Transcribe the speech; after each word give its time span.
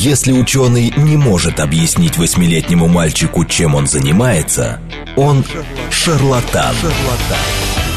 Если 0.00 0.30
ученый 0.30 0.94
не 0.96 1.16
может 1.16 1.58
объяснить 1.58 2.18
восьмилетнему 2.18 2.86
мальчику, 2.86 3.44
чем 3.44 3.74
он 3.74 3.88
занимается, 3.88 4.80
он 5.16 5.44
шарлатан. 5.90 6.72
шарлатан. 6.76 7.38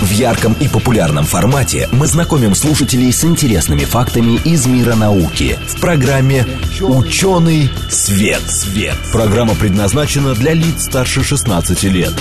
В 0.01 0.09
ярком 0.09 0.53
и 0.53 0.67
популярном 0.67 1.25
формате 1.25 1.87
мы 1.91 2.07
знакомим 2.07 2.55
слушателей 2.55 3.13
с 3.13 3.23
интересными 3.23 3.81
фактами 3.81 4.41
из 4.43 4.65
мира 4.65 4.95
науки 4.95 5.59
в 5.67 5.79
программе 5.79 6.43
«Ученый 6.81 7.69
свет». 7.91 8.41
свет. 8.49 8.97
Программа 9.11 9.53
предназначена 9.53 10.33
для 10.33 10.53
лиц 10.53 10.85
старше 10.85 11.23
16 11.23 11.83
лет. 11.83 12.13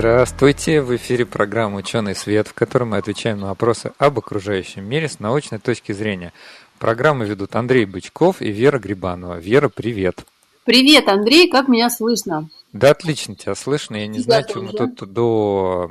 Здравствуйте! 0.00 0.80
В 0.80 0.96
эфире 0.96 1.26
программа 1.26 1.76
«Ученый 1.76 2.14
свет», 2.14 2.48
в 2.48 2.54
которой 2.54 2.84
мы 2.84 2.96
отвечаем 2.96 3.38
на 3.38 3.48
вопросы 3.48 3.92
об 3.98 4.18
окружающем 4.18 4.82
мире 4.82 5.10
с 5.10 5.20
научной 5.20 5.58
точки 5.58 5.92
зрения. 5.92 6.32
Программу 6.80 7.24
ведут 7.24 7.56
Андрей 7.56 7.84
Бычков 7.84 8.40
и 8.40 8.50
Вера 8.50 8.78
Грибанова. 8.78 9.38
Вера, 9.38 9.68
привет! 9.68 10.24
Привет, 10.64 11.08
Андрей, 11.08 11.50
как 11.50 11.68
меня 11.68 11.90
слышно? 11.90 12.48
Да, 12.72 12.92
отлично 12.92 13.34
тебя 13.34 13.54
слышно. 13.54 13.96
Я 13.96 14.06
не 14.06 14.16
Я 14.16 14.24
знаю, 14.24 14.46
что 14.48 14.62
мы 14.62 14.72
тут 14.72 15.12
до, 15.12 15.90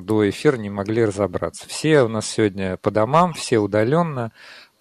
до 0.00 0.30
эфира 0.30 0.56
не 0.56 0.70
могли 0.70 1.04
разобраться. 1.04 1.68
Все 1.68 2.00
у 2.00 2.08
нас 2.08 2.26
сегодня 2.30 2.78
по 2.78 2.90
домам, 2.90 3.34
все 3.34 3.58
удаленно. 3.58 4.32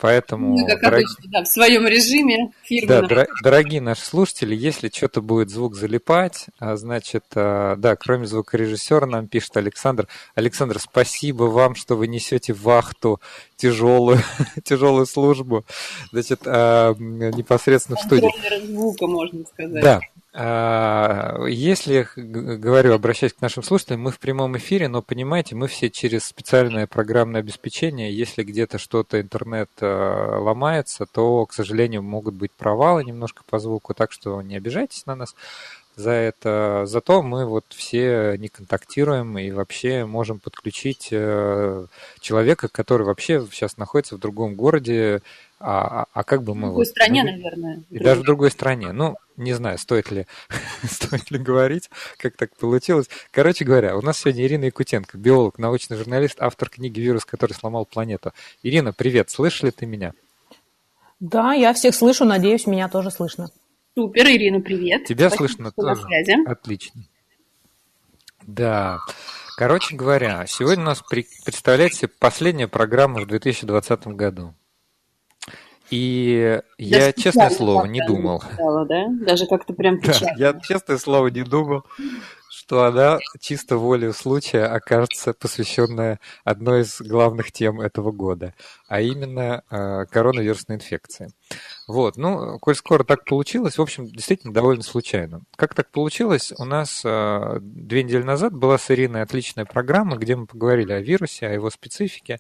Поэтому, 0.02 0.58
Мы, 0.58 0.66
как 0.66 0.82
дорог... 0.82 0.98
обычно, 0.98 1.32
да, 1.32 1.44
в 1.44 1.48
своем 1.48 1.86
режиме 1.86 2.50
фирменном. 2.64 3.08
Да, 3.08 3.28
дорогие 3.44 3.82
наши 3.82 4.02
слушатели, 4.04 4.56
если 4.56 4.90
что-то 4.90 5.22
будет 5.22 5.52
звук 5.52 5.76
залипать, 5.76 6.48
а, 6.58 6.76
значит, 6.76 7.26
а, 7.36 7.76
да, 7.76 7.96
кроме 7.96 8.26
звукорежиссера 8.26 9.06
нам 9.06 9.28
пишет 9.28 9.56
Александр. 9.58 10.08
Александр, 10.34 10.80
спасибо 10.80 11.44
вам, 11.44 11.76
что 11.76 11.96
вы 11.96 12.08
несете 12.08 12.52
вахту 12.52 13.22
тяжелую, 13.58 14.18
тяжелую 14.64 15.06
службу, 15.06 15.66
значит, 16.12 16.42
а, 16.48 16.96
непосредственно 16.98 17.98
в 17.98 18.02
студии. 18.02 18.66
звука, 18.66 19.06
можно 19.06 19.46
сказать. 19.46 19.84
Да, 19.84 20.00
если, 20.34 22.08
говорю, 22.16 22.94
обращаясь 22.94 23.34
к 23.34 23.42
нашим 23.42 23.64
слушателям, 23.64 24.02
мы 24.02 24.12
в 24.12 24.20
прямом 24.20 24.56
эфире, 24.58 24.88
но 24.88 25.02
понимаете, 25.02 25.56
мы 25.56 25.68
все 25.68 25.90
через 25.90 26.24
специальное 26.24 26.88
программное 26.88 27.42
обеспечение, 27.42 28.16
если 28.16 28.44
где-то 28.44 28.78
что-то 28.78 29.20
интернет 29.20 29.70
а, 29.82 30.40
ломается, 30.40 31.06
то, 31.06 31.46
к 31.46 31.54
сожалению, 31.54 32.04
могут 32.04 32.36
быть 32.36 32.54
провалы 32.54 33.04
немножко 33.04 33.44
по 33.50 33.60
звуку, 33.60 33.94
так 33.94 34.14
что 34.14 34.42
не 34.42 34.56
обижайтесь 34.56 35.06
на 35.06 35.16
нас 35.16 35.36
за 35.96 36.12
это. 36.12 36.84
Зато 36.86 37.22
мы 37.22 37.46
вот 37.46 37.66
все 37.70 38.36
не 38.38 38.48
контактируем 38.48 39.38
и 39.38 39.52
вообще 39.52 40.06
можем 40.06 40.40
подключить 40.40 41.10
э, 41.12 41.86
человека, 42.20 42.68
который 42.70 43.06
вообще 43.06 43.46
сейчас 43.52 43.78
находится 43.78 44.16
в 44.16 44.20
другом 44.20 44.56
городе, 44.56 45.22
а, 45.60 46.02
а, 46.02 46.06
а 46.14 46.24
как 46.24 46.44
бы 46.44 46.56
мы... 46.56 46.62
В 46.62 46.72
другой 46.72 46.86
вот, 46.86 46.88
стране, 46.88 47.24
мы, 47.24 47.32
наверное. 47.32 47.84
И 47.90 48.00
даже 48.00 48.22
в 48.22 48.24
другой 48.24 48.52
стране. 48.52 48.92
Ну, 48.92 49.16
не 49.38 49.54
знаю, 49.54 49.78
стоит 49.78 50.10
ли, 50.12 50.26
стоит 50.84 51.30
ли 51.30 51.38
говорить, 51.38 51.90
как 52.18 52.36
так 52.36 52.56
получилось. 52.58 53.10
Короче 53.32 53.64
говоря, 53.64 53.96
у 53.96 54.02
нас 54.02 54.20
сегодня 54.20 54.44
Ирина 54.44 54.66
Якутенко, 54.66 55.18
биолог, 55.18 55.60
научный 55.60 55.98
журналист, 55.98 56.38
автор 56.40 56.70
книги 56.70 57.00
«Вирус, 57.00 57.26
который 57.26 57.54
сломал 57.54 57.86
планету». 57.86 58.34
Ирина, 58.64 58.92
привет, 58.92 59.30
слышишь 59.30 59.64
ли 59.64 59.72
ты 59.72 59.86
меня? 59.86 60.14
Да, 61.20 61.54
я 61.54 61.74
всех 61.74 61.94
слышу, 61.94 62.26
надеюсь, 62.26 62.66
меня 62.66 62.90
тоже 62.90 63.12
слышно. 63.12 63.52
Супер, 63.94 64.26
Ирина, 64.28 64.62
привет. 64.62 65.04
Тебя 65.04 65.30
Спасибо, 65.30 65.48
слышно 65.48 65.72
тоже? 65.74 66.02
Связи. 66.02 66.48
Отлично. 66.48 67.02
Да. 68.48 69.00
Короче 69.58 69.98
говоря, 69.98 70.46
сегодня 70.48 70.84
у 70.84 70.88
нас 70.88 71.02
представляется 71.02 72.08
последняя 72.08 72.70
программа 72.70 73.20
в 73.20 73.28
2020 73.28 74.08
году. 74.08 74.54
И 75.90 76.62
Даже 76.80 77.04
я, 77.06 77.12
честное 77.12 77.50
слово, 77.50 77.86
не 77.86 78.02
думал. 78.08 78.40
Сказала, 78.42 78.86
да? 78.86 79.08
Даже 79.26 79.46
как-то 79.46 79.74
прям 79.74 80.00
печально. 80.00 80.38
Да, 80.38 80.48
я, 80.48 80.60
честное 80.62 80.98
слово, 80.98 81.28
не 81.28 81.44
думал, 81.44 81.84
что 82.50 82.86
она 82.86 83.20
чисто 83.42 83.76
волею 83.76 84.14
случая 84.14 84.68
окажется 84.68 85.34
посвященная 85.34 86.22
одной 86.46 86.84
из 86.84 87.02
главных 87.02 87.52
тем 87.52 87.82
этого 87.82 88.14
года, 88.14 88.54
а 88.88 89.02
именно 89.02 89.64
э, 89.70 90.06
коронавирусной 90.10 90.78
инфекции. 90.78 91.34
Вот, 91.88 92.16
ну, 92.18 92.60
коль 92.60 92.76
скоро 92.76 93.04
так 93.04 93.26
получилось, 93.26 93.78
в 93.78 93.82
общем, 93.82 94.06
действительно 94.08 94.54
довольно 94.54 94.84
случайно. 94.84 95.42
Как 95.56 95.74
так 95.74 95.90
получилось? 95.90 96.54
У 96.58 96.66
нас 96.66 97.02
э, 97.04 97.58
две 97.60 98.04
недели 98.04 98.24
назад 98.24 98.54
была 98.54 98.78
с 98.78 98.90
Ириной 98.92 99.24
отличная 99.24 99.66
программа, 99.66 100.18
где 100.18 100.36
мы 100.36 100.46
поговорили 100.46 100.94
о 100.94 101.02
вирусе, 101.02 101.48
о 101.48 101.54
его 101.54 101.70
специфике, 101.70 102.40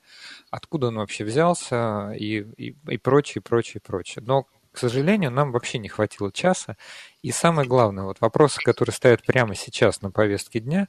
откуда 0.51 0.87
он 0.87 0.97
вообще 0.97 1.23
взялся 1.23 2.11
и, 2.11 2.45
и, 2.57 2.75
и 2.87 2.97
прочее, 2.97 3.41
прочее, 3.41 3.81
прочее. 3.85 4.23
Но, 4.25 4.45
к 4.71 4.77
сожалению, 4.77 5.31
нам 5.31 5.51
вообще 5.51 5.79
не 5.79 5.89
хватило 5.89 6.31
часа. 6.31 6.77
И 7.23 7.31
самое 7.31 7.67
главное, 7.67 8.03
вот 8.03 8.21
вопросы, 8.21 8.59
которые 8.61 8.93
стоят 8.93 9.23
прямо 9.23 9.55
сейчас 9.55 10.01
на 10.01 10.11
повестке 10.11 10.59
дня, 10.59 10.87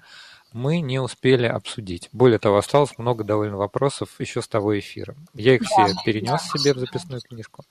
мы 0.52 0.80
не 0.80 0.98
успели 0.98 1.46
обсудить. 1.46 2.08
Более 2.12 2.38
того, 2.38 2.58
осталось 2.58 2.98
много 2.98 3.24
довольно 3.24 3.56
вопросов 3.56 4.10
еще 4.18 4.42
с 4.42 4.48
того 4.48 4.78
эфира. 4.78 5.16
Я 5.34 5.54
их 5.54 5.62
все 5.62 5.94
перенес 6.04 6.42
себе 6.42 6.74
в 6.74 6.78
записную 6.78 7.22
книжку. 7.22 7.64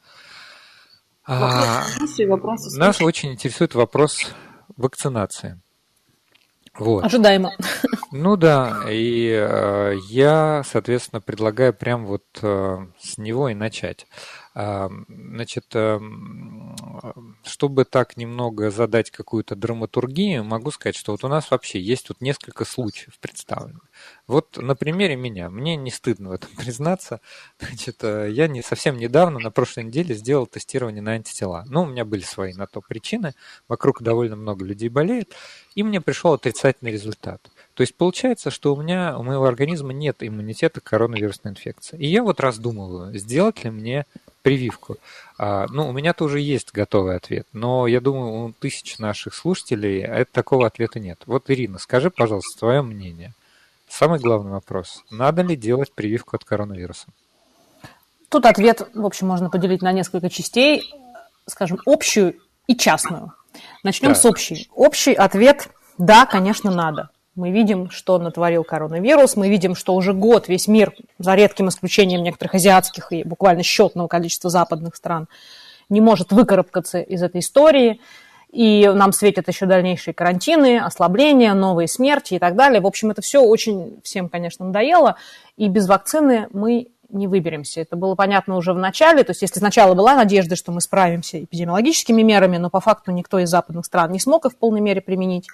А, 1.33 1.85
нас 2.77 3.01
очень 3.01 3.31
интересует 3.31 3.73
вопрос 3.73 4.33
вакцинации. 4.75 5.61
Вот. 6.77 7.05
Ожидаемо. 7.05 7.51
Ну 8.11 8.35
да, 8.35 8.83
и 8.89 9.29
э, 9.29 9.95
я, 10.09 10.63
соответственно, 10.65 11.21
предлагаю 11.21 11.73
прям 11.73 12.05
вот 12.05 12.25
э, 12.41 12.77
с 12.99 13.17
него 13.17 13.47
и 13.47 13.53
начать. 13.53 14.07
Значит, 14.53 15.66
эм, 15.75 16.75
чтобы 17.44 17.85
так 17.85 18.17
немного 18.17 18.69
задать 18.69 19.09
какую-то 19.09 19.56
драматургию, 19.56 20.44
могу 20.44 20.72
сказать, 20.72 20.97
что 20.97 21.13
вот 21.13 21.23
у 21.23 21.29
нас 21.29 21.51
вообще 21.51 21.79
есть 21.79 22.09
вот 22.09 22.19
несколько 22.19 22.66
случаев 22.66 23.17
представленных. 23.19 23.84
Вот 24.28 24.57
на 24.57 24.75
примере 24.75 25.16
меня, 25.16 25.50
мне 25.50 25.78
не 25.78 25.90
стыдно 25.90 26.29
в 26.29 26.31
этом 26.34 26.50
признаться, 26.57 27.22
значит, 27.59 28.03
э, 28.03 28.29
я 28.31 28.50
не, 28.50 28.61
совсем 28.61 28.97
недавно, 28.97 29.40
на 29.40 29.51
прошлой 29.51 29.85
неделе, 29.85 30.16
сделал 30.16 30.47
тестирование 30.47 31.01
на 31.01 31.11
антитела. 31.11 31.63
Ну, 31.69 31.84
у 31.84 31.85
меня 31.85 32.03
были 32.03 32.22
свои 32.22 32.53
на 32.53 32.67
то 32.67 32.81
причины, 32.81 33.34
вокруг 33.69 34.01
довольно 34.01 34.35
много 34.35 34.66
людей 34.66 34.90
болеет, 34.90 35.34
и 35.75 35.84
мне 35.84 36.01
пришел 36.01 36.34
отрицательный 36.34 36.91
результат. 36.91 37.41
То 37.73 37.81
есть 37.81 37.95
получается, 37.95 38.51
что 38.51 38.75
у 38.75 38.81
меня, 38.81 39.17
у 39.17 39.23
моего 39.23 39.45
организма 39.45 39.94
нет 39.94 40.17
иммунитета 40.19 40.81
к 40.81 40.85
коронавирусной 40.85 41.53
инфекции. 41.53 41.97
И 41.97 42.07
я 42.07 42.22
вот 42.22 42.41
раздумываю, 42.41 43.17
сделать 43.17 43.63
ли 43.63 43.69
мне 43.69 44.06
прививку. 44.41 44.97
А, 45.38 45.68
ну, 45.69 45.90
у 45.90 45.91
меня 45.91 46.13
тоже 46.13 46.40
есть 46.40 46.72
готовый 46.72 47.16
ответ, 47.16 47.47
но 47.53 47.88
я 47.88 48.02
думаю, 48.02 48.46
у 48.46 48.52
тысяч 48.53 48.97
наших 49.00 49.34
слушателей 49.34 50.02
это, 50.02 50.31
такого 50.31 50.68
ответа 50.68 51.00
нет. 51.00 51.22
Вот, 51.25 51.50
Ирина, 51.50 51.79
скажи, 51.79 52.09
пожалуйста, 52.09 52.59
твое 52.59 52.81
мнение. 52.81 53.34
Самый 53.88 54.19
главный 54.19 54.52
вопрос. 54.52 55.03
Надо 55.09 55.41
ли 55.41 55.56
делать 55.56 55.91
прививку 55.94 56.35
от 56.35 56.46
коронавируса? 56.46 57.07
Тут 58.29 58.46
ответ, 58.46 58.88
в 58.94 59.06
общем, 59.06 59.28
можно 59.28 59.50
поделить 59.50 59.81
на 59.81 59.91
несколько 59.91 60.29
частей, 60.29 60.94
скажем, 61.47 61.79
общую 61.85 62.35
и 62.68 62.75
частную. 62.75 63.34
Начнем 63.84 64.09
да. 64.09 64.16
с 64.16 64.25
общей. 64.25 64.69
Общий 64.73 65.13
ответ– 65.13 65.69
да, 66.02 66.25
конечно, 66.25 66.72
надо. 66.72 67.09
Мы 67.35 67.51
видим, 67.51 67.89
что 67.89 68.17
натворил 68.17 68.65
коронавирус, 68.65 69.37
мы 69.37 69.49
видим, 69.49 69.73
что 69.73 69.95
уже 69.95 70.13
год 70.13 70.49
весь 70.49 70.67
мир, 70.67 70.93
за 71.17 71.33
редким 71.35 71.69
исключением 71.69 72.23
некоторых 72.23 72.55
азиатских 72.55 73.13
и 73.13 73.23
буквально 73.23 73.63
счетного 73.63 74.09
количества 74.09 74.49
западных 74.49 74.97
стран, 74.97 75.29
не 75.87 76.01
может 76.01 76.33
выкарабкаться 76.33 76.99
из 76.99 77.23
этой 77.23 77.39
истории. 77.39 78.01
И 78.51 78.85
нам 78.93 79.13
светят 79.13 79.47
еще 79.47 79.65
дальнейшие 79.65 80.13
карантины, 80.13 80.79
ослабления, 80.79 81.53
новые 81.53 81.87
смерти 81.87 82.33
и 82.33 82.39
так 82.39 82.57
далее. 82.57 82.81
В 82.81 82.85
общем, 82.85 83.11
это 83.11 83.21
все 83.21 83.41
очень 83.41 84.01
всем, 84.03 84.27
конечно, 84.27 84.65
надоело. 84.65 85.15
И 85.55 85.69
без 85.69 85.87
вакцины 85.87 86.49
мы 86.51 86.89
не 87.07 87.27
выберемся. 87.27 87.79
Это 87.79 87.95
было 87.95 88.15
понятно 88.15 88.57
уже 88.57 88.73
в 88.73 88.77
начале. 88.77 89.23
То 89.23 89.31
есть 89.31 89.41
если 89.41 89.59
сначала 89.59 89.93
была 89.93 90.16
надежда, 90.16 90.57
что 90.57 90.73
мы 90.73 90.81
справимся 90.81 91.41
эпидемиологическими 91.41 92.22
мерами, 92.22 92.57
но 92.57 92.69
по 92.69 92.81
факту 92.81 93.11
никто 93.11 93.39
из 93.39 93.49
западных 93.49 93.85
стран 93.85 94.11
не 94.11 94.19
смог 94.19 94.45
их 94.45 94.51
в 94.51 94.57
полной 94.57 94.81
мере 94.81 94.99
применить, 94.99 95.47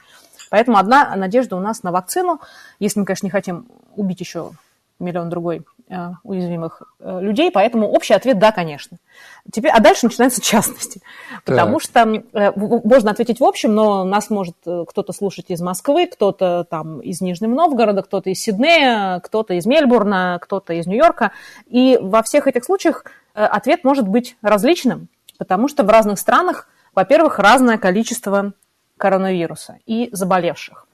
Поэтому 0.50 0.78
одна 0.78 1.16
надежда 1.16 1.56
у 1.56 1.60
нас 1.60 1.84
на 1.84 1.92
вакцину, 1.92 2.40
если 2.80 3.00
мы, 3.00 3.06
конечно, 3.06 3.26
не 3.26 3.32
хотим 3.32 3.68
убить 3.96 4.20
еще 4.20 4.52
миллион 5.00 5.30
другой 5.30 5.64
э, 5.90 6.10
уязвимых 6.24 6.82
э, 7.00 7.20
людей, 7.22 7.52
поэтому 7.52 7.88
общий 7.90 8.14
ответ– 8.14 8.40
да, 8.40 8.52
конечно. 8.52 8.98
Теперь, 9.52 9.72
а 9.72 9.80
дальше 9.80 10.06
начинаются 10.06 10.42
частности, 10.44 11.02
потому 11.46 11.80
что 11.80 12.02
э, 12.34 12.52
можно 12.56 13.12
ответить 13.12 13.40
в 13.40 13.44
общем, 13.44 13.76
но 13.76 14.04
нас 14.04 14.30
может 14.30 14.56
э, 14.66 14.86
кто-то 14.88 15.14
слушать 15.14 15.46
из 15.50 15.62
Москвы, 15.62 16.08
кто-то 16.08 16.66
там 16.70 17.00
из 17.02 17.22
Нижнего 17.22 17.54
Новгорода, 17.54 18.02
кто-то 18.02 18.30
из 18.30 18.40
Сиднея, 18.42 19.20
кто-то 19.20 19.54
из 19.54 19.66
Мельбурна, 19.66 20.40
кто-то 20.42 20.74
из 20.74 20.88
Нью-Йорка, 20.88 21.32
и 21.68 22.00
во 22.02 22.24
всех 22.24 22.48
этих 22.48 22.64
случаях 22.64 23.06
э, 23.36 23.44
ответ 23.44 23.84
может 23.84 24.08
быть 24.08 24.36
различным, 24.42 25.10
потому 25.38 25.68
что 25.68 25.84
в 25.84 25.90
разных 25.90 26.20
странах, 26.20 26.68
во-первых, 26.96 27.38
разное 27.38 27.78
количество 27.78 28.54
коронавируса 28.98 29.78
и 29.86 30.10
заболевших. 30.12 30.88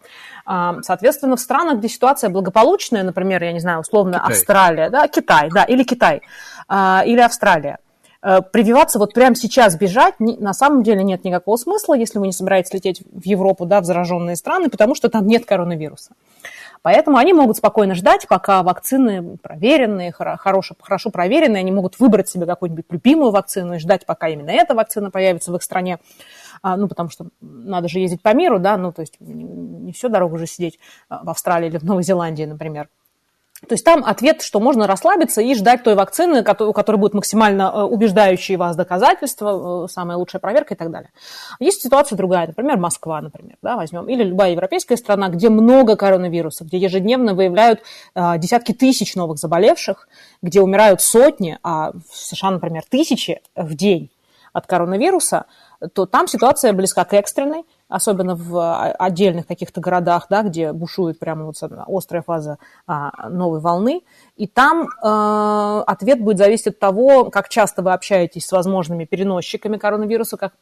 А, 0.46 0.82
соответственно, 0.82 1.36
в 1.36 1.40
странах, 1.40 1.78
где 1.78 1.88
ситуация 1.88 2.30
благополучная, 2.30 3.04
например, 3.04 3.44
я 3.44 3.54
не 3.54 3.60
знаю, 3.60 3.80
условно 3.80 4.20
Китай. 4.20 4.32
Австралия, 4.32 4.90
да, 4.90 5.08
Китай, 5.08 5.50
да, 5.50 5.64
или 5.64 5.84
Китай, 5.84 6.22
а, 6.68 7.04
или 7.06 7.22
Австралия, 7.22 7.78
Э, 8.26 8.40
прививаться 8.42 9.00
вот 9.00 9.14
прямо 9.14 9.36
сейчас 9.36 9.76
бежать 9.76 10.16
на 10.20 10.54
самом 10.54 10.82
деле 10.82 11.04
нет 11.04 11.26
никакого 11.26 11.58
смысла, 11.58 11.94
если 11.94 12.20
вы 12.20 12.28
не 12.28 12.32
собираетесь 12.32 12.74
лететь 12.74 13.04
в 13.12 13.26
Европу, 13.26 13.66
да, 13.66 13.82
в 13.82 13.86
зараженные 13.86 14.38
страны, 14.38 14.70
потому 14.70 14.96
что 14.96 15.10
там 15.10 15.28
нет 15.28 15.46
коронавируса. 15.46 16.12
Поэтому 16.82 17.18
они 17.18 17.34
могут 17.34 17.58
спокойно 17.58 17.96
ждать, 17.96 18.28
пока 18.30 18.64
вакцины 18.64 19.38
проверенные, 19.38 20.14
хорошо, 20.14 20.76
хорошо 20.80 21.10
проверенные, 21.12 21.60
они 21.60 21.72
могут 21.72 22.00
выбрать 22.00 22.30
себе 22.30 22.46
какую-нибудь 22.46 22.86
любимую 22.90 23.32
вакцину 23.32 23.76
и 23.76 23.80
ждать, 23.80 24.06
пока 24.06 24.30
именно 24.30 24.52
эта 24.52 24.74
вакцина 24.74 25.12
появится 25.12 25.52
в 25.52 25.56
их 25.58 25.64
стране. 25.64 26.00
А, 26.64 26.78
ну, 26.78 26.88
потому 26.88 27.10
что 27.10 27.28
надо 27.42 27.90
же 27.90 28.00
ездить 28.00 28.22
по 28.22 28.34
миру, 28.34 28.58
да, 28.58 28.78
ну, 28.78 28.94
то 28.94 29.02
есть 29.02 29.20
не, 29.20 29.92
всю 29.92 30.08
дорогу 30.08 30.38
же 30.38 30.48
сидеть 30.48 30.80
а, 31.10 31.24
в 31.26 31.30
Австралии 31.30 31.68
или 31.68 31.78
в 31.78 31.84
Новой 31.84 32.04
Зеландии, 32.04 32.46
например. 32.46 32.88
То 33.68 33.74
есть 33.74 33.86
там 33.86 34.04
ответ, 34.04 34.42
что 34.42 34.60
можно 34.60 34.88
расслабиться 34.88 35.42
и 35.42 35.56
ждать 35.56 35.84
той 35.84 35.96
вакцины, 35.96 36.42
у 36.42 36.74
которой 36.74 36.98
будет 36.98 37.14
максимально 37.14 37.72
э, 37.74 37.82
убеждающие 37.84 38.58
вас 38.58 38.76
доказательства, 38.76 39.86
э, 39.86 39.88
самая 39.90 40.18
лучшая 40.18 40.42
проверка 40.42 40.74
и 40.74 40.78
так 40.78 40.92
далее. 40.92 41.12
Есть 41.60 41.82
ситуация 41.82 42.18
другая, 42.18 42.48
например, 42.48 42.78
Москва, 42.78 43.22
например, 43.22 43.58
да, 43.62 43.78
возьмем, 43.78 44.10
или 44.10 44.24
любая 44.24 44.52
европейская 44.52 44.98
страна, 44.98 45.30
где 45.30 45.50
много 45.50 45.96
коронавирусов, 45.96 46.68
где 46.68 46.78
ежедневно 46.78 47.36
выявляют 47.36 47.82
э, 48.16 48.38
десятки 48.38 48.74
тысяч 48.74 49.16
новых 49.16 49.38
заболевших, 49.38 50.10
где 50.42 50.60
умирают 50.62 51.00
сотни, 51.02 51.58
а 51.64 51.92
в 51.92 52.18
США, 52.18 52.52
например, 52.52 52.84
тысячи 52.90 53.42
в 53.56 53.76
день 53.76 54.10
от 54.52 54.68
коронавируса, 54.68 55.46
то 55.94 56.06
там 56.06 56.28
ситуация 56.28 56.74
близка 56.74 57.04
к 57.04 57.14
экстренной, 57.14 57.66
особенно 57.88 58.36
в 58.36 58.58
а, 58.58 58.92
отдельных 58.92 59.48
каких-то 59.48 59.82
городах, 59.82 60.28
да, 60.30 60.44
где 60.44 60.72
бушует 60.74 61.20
прямо 61.20 61.46
вот 61.46 61.56
острая 61.88 62.24
фаза 62.24 62.58
а, 62.88 63.30
новой 63.30 63.60
волны. 63.60 64.02
И 64.36 64.48
там 64.48 64.88
э, 64.88 65.84
ответ 65.86 66.20
будет 66.20 66.40
зависеть 66.40 66.68
от 66.68 66.80
того, 66.80 67.26
как 67.26 67.50
часто 67.50 67.84
вы 67.84 67.94
общаетесь 67.94 68.48
с 68.48 68.52
возможными 68.52 69.06
переносчиками 69.06 69.78
коронавируса, 69.78 70.38
как, 70.38 70.54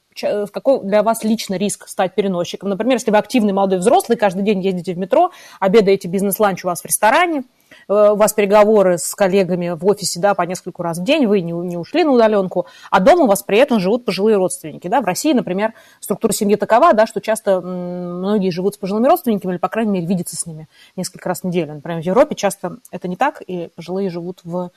какой 0.52 0.84
для 0.84 1.04
вас 1.04 1.24
лично 1.24 1.56
риск 1.56 1.88
стать 1.88 2.14
переносчиком. 2.14 2.70
Например, 2.70 2.96
если 2.96 3.12
вы 3.12 3.18
активный 3.18 3.54
молодой 3.54 3.80
взрослый, 3.80 4.18
каждый 4.18 4.44
день 4.44 4.62
ездите 4.62 4.94
в 4.94 4.98
метро, 4.98 5.32
обедаете 5.62 6.10
бизнес-ланч 6.10 6.66
у 6.66 6.68
вас 6.68 6.82
в 6.82 6.86
ресторане– 6.86 7.44
Э, 7.54 7.61
у 7.92 8.16
вас 8.16 8.32
переговоры 8.34 8.98
с 8.98 9.14
коллегами 9.16 9.70
в 9.70 9.86
офисе 9.86 10.20
да, 10.20 10.34
по 10.34 10.44
нескольку 10.44 10.82
раз 10.82 11.00
в 11.00 11.04
день, 11.04 11.28
вы 11.28 11.42
не, 11.42 11.52
не 11.52 11.78
ушли 11.78 12.04
на 12.04 12.12
удаленку, 12.12 12.66
а 12.90 13.00
дома 13.00 13.24
у 13.24 13.28
вас 13.28 13.44
при 13.44 13.58
этом 13.58 13.80
живут 13.80 14.06
пожилые 14.06 14.38
родственники. 14.38 14.88
Да? 14.88 15.02
В 15.02 15.06
России, 15.06 15.34
например, 15.34 15.74
структура 16.00 16.32
семьи 16.32 16.56
такова, 16.56 16.94
да, 16.94 17.06
что 17.06 17.20
часто 17.20 17.60
многие 17.60 18.50
живут 18.50 18.76
с 18.76 18.78
пожилыми 18.78 19.08
родственниками 19.08 19.52
или, 19.52 19.58
по 19.58 19.68
крайней 19.68 19.92
мере, 19.92 20.06
видятся 20.06 20.38
с 20.38 20.46
ними 20.46 20.68
несколько 20.96 21.28
раз 21.28 21.42
в 21.42 21.44
неделю. 21.46 21.74
Например, 21.74 22.02
в 22.02 22.06
Европе 22.06 22.36
часто 22.36 22.78
это 22.92 23.08
не 23.10 23.18
так, 23.18 23.42
и 23.46 23.70
пожилые 23.76 24.10
живут 24.10 24.40
в 24.44 24.72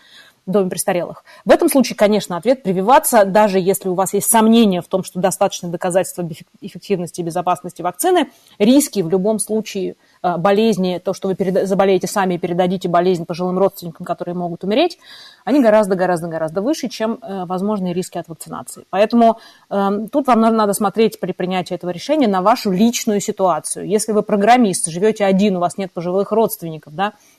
доме 0.47 0.69
престарелых. 0.69 1.25
В 1.45 1.51
этом 1.51 1.71
случае, 1.71 1.97
конечно, 1.97 2.37
ответ 2.37 2.63
прививаться, 2.63 3.25
даже 3.25 3.59
если 3.59 3.89
у 3.89 3.95
вас 3.95 4.13
есть 4.13 4.29
сомнения 4.29 4.83
в 4.83 4.89
том, 4.89 5.03
что 5.03 5.19
достаточно 5.19 5.71
доказательства 5.71 6.29
эффективности 6.61 7.21
и 7.21 7.25
безопасности 7.25 7.81
вакцины, 7.81 8.29
риски 8.59 9.01
в 9.01 9.09
любом 9.09 9.39
случае 9.39 9.95
Э, 9.95 10.14
болезни, 10.37 11.01
то, 11.05 11.13
что 11.13 11.29
вы 11.29 11.35
переда- 11.35 11.67
заболеете 11.67 12.07
сами 12.07 12.35
и 12.35 12.39
передадите 12.39 12.89
болезнь 12.89 13.27
пожилым 13.27 13.59
родственникам, 13.59 14.07
которые 14.07 14.35
могут 14.35 14.65
умереть, 14.65 14.99
они 15.45 15.61
гораздо-гораздо-гораздо 15.61 16.63
выше, 16.63 16.89
чем 16.89 17.19
э, 17.21 17.45
возможные 17.45 17.93
риски 17.93 18.19
от 18.19 18.29
вакцинации. 18.29 18.85
Поэтому 18.91 19.39
э, 19.71 19.91
тут 20.11 20.27
вам 20.27 20.41
надо 20.41 20.73
смотреть 20.73 21.21
при 21.21 21.33
принятии 21.33 21.75
этого 21.75 21.91
решения 21.91 22.29
на 22.29 22.43
вашу 22.43 22.71
личную 22.71 23.21
ситуацию. 23.21 23.87
Если 23.87 24.13
вы 24.13 24.23
программист, 24.23 24.89
живете 24.89 25.25
один, 25.25 25.57
у 25.57 25.61
вас 25.61 25.79
нет 25.79 25.93
пожилых 25.93 26.33
родственников, 26.33 26.95
да, 26.95 27.13
Э, 27.13 27.34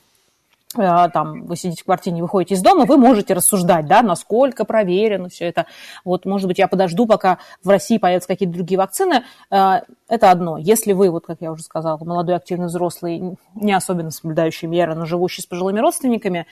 там, 0.76 1.44
вы 1.46 1.56
сидите 1.56 1.82
в 1.82 1.84
квартире, 1.84 2.16
не 2.16 2.22
выходите 2.22 2.54
из 2.54 2.62
дома, 2.62 2.84
вы 2.84 2.96
можете 2.96 3.34
рассуждать, 3.34 3.86
да, 3.86 4.02
насколько 4.02 4.64
проверено 4.64 5.28
все 5.28 5.46
это. 5.46 5.66
Вот, 6.04 6.24
может 6.24 6.46
быть, 6.46 6.58
я 6.58 6.68
подожду, 6.68 7.06
пока 7.06 7.38
в 7.62 7.68
России 7.68 7.98
появятся 7.98 8.28
какие-то 8.28 8.54
другие 8.54 8.78
вакцины. 8.78 9.24
Э, 9.50 9.80
это 10.08 10.30
одно. 10.30 10.58
Если 10.58 10.92
вы, 10.92 11.10
вот 11.10 11.26
как 11.26 11.38
я 11.40 11.50
уже 11.52 11.62
сказала, 11.62 12.02
молодой, 12.04 12.36
активный 12.36 12.66
взрослый, 12.66 13.36
не 13.54 13.72
особенно 13.72 14.10
соблюдающий 14.10 14.68
меры, 14.68 14.94
но 14.94 15.06
живущий 15.06 15.42
с 15.42 15.46
пожилыми 15.46 15.80
родственниками, 15.80 16.46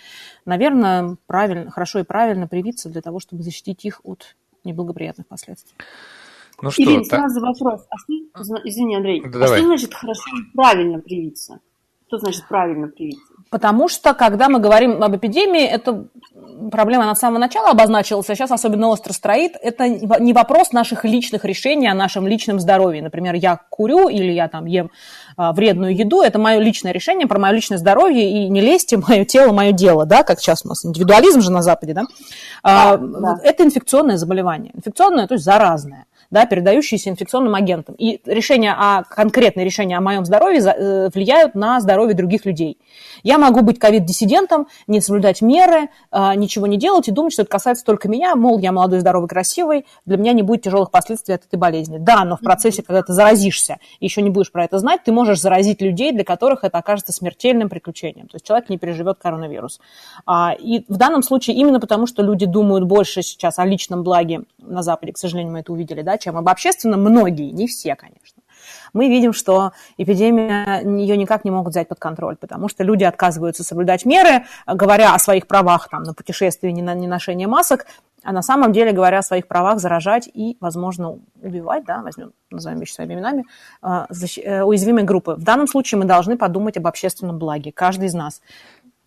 наверное, 0.44 1.16
правильно, 1.26 1.70
хорошо 1.70 2.00
и 2.00 2.02
правильно 2.02 2.48
привиться 2.48 2.88
для 2.88 3.02
того, 3.02 3.20
чтобы 3.20 3.42
защитить 3.42 3.84
их 3.84 4.00
от 4.04 4.36
неблагоприятных 4.64 5.26
последствий. 5.26 5.76
Ну 6.62 6.70
что, 6.70 6.82
Ирина, 6.82 7.04
так... 7.04 7.20
сразу 7.20 7.40
вопрос. 7.40 7.86
А 7.90 7.98
что, 7.98 8.56
извини, 8.64 8.96
Андрей, 8.96 9.22
да 9.26 9.44
а 9.44 9.48
что 9.48 9.62
значит 9.64 9.94
хорошо 9.94 10.30
и 10.38 10.56
правильно 10.56 11.00
привиться? 11.00 11.60
Что 12.14 12.19
значит 12.19 12.46
правильно 12.49 12.87
привиться? 12.87 13.34
Потому 13.50 13.88
что, 13.88 14.14
когда 14.14 14.49
мы 14.49 14.61
говорим 14.61 15.02
об 15.02 15.16
эпидемии, 15.16 15.64
это 15.64 16.06
проблема 16.70 17.06
на 17.06 17.14
самого 17.14 17.38
начала 17.38 17.70
обозначилась, 17.70 18.28
а 18.31 18.34
сейчас 18.34 18.50
особенно 18.52 18.88
остро 18.88 19.12
строит. 19.12 19.52
Это 19.61 19.88
не 19.88 20.32
вопрос 20.32 20.72
наших 20.72 21.05
личных 21.05 21.44
решений 21.44 21.88
о 21.88 21.94
нашем 21.94 22.26
личном 22.26 22.61
здоровье. 22.61 23.02
Например, 23.02 23.34
я 23.34 23.61
курю 23.70 24.08
или 24.08 24.31
я 24.32 24.49
там 24.49 24.66
ем 24.66 24.90
а, 25.37 25.52
вредную 25.52 25.96
еду. 25.96 26.22
Это 26.22 26.38
мое 26.38 26.58
личное 26.58 26.93
решение 26.93 27.26
про 27.26 27.38
мое 27.38 27.52
личное 27.52 27.78
здоровье. 27.78 28.28
И 28.28 28.49
не 28.49 28.60
лезьте, 28.60 28.96
мое 28.96 29.25
тело, 29.25 29.52
мое 29.52 29.72
дело, 29.72 30.06
да, 30.06 30.22
как 30.22 30.40
сейчас 30.40 30.64
у 30.64 30.69
нас 30.69 30.84
индивидуализм 30.84 31.40
же 31.40 31.50
на 31.50 31.62
Западе, 31.62 31.94
да. 31.94 32.02
А, 32.62 32.96
да, 32.96 33.20
да. 33.20 33.40
Это 33.43 33.64
инфекционное 33.64 34.17
заболевание. 34.17 34.72
Инфекционное, 34.75 35.26
то 35.26 35.34
есть 35.34 35.44
заразное 35.44 36.06
да, 36.30 36.46
передающиеся 36.46 37.10
инфекционным 37.10 37.54
агентом. 37.54 37.94
И 37.96 38.20
решение 38.26 38.72
о, 38.72 39.04
конкретные 39.04 39.64
решения 39.64 39.96
о 39.96 40.00
моем 40.00 40.24
здоровье 40.24 40.60
э, 40.60 41.08
влияют 41.12 41.54
на 41.54 41.80
здоровье 41.80 42.14
других 42.14 42.44
людей. 42.44 42.78
Я 43.22 43.38
могу 43.38 43.62
быть 43.62 43.78
ковид-диссидентом, 43.78 44.66
не 44.86 45.00
соблюдать 45.00 45.42
меры, 45.42 45.88
а, 46.10 46.34
ничего 46.34 46.66
не 46.66 46.76
делать 46.76 47.08
и 47.08 47.10
думать, 47.10 47.32
что 47.32 47.42
это 47.42 47.50
касается 47.50 47.84
только 47.84 48.08
меня, 48.08 48.34
мол, 48.36 48.58
я 48.58 48.72
молодой, 48.72 49.00
здоровый, 49.00 49.28
красивый, 49.28 49.86
для 50.04 50.16
меня 50.16 50.32
не 50.32 50.42
будет 50.42 50.62
тяжелых 50.62 50.90
последствий 50.90 51.34
от 51.34 51.44
этой 51.44 51.56
болезни. 51.56 51.98
Да, 51.98 52.24
но 52.24 52.36
в 52.36 52.40
процессе, 52.40 52.82
когда 52.82 53.02
ты 53.02 53.12
заразишься 53.12 53.78
еще 54.00 54.22
не 54.22 54.30
будешь 54.30 54.52
про 54.52 54.64
это 54.64 54.78
знать, 54.78 55.02
ты 55.04 55.12
можешь 55.12 55.40
заразить 55.40 55.80
людей, 55.80 56.12
для 56.12 56.24
которых 56.24 56.64
это 56.64 56.78
окажется 56.78 57.12
смертельным 57.12 57.68
приключением. 57.68 58.28
То 58.28 58.36
есть 58.36 58.46
человек 58.46 58.68
не 58.68 58.78
переживет 58.78 59.18
коронавирус. 59.18 59.80
А, 60.26 60.54
и 60.58 60.84
в 60.88 60.96
данном 60.96 61.22
случае 61.22 61.56
именно 61.56 61.80
потому, 61.80 62.06
что 62.06 62.22
люди 62.22 62.46
думают 62.46 62.84
больше 62.84 63.22
сейчас 63.22 63.58
о 63.58 63.64
личном 63.64 64.02
благе 64.02 64.42
на 64.58 64.82
Западе, 64.82 65.12
к 65.12 65.18
сожалению, 65.18 65.52
мы 65.52 65.60
это 65.60 65.72
увидели, 65.72 66.02
да, 66.02 66.18
чем 66.24 66.36
об 66.36 66.48
общественном, 66.48 67.00
многие, 67.00 67.50
не 67.50 67.66
все, 67.66 67.94
конечно 67.94 68.34
мы 68.94 69.08
видим, 69.08 69.32
что 69.32 69.72
эпидемия 69.98 70.80
ее 70.80 71.16
никак 71.16 71.44
не 71.44 71.50
могут 71.50 71.72
взять 71.72 71.88
под 71.88 71.98
контроль, 71.98 72.36
потому 72.36 72.68
что 72.68 72.84
люди 72.84 73.04
отказываются 73.04 73.64
соблюдать 73.64 74.06
меры, 74.06 74.44
говоря 74.66 75.14
о 75.14 75.18
своих 75.18 75.46
правах 75.46 75.88
там, 75.90 76.04
на 76.04 76.14
путешествие, 76.14 76.72
не 76.72 76.80
на 76.80 76.94
не 76.94 77.06
ношение 77.06 77.48
масок, 77.48 77.86
а 78.22 78.32
на 78.32 78.40
самом 78.40 78.72
деле 78.72 78.92
говоря 78.92 79.18
о 79.18 79.22
своих 79.22 79.46
правах 79.46 79.80
заражать 79.80 80.31
и, 80.32 80.56
возможно, 80.60 81.19
убивать, 81.43 81.84
да, 81.84 82.00
возьмем, 82.00 82.32
назовем 82.50 82.81
вещи 82.81 82.94
своими 82.94 83.14
именами, 83.14 83.44
а, 83.82 84.06
э, 84.43 84.62
уязвимые 84.62 85.04
группы. 85.04 85.34
В 85.34 85.44
данном 85.44 85.66
случае 85.66 85.98
мы 85.98 86.06
должны 86.06 86.38
подумать 86.38 86.78
об 86.78 86.86
общественном 86.86 87.38
благе, 87.38 87.70
каждый 87.70 88.06
из 88.06 88.14
нас. 88.14 88.40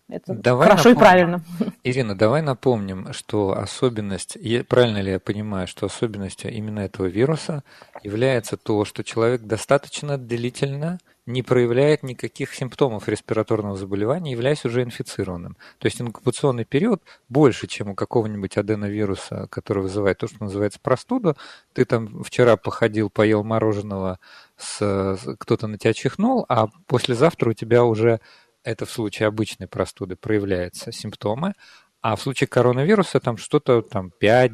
Это 0.08 0.32
давай 0.32 0.68
хорошо 0.68 0.90
напомним. 0.90 0.96
и 0.96 1.00
правильно. 1.00 1.44
Ирина, 1.84 2.16
давай 2.16 2.40
напомним, 2.40 3.12
что 3.12 3.58
особенность, 3.58 4.38
правильно 4.66 5.02
ли 5.02 5.12
я 5.12 5.20
понимаю, 5.20 5.66
что 5.66 5.86
особенностью 5.86 6.50
именно 6.50 6.80
этого 6.80 7.06
вируса 7.06 7.62
является 8.02 8.56
то, 8.56 8.84
что 8.86 9.04
человек 9.04 9.42
достаточно 9.42 10.16
длительно 10.16 10.98
не 11.28 11.42
проявляет 11.42 12.02
никаких 12.02 12.54
симптомов 12.54 13.06
респираторного 13.06 13.76
заболевания, 13.76 14.32
являясь 14.32 14.64
уже 14.64 14.82
инфицированным. 14.82 15.58
То 15.76 15.86
есть 15.86 16.00
инкубационный 16.00 16.64
период 16.64 17.02
больше, 17.28 17.66
чем 17.66 17.90
у 17.90 17.94
какого-нибудь 17.94 18.56
аденовируса, 18.56 19.46
который 19.50 19.82
вызывает 19.82 20.16
то, 20.16 20.26
что 20.26 20.42
называется 20.42 20.80
простуда. 20.82 21.36
Ты 21.74 21.84
там 21.84 22.24
вчера 22.24 22.56
походил, 22.56 23.10
поел 23.10 23.44
мороженого, 23.44 24.18
с, 24.56 25.18
кто-то 25.38 25.66
на 25.66 25.76
тебя 25.76 25.92
чихнул, 25.92 26.46
а 26.48 26.68
послезавтра 26.86 27.50
у 27.50 27.52
тебя 27.52 27.84
уже 27.84 28.20
это 28.68 28.84
в 28.84 28.90
случае 28.90 29.28
обычной 29.28 29.66
простуды 29.66 30.14
проявляются 30.14 30.92
симптомы, 30.92 31.54
а 32.02 32.16
в 32.16 32.22
случае 32.22 32.48
коронавируса 32.48 33.18
там 33.18 33.38
что-то 33.38 33.80
там 33.80 34.10
5, 34.10 34.52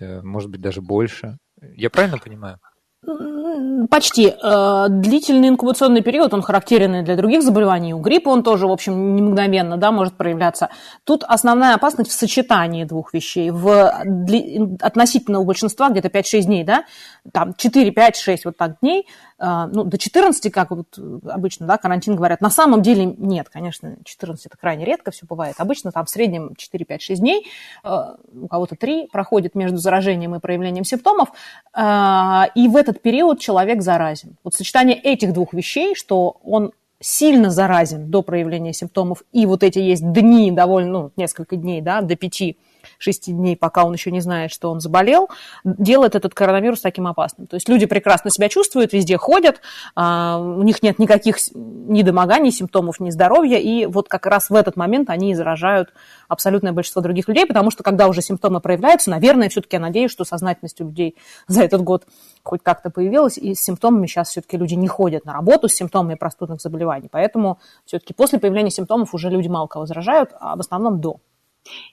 э, 0.00 0.22
может 0.22 0.50
быть 0.50 0.62
даже 0.62 0.80
больше. 0.80 1.36
Я 1.60 1.90
правильно 1.90 2.18
понимаю? 2.18 2.58
Почти. 3.90 4.28
Э, 4.28 4.86
длительный 4.88 5.48
инкубационный 5.48 6.02
период, 6.02 6.34
он 6.34 6.42
характерен 6.42 7.04
для 7.04 7.16
других 7.16 7.42
заболеваний. 7.42 7.94
У 7.94 7.98
гриппа 7.98 8.28
он 8.28 8.42
тоже, 8.42 8.66
в 8.66 8.70
общем, 8.70 9.14
не 9.14 9.22
мгновенно 9.22 9.76
да, 9.78 9.90
может 9.90 10.16
проявляться. 10.16 10.68
Тут 11.04 11.24
основная 11.24 11.74
опасность 11.74 12.10
в 12.10 12.14
сочетании 12.14 12.84
двух 12.84 13.14
вещей. 13.14 13.50
В, 13.50 13.90
относительно 14.80 15.38
у 15.40 15.44
большинства 15.44 15.88
где-то 15.88 16.08
5-6 16.08 16.42
дней, 16.42 16.64
да, 16.64 16.84
там 17.32 17.54
4, 17.54 17.90
5, 17.90 18.16
6 18.16 18.44
вот 18.44 18.56
так 18.56 18.78
дней, 18.80 19.06
ну, 19.40 19.84
до 19.84 19.96
14, 19.96 20.52
как 20.52 20.70
вот 20.70 20.98
обычно, 21.24 21.66
да, 21.66 21.78
карантин 21.78 22.14
говорят. 22.14 22.40
На 22.40 22.50
самом 22.50 22.82
деле 22.82 23.06
нет, 23.06 23.48
конечно, 23.48 23.96
14 24.04 24.46
это 24.46 24.56
крайне 24.56 24.84
редко 24.84 25.10
все 25.10 25.26
бывает. 25.26 25.54
Обычно 25.58 25.92
там 25.92 26.04
в 26.04 26.10
среднем 26.10 26.54
4, 26.56 26.84
5, 26.84 27.02
6 27.02 27.20
дней, 27.20 27.46
э, 27.82 28.14
у 28.34 28.48
кого-то 28.48 28.76
3 28.76 29.08
проходит 29.10 29.54
между 29.54 29.78
заражением 29.78 30.34
и 30.34 30.40
проявлением 30.40 30.84
симптомов. 30.84 31.30
И 31.74 32.68
в 32.68 32.76
этот 32.76 33.00
период 33.00 33.40
человек 33.40 33.82
заразен. 33.82 34.36
Вот 34.44 34.54
сочетание 34.54 34.96
этих 34.96 35.32
двух 35.32 35.52
вещей, 35.54 35.94
что 35.94 36.38
он 36.44 36.72
сильно 37.00 37.50
заразен 37.50 38.10
до 38.10 38.22
проявления 38.22 38.72
симптомов, 38.72 39.22
и 39.32 39.46
вот 39.46 39.62
эти 39.62 39.78
есть 39.78 40.12
дни, 40.12 40.50
довольно, 40.50 40.90
ну, 40.90 41.10
несколько 41.16 41.56
дней, 41.56 41.80
да, 41.80 42.02
до 42.02 42.14
пяти, 42.14 42.58
6 43.00 43.34
дней, 43.34 43.56
пока 43.56 43.84
он 43.84 43.94
еще 43.94 44.10
не 44.10 44.20
знает, 44.20 44.52
что 44.52 44.70
он 44.70 44.80
заболел, 44.80 45.28
делает 45.64 46.14
этот 46.14 46.34
коронавирус 46.34 46.80
таким 46.80 47.06
опасным. 47.06 47.46
То 47.46 47.54
есть 47.54 47.68
люди 47.68 47.86
прекрасно 47.86 48.30
себя 48.30 48.48
чувствуют, 48.48 48.92
везде 48.92 49.16
ходят, 49.16 49.60
а, 49.96 50.38
у 50.38 50.62
них 50.62 50.82
нет 50.82 50.98
никаких 50.98 51.36
недомоганий, 51.54 52.52
симптомов 52.52 53.00
нездоровья, 53.00 53.58
и 53.58 53.86
вот 53.86 54.08
как 54.08 54.26
раз 54.26 54.50
в 54.50 54.54
этот 54.54 54.76
момент 54.76 55.10
они 55.10 55.34
заражают 55.34 55.92
абсолютное 56.28 56.72
большинство 56.72 57.02
других 57.02 57.26
людей, 57.28 57.46
потому 57.46 57.70
что 57.70 57.82
когда 57.82 58.06
уже 58.06 58.22
симптомы 58.22 58.60
проявляются, 58.60 59.10
наверное, 59.10 59.48
все-таки 59.48 59.76
я 59.76 59.80
надеюсь, 59.80 60.10
что 60.10 60.24
сознательность 60.24 60.80
у 60.80 60.84
людей 60.84 61.16
за 61.48 61.62
этот 61.62 61.82
год 61.82 62.04
хоть 62.42 62.62
как-то 62.62 62.90
появилась, 62.90 63.38
и 63.38 63.54
с 63.54 63.60
симптомами 63.60 64.06
сейчас 64.06 64.28
все-таки 64.28 64.56
люди 64.56 64.74
не 64.74 64.88
ходят 64.88 65.24
на 65.24 65.32
работу 65.32 65.68
с 65.68 65.74
симптомами 65.74 66.14
простудных 66.14 66.60
заболеваний. 66.60 67.08
Поэтому 67.10 67.58
все-таки 67.84 68.14
после 68.14 68.38
появления 68.38 68.70
симптомов 68.70 69.14
уже 69.14 69.30
люди 69.30 69.48
мало 69.48 69.66
кого 69.66 69.86
заражают, 69.86 70.30
а 70.38 70.56
в 70.56 70.60
основном 70.60 71.00
до. 71.00 71.20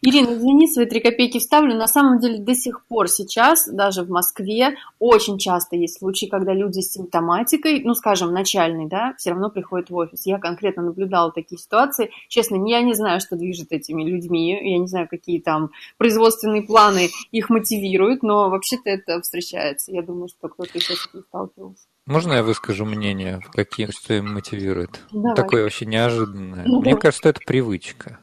Ирина, 0.01 0.33
извини, 0.33 0.67
свои 0.67 0.85
три 0.85 0.99
копейки 0.99 1.39
вставлю. 1.39 1.75
На 1.75 1.87
самом 1.87 2.19
деле 2.19 2.39
до 2.39 2.55
сих 2.55 2.85
пор 2.85 3.07
сейчас, 3.09 3.67
даже 3.67 4.03
в 4.03 4.09
Москве, 4.09 4.75
очень 4.99 5.37
часто 5.37 5.75
есть 5.75 5.99
случаи, 5.99 6.27
когда 6.27 6.53
люди 6.53 6.79
с 6.79 6.93
симптоматикой, 6.93 7.81
ну, 7.83 7.93
скажем, 7.93 8.31
начальной, 8.31 8.87
да, 8.87 9.13
все 9.17 9.31
равно 9.31 9.49
приходят 9.49 9.89
в 9.89 9.95
офис. 9.95 10.25
Я 10.25 10.39
конкретно 10.39 10.83
наблюдала 10.83 11.31
такие 11.31 11.57
ситуации. 11.57 12.11
Честно, 12.27 12.67
я 12.67 12.81
не 12.81 12.93
знаю, 12.93 13.19
что 13.19 13.35
движет 13.35 13.71
этими 13.71 14.03
людьми, 14.03 14.51
я 14.51 14.77
не 14.77 14.87
знаю, 14.87 15.07
какие 15.09 15.39
там 15.39 15.71
производственные 15.97 16.63
планы 16.63 17.09
их 17.31 17.49
мотивируют, 17.49 18.23
но 18.23 18.49
вообще-то 18.49 18.89
это 18.89 19.21
встречается. 19.21 19.91
Я 19.91 20.01
думаю, 20.01 20.29
что 20.29 20.47
кто-то 20.47 20.71
еще 20.75 20.95
с 20.95 21.07
этим 21.07 21.23
сталкивался. 21.27 21.83
Можно 22.05 22.33
я 22.33 22.43
выскажу 22.43 22.85
мнение, 22.85 23.41
какие, 23.51 23.87
что 23.91 24.13
им 24.13 24.33
мотивирует? 24.33 25.01
Давай. 25.11 25.35
Такое 25.35 25.63
вообще 25.63 25.85
неожиданное. 25.85 26.63
Ну, 26.65 26.79
Мне 26.79 26.95
кажется, 26.95 27.29
это 27.29 27.41
привычка. 27.45 28.19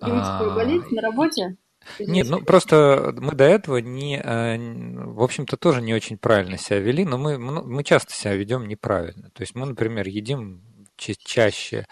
Привычка 0.00 0.50
болеть 0.54 0.90
на 0.90 1.02
работе? 1.02 1.56
Нет, 1.98 2.28
ну 2.28 2.42
просто 2.42 3.14
мы 3.16 3.32
до 3.32 3.44
этого 3.44 3.78
не, 3.78 4.18
э, 4.18 4.58
в 4.58 5.22
общем-то, 5.22 5.56
тоже 5.56 5.80
не 5.80 5.94
очень 5.94 6.18
правильно 6.18 6.58
себя 6.58 6.80
вели, 6.80 7.04
но 7.04 7.16
мы, 7.16 7.38
мы 7.38 7.82
часто 7.84 8.12
себя 8.12 8.34
ведем 8.34 8.68
неправильно. 8.68 9.30
То 9.30 9.42
есть 9.42 9.54
мы, 9.54 9.64
например, 9.66 10.06
едим 10.06 10.62
чаще 10.98 11.86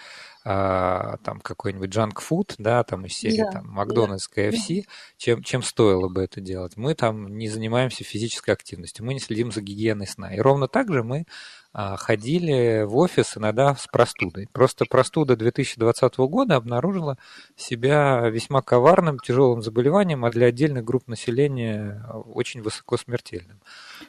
а, 0.48 1.16
там 1.24 1.40
какой-нибудь 1.40 1.90
junk 1.90 2.18
food, 2.18 2.54
да, 2.58 2.84
там 2.84 3.04
из 3.06 3.14
серии 3.14 3.38
да, 3.38 3.50
там 3.50 3.66
Макдональдс, 3.68 4.28
да. 4.28 4.42
KFC, 4.42 4.84
чем, 5.16 5.42
чем 5.42 5.60
стоило 5.60 6.08
бы 6.08 6.22
это 6.22 6.40
делать. 6.40 6.76
Мы 6.76 6.94
там 6.94 7.36
не 7.36 7.48
занимаемся 7.48 8.04
физической 8.04 8.50
активностью, 8.50 9.04
мы 9.04 9.14
не 9.14 9.20
следим 9.20 9.50
за 9.50 9.60
гигиеной 9.60 10.06
сна. 10.06 10.32
И 10.32 10.38
ровно 10.38 10.68
так 10.68 10.92
же 10.92 11.02
мы 11.02 11.24
а, 11.65 11.65
ходили 11.76 12.84
в 12.84 12.96
офис 12.96 13.36
иногда 13.36 13.74
с 13.74 13.86
простудой. 13.86 14.48
Просто 14.52 14.86
простуда 14.88 15.36
2020 15.36 16.16
года 16.18 16.56
обнаружила 16.56 17.18
себя 17.54 18.28
весьма 18.30 18.62
коварным, 18.62 19.18
тяжелым 19.18 19.60
заболеванием, 19.60 20.24
а 20.24 20.30
для 20.30 20.46
отдельных 20.46 20.84
групп 20.84 21.06
населения 21.06 22.02
очень 22.32 22.62
высоко 22.62 22.96
смертельным. 22.96 23.60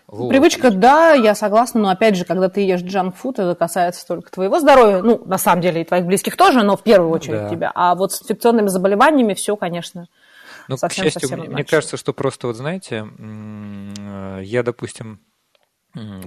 Вот. 0.07 0.29
Привычка, 0.29 0.71
да, 0.71 1.11
я 1.11 1.35
согласна, 1.35 1.81
но 1.81 1.89
опять 1.89 2.15
же, 2.15 2.23
когда 2.23 2.47
ты 2.47 2.61
ешь 2.61 2.81
джанк-фуд, 2.81 3.39
это 3.39 3.53
касается 3.55 4.07
только 4.07 4.31
твоего 4.31 4.59
здоровья, 4.59 5.01
ну, 5.01 5.21
на 5.25 5.37
самом 5.37 5.61
деле, 5.61 5.81
и 5.81 5.83
твоих 5.83 6.05
близких 6.05 6.37
тоже, 6.37 6.63
но 6.63 6.77
в 6.77 6.83
первую 6.83 7.11
очередь 7.11 7.41
да. 7.41 7.49
тебя. 7.49 7.71
А 7.75 7.95
вот 7.95 8.13
с 8.13 8.21
инфекционными 8.21 8.67
заболеваниями 8.67 9.33
все, 9.33 9.57
конечно, 9.57 10.07
ну, 10.69 10.77
совсем, 10.77 11.03
к 11.03 11.05
счастью, 11.05 11.27
совсем 11.27 11.51
мне 11.51 11.65
кажется, 11.65 11.97
что 11.97 12.13
просто 12.13 12.47
вот, 12.47 12.55
знаете, 12.55 13.05
я, 14.43 14.63
допустим, 14.63 15.19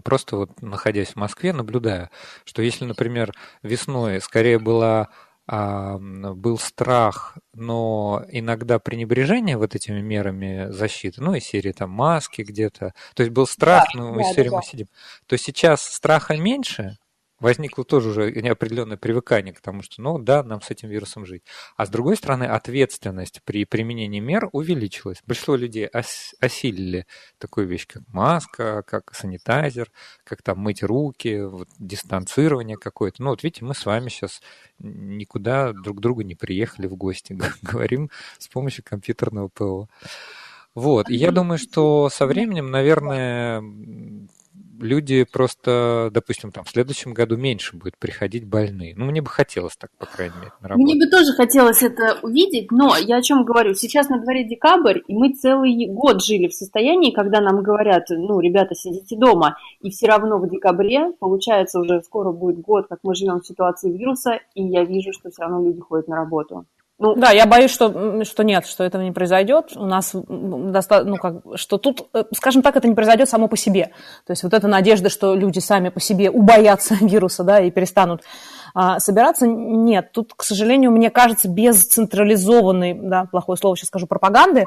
просто 0.05 0.37
вот 0.37 0.63
находясь 0.63 1.11
в 1.11 1.17
Москве, 1.17 1.53
наблюдаю, 1.53 2.11
что 2.45 2.63
если, 2.63 2.85
например, 2.85 3.33
весной 3.63 4.21
скорее 4.21 4.59
была 4.59 5.09
был 5.47 6.59
страх, 6.59 7.37
но 7.55 8.25
иногда 8.29 8.79
пренебрежение 8.79 9.57
вот 9.57 9.75
этими 9.75 10.01
мерами 10.01 10.71
защиты, 10.71 11.21
ну, 11.21 11.35
из 11.35 11.43
серии 11.43 11.73
там 11.73 11.91
маски 11.91 12.43
где-то, 12.43 12.95
то 13.15 13.23
есть 13.23 13.33
был 13.33 13.49
страх, 13.49 13.87
да, 13.93 14.01
ну, 14.01 14.15
да, 14.15 14.21
из 14.21 14.35
серии 14.35 14.49
да, 14.49 14.59
мы 14.59 14.63
сидим, 14.63 14.87
то 15.27 15.37
сейчас 15.37 15.83
страха 15.83 16.37
меньше, 16.37 16.99
возникло 17.41 17.85
тоже 17.85 18.11
уже 18.11 18.33
неопределенное 18.33 18.97
привыкание 18.97 19.53
к 19.53 19.61
тому, 19.61 19.83
что, 19.83 20.01
ну 20.03 20.19
да, 20.19 20.43
нам 20.43 20.61
с 20.61 20.71
этим 20.71 20.89
вирусом 20.89 21.27
жить. 21.27 21.43
А 21.77 21.87
с 21.87 21.89
другой 21.89 22.17
стороны, 22.17 22.45
ответственность 22.45 23.41
при 23.45 23.65
применении 23.65 24.21
мер 24.21 24.49
увеличилась. 24.53 25.23
Большинство 25.27 25.57
людей 25.57 25.89
ос- 25.93 26.35
осилили 26.41 27.07
такую 27.39 27.67
вещь, 27.67 27.87
как 27.87 28.03
маска, 28.09 28.83
как 28.87 29.15
санитайзер, 29.15 29.91
как 30.25 30.43
там 30.43 30.59
мыть 30.59 30.83
руки, 30.83 31.43
вот, 31.43 31.69
дистанцирование 31.79 32.77
какое-то. 32.77 33.23
Ну 33.23 33.31
вот 33.31 33.43
видите, 33.43 33.65
мы 33.65 33.75
с 33.75 33.85
вами 33.87 34.09
сейчас 34.09 34.43
никуда 34.79 35.73
друг 35.73 35.99
к 35.99 36.01
другу 36.01 36.23
не 36.23 36.35
приехали 36.35 36.87
в 36.87 36.97
гости, 36.97 37.39
говорим 37.63 38.11
с 38.39 38.49
помощью 38.49 38.85
компьютерного 38.85 39.49
ПО. 39.49 39.89
Вот, 40.75 41.11
и 41.11 41.17
я 41.17 41.33
думаю, 41.33 41.59
что 41.59 42.09
со 42.11 42.27
временем, 42.27 42.71
наверное, 42.71 43.61
люди 44.81 45.25
просто, 45.25 46.11
допустим, 46.13 46.51
там 46.51 46.65
в 46.65 46.71
следующем 46.71 47.15
году 47.15 47.37
меньше 47.37 47.77
будет 47.77 47.97
приходить 47.99 48.47
больные. 48.47 48.95
Ну, 48.97 49.05
мне 49.07 49.23
бы 49.23 49.29
хотелось 49.29 49.77
так, 49.77 49.91
по 49.99 50.07
крайней 50.07 50.37
мере, 50.37 50.53
на 50.61 50.69
работу. 50.69 50.83
Мне 50.83 50.97
бы 50.97 51.11
тоже 51.11 51.33
хотелось 51.33 51.83
это 51.83 52.19
увидеть, 52.23 52.73
но 52.73 52.97
я 52.97 53.17
о 53.17 53.23
чем 53.23 53.45
говорю. 53.45 53.75
Сейчас 53.75 54.09
на 54.09 54.21
дворе 54.21 54.45
декабрь, 54.45 55.01
и 55.07 55.15
мы 55.15 55.33
целый 55.33 55.87
год 55.89 56.23
жили 56.23 56.49
в 56.49 56.55
состоянии, 56.55 57.13
когда 57.13 57.41
нам 57.41 57.63
говорят, 57.63 58.05
ну, 58.11 58.41
ребята, 58.41 58.75
сидите 58.75 59.17
дома, 59.17 59.57
и 59.81 59.91
все 59.91 60.07
равно 60.07 60.39
в 60.39 60.49
декабре, 60.49 61.13
получается, 61.19 61.81
уже 61.81 62.03
скоро 62.03 62.33
будет 62.33 62.61
год, 62.61 62.87
как 62.89 63.01
мы 63.03 63.15
живем 63.15 63.41
в 63.41 63.47
ситуации 63.47 63.91
вируса, 63.91 64.41
и 64.55 64.63
я 64.63 64.85
вижу, 64.85 65.13
что 65.13 65.31
все 65.31 65.43
равно 65.43 65.65
люди 65.65 65.81
ходят 65.81 66.09
на 66.09 66.17
работу. 66.17 66.67
Ну, 67.03 67.15
да, 67.15 67.31
я 67.31 67.47
боюсь, 67.47 67.71
что, 67.71 68.25
что 68.25 68.45
нет, 68.45 68.67
что 68.67 68.85
этого 68.85 69.01
не 69.01 69.11
произойдет. 69.11 69.73
У 69.75 69.87
нас 69.87 70.11
доста... 70.13 71.03
ну, 71.03 71.17
как, 71.17 71.37
что 71.55 71.79
тут, 71.79 72.07
э, 72.13 72.25
скажем 72.37 72.61
так, 72.61 72.77
это 72.77 72.87
не 72.87 72.95
произойдет 72.95 73.27
само 73.27 73.49
по 73.49 73.57
себе. 73.57 73.87
То 74.27 74.33
есть 74.33 74.43
вот 74.43 74.53
эта 74.53 74.69
надежда, 74.69 75.09
что 75.09 75.35
люди 75.35 75.61
сами 75.61 75.89
по 75.89 75.99
себе 75.99 76.31
убоятся 76.31 76.95
вируса, 77.01 77.43
да, 77.43 77.61
и 77.61 77.71
перестанут 77.71 78.21
а, 78.75 79.01
собираться, 79.01 79.47
нет. 79.47 80.13
Тут, 80.13 80.35
к 80.37 80.43
сожалению, 80.43 80.91
мне 80.91 81.09
кажется, 81.09 81.49
без 81.49 81.87
централизованной, 81.87 82.93
да, 82.93 83.25
плохое 83.25 83.57
слово 83.57 83.79
сейчас 83.79 83.89
скажу, 83.89 84.07
пропаганды, 84.07 84.67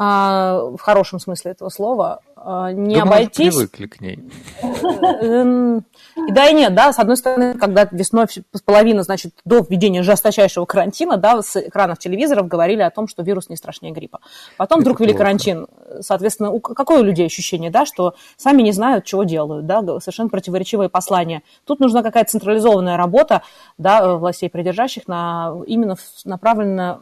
в 0.00 0.78
хорошем 0.80 1.18
смысле 1.20 1.50
этого 1.50 1.68
слова, 1.68 2.20
а, 2.42 2.72
не 2.72 2.94
Думаю, 2.94 3.02
обойтись. 3.02 3.54
привыкли 3.54 3.86
к 3.86 4.00
ней. 4.00 4.18
Эм, 4.62 5.84
и 6.26 6.32
да, 6.32 6.48
и 6.48 6.54
нет, 6.54 6.74
да, 6.74 6.90
с 6.90 6.98
одной 6.98 7.18
стороны, 7.18 7.52
когда 7.52 7.86
весной 7.90 8.24
половина, 8.64 9.02
значит, 9.02 9.34
до 9.44 9.58
введения 9.58 10.02
жесточайшего 10.02 10.64
карантина, 10.64 11.18
да, 11.18 11.42
с 11.42 11.54
экранов 11.56 11.98
телевизоров 11.98 12.48
говорили 12.48 12.80
о 12.80 12.90
том, 12.90 13.08
что 13.08 13.22
вирус 13.22 13.50
не 13.50 13.56
страшнее 13.56 13.92
гриппа. 13.92 14.20
Потом 14.56 14.80
вдруг 14.80 15.00
ввели 15.00 15.12
карантин, 15.12 15.66
соответственно, 16.00 16.58
какое 16.60 17.00
у 17.00 17.04
людей 17.04 17.26
ощущение, 17.26 17.70
да, 17.70 17.84
что 17.84 18.14
сами 18.38 18.62
не 18.62 18.72
знают, 18.72 19.04
чего 19.04 19.24
делают, 19.24 19.66
да, 19.66 19.82
совершенно 20.00 20.30
противоречивые 20.30 20.88
послания. 20.88 21.42
Тут 21.66 21.78
нужна 21.78 22.02
какая-то 22.02 22.30
централизованная 22.30 22.96
работа, 22.96 23.42
да, 23.76 24.16
властей 24.16 24.48
придержащих 24.48 25.08
на, 25.08 25.54
именно 25.66 25.96
направленная 26.24 27.00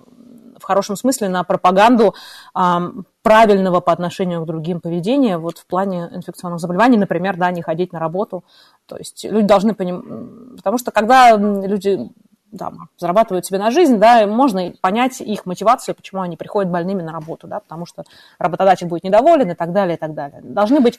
в 0.58 0.62
хорошем 0.64 0.96
смысле 0.96 1.28
на 1.28 1.44
пропаганду 1.44 2.14
правильного 3.22 3.80
по 3.80 3.92
отношению 3.92 4.42
к 4.42 4.46
другим 4.46 4.80
поведения 4.80 5.38
вот 5.38 5.58
в 5.58 5.66
плане 5.66 6.08
инфекционных 6.12 6.60
заболеваний, 6.60 6.96
например, 6.96 7.36
да, 7.36 7.50
не 7.50 7.62
ходить 7.62 7.92
на 7.92 7.98
работу. 7.98 8.44
То 8.86 8.96
есть 8.96 9.24
люди 9.24 9.46
должны 9.46 9.74
понимать, 9.74 10.56
потому 10.56 10.78
что 10.78 10.90
когда 10.90 11.36
люди 11.36 12.10
там, 12.56 12.88
зарабатывают 12.96 13.44
себе 13.44 13.58
на 13.58 13.70
жизнь, 13.70 13.98
да, 13.98 14.26
можно 14.26 14.72
понять 14.80 15.20
их 15.20 15.44
мотивацию, 15.44 15.94
почему 15.94 16.22
они 16.22 16.36
приходят 16.36 16.72
больными 16.72 17.02
на 17.02 17.12
работу, 17.12 17.46
да, 17.46 17.60
потому 17.60 17.84
что 17.84 18.04
работодатель 18.38 18.86
будет 18.86 19.04
недоволен 19.04 19.50
и 19.50 19.54
так 19.54 19.72
далее, 19.72 19.96
и 19.96 20.00
так 20.00 20.14
далее. 20.14 20.40
Должны 20.42 20.80
быть 20.80 20.98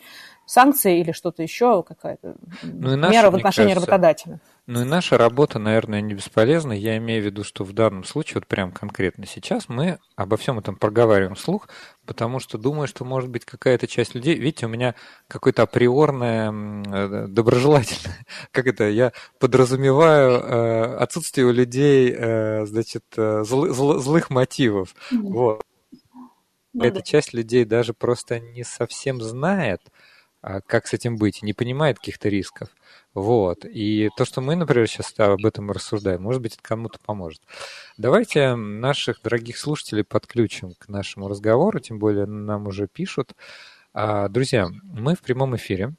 санкции 0.50 1.00
или 1.00 1.12
что-то 1.12 1.44
еще, 1.44 1.84
какая-то 1.84 2.36
ну, 2.63 2.98
мера 2.98 3.29
в 3.29 3.36
отношении 3.36 3.74
кажется, 3.74 3.91
работодателя. 3.91 4.39
Ну 4.65 4.82
и 4.82 4.84
наша 4.84 5.15
работа, 5.15 5.60
наверное, 5.60 6.01
не 6.01 6.15
бесполезна. 6.15 6.74
Я 6.74 6.98
имею 6.98 7.22
в 7.22 7.25
виду, 7.25 7.44
что 7.44 7.63
в 7.63 7.72
данном 7.72 8.03
случае, 8.03 8.36
вот 8.36 8.48
прям 8.48 8.72
конкретно 8.72 9.27
сейчас, 9.27 9.70
мы 9.70 10.00
обо 10.15 10.38
всем 10.38 10.58
этом 10.58 10.75
проговариваем 10.75 11.36
вслух, 11.36 11.70
потому 12.08 12.39
что 12.39 12.58
думаю, 12.58 12.88
что 12.88 13.06
может 13.06 13.29
быть 13.29 13.46
какая-то 13.46 13.86
часть 13.86 14.15
людей, 14.15 14.39
видите, 14.39 14.65
у 14.65 14.70
меня 14.70 14.96
какое-то 15.27 15.62
априорное 15.62 16.51
э, 16.51 17.27
доброжелательное, 17.27 18.18
как 18.51 18.65
это, 18.65 18.89
я 18.89 19.13
подразумеваю 19.39 20.32
э, 20.32 20.96
отсутствие 20.96 21.46
у 21.46 21.51
людей, 21.51 22.12
э, 22.18 22.65
значит, 22.65 23.03
зл, 23.15 23.68
зл, 23.68 24.00
злых 24.00 24.32
мотивов. 24.32 24.96
Вот. 25.12 25.62
Ну, 26.74 26.84
Эта 26.84 26.98
да. 26.98 27.01
часть 27.01 27.34
людей 27.34 27.65
даже 27.65 27.94
просто 27.94 28.39
не 28.39 28.63
совсем 28.63 29.22
знает, 29.22 29.82
а 29.86 29.91
как 30.41 30.88
с 30.88 30.93
этим 30.93 31.17
быть, 31.17 31.41
не 31.41 31.53
понимает 31.53 31.98
каких-то 31.98 32.29
рисков. 32.29 32.69
Вот. 33.13 33.65
И 33.65 34.10
то, 34.15 34.25
что 34.25 34.41
мы, 34.41 34.55
например, 34.55 34.88
сейчас 34.88 35.13
об 35.17 35.46
этом 35.46 35.72
рассуждаем, 35.72 36.22
может 36.22 36.41
быть, 36.41 36.53
это 36.53 36.63
кому-то 36.63 37.00
поможет. 37.00 37.41
Давайте 37.98 38.55
наших 38.55 39.22
дорогих 39.22 39.58
слушателей 39.58 40.03
подключим 40.03 40.74
к 40.77 40.88
нашему 40.88 41.27
разговору, 41.27 41.79
тем 41.79 42.00
более 42.00 42.25
нам 42.25 42.67
уже 42.67 42.88
пишут. 42.88 43.34
А, 43.93 44.29
друзья, 44.29 44.69
мы 44.84 45.15
в 45.15 45.22
прямом 45.22 45.55
эфире. 45.55 45.96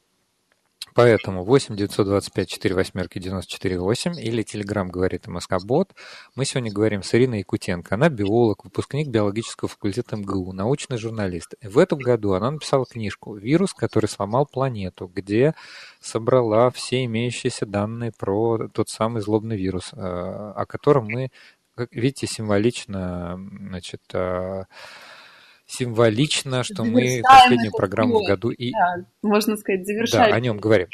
Поэтому 0.93 1.43
8 1.43 1.75
925 1.75 2.49
4 2.49 2.75
восьмерки 2.75 3.19
94 3.19 3.79
8 3.79 4.19
или 4.19 4.43
Телеграм 4.43 4.89
говорит 4.89 5.27
МСК 5.27 5.55
Бот. 5.63 5.93
Мы 6.35 6.45
сегодня 6.45 6.71
говорим 6.71 7.01
с 7.01 7.13
Ириной 7.15 7.39
Якутенко. 7.39 7.95
Она 7.95 8.09
биолог, 8.09 8.65
выпускник 8.65 9.07
биологического 9.07 9.69
факультета 9.69 10.17
МГУ, 10.17 10.51
научный 10.51 10.97
журналист. 10.97 11.55
В 11.61 11.77
этом 11.77 11.99
году 11.99 12.33
она 12.33 12.51
написала 12.51 12.85
книжку 12.85 13.35
«Вирус, 13.35 13.73
который 13.73 14.07
сломал 14.07 14.45
планету», 14.45 15.07
где 15.07 15.55
собрала 16.01 16.69
все 16.71 17.05
имеющиеся 17.05 17.65
данные 17.65 18.11
про 18.17 18.67
тот 18.73 18.89
самый 18.89 19.21
злобный 19.21 19.57
вирус, 19.57 19.91
э, 19.93 19.97
о 19.97 20.65
котором 20.67 21.05
мы, 21.05 21.31
как 21.75 21.91
видите, 21.93 22.27
символично 22.27 23.39
значит, 23.59 24.01
э, 24.13 24.63
символично, 25.71 26.63
что 26.63 26.83
мы 26.83 27.21
последнюю 27.23 27.71
программу 27.71 28.19
в 28.19 28.27
году 28.27 28.49
и... 28.49 28.71
Да, 28.71 29.05
можно 29.21 29.55
сказать, 29.57 29.85
завершаем. 29.85 30.29
Да, 30.29 30.35
о 30.35 30.39
нем 30.39 30.57
говорим. 30.57 30.89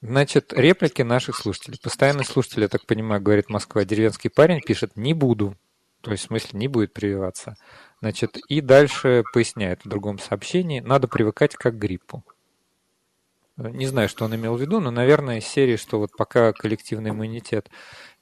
Значит, 0.00 0.52
реплики 0.52 1.02
наших 1.02 1.36
слушателей. 1.36 1.78
Постоянный 1.82 2.24
слушатель, 2.24 2.62
я 2.62 2.68
так 2.68 2.86
понимаю, 2.86 3.22
говорит 3.22 3.48
Москва, 3.48 3.84
деревенский 3.84 4.30
парень 4.30 4.60
пишет 4.60 4.96
«не 4.96 5.14
буду». 5.14 5.56
То 6.02 6.12
есть, 6.12 6.24
в 6.24 6.26
смысле, 6.26 6.58
не 6.58 6.68
будет 6.68 6.92
прививаться. 6.92 7.56
Значит, 8.00 8.36
и 8.48 8.60
дальше 8.60 9.24
поясняет 9.32 9.82
в 9.84 9.88
другом 9.88 10.18
сообщении, 10.18 10.80
надо 10.80 11.08
привыкать 11.08 11.56
как 11.56 11.74
к 11.74 11.78
гриппу. 11.78 12.22
Не 13.56 13.86
знаю, 13.86 14.08
что 14.08 14.26
он 14.26 14.34
имел 14.34 14.56
в 14.56 14.60
виду, 14.60 14.80
но, 14.80 14.90
наверное, 14.90 15.38
из 15.38 15.46
серии, 15.46 15.76
что 15.76 15.98
вот 15.98 16.10
пока 16.16 16.52
коллективный 16.52 17.10
иммунитет 17.10 17.70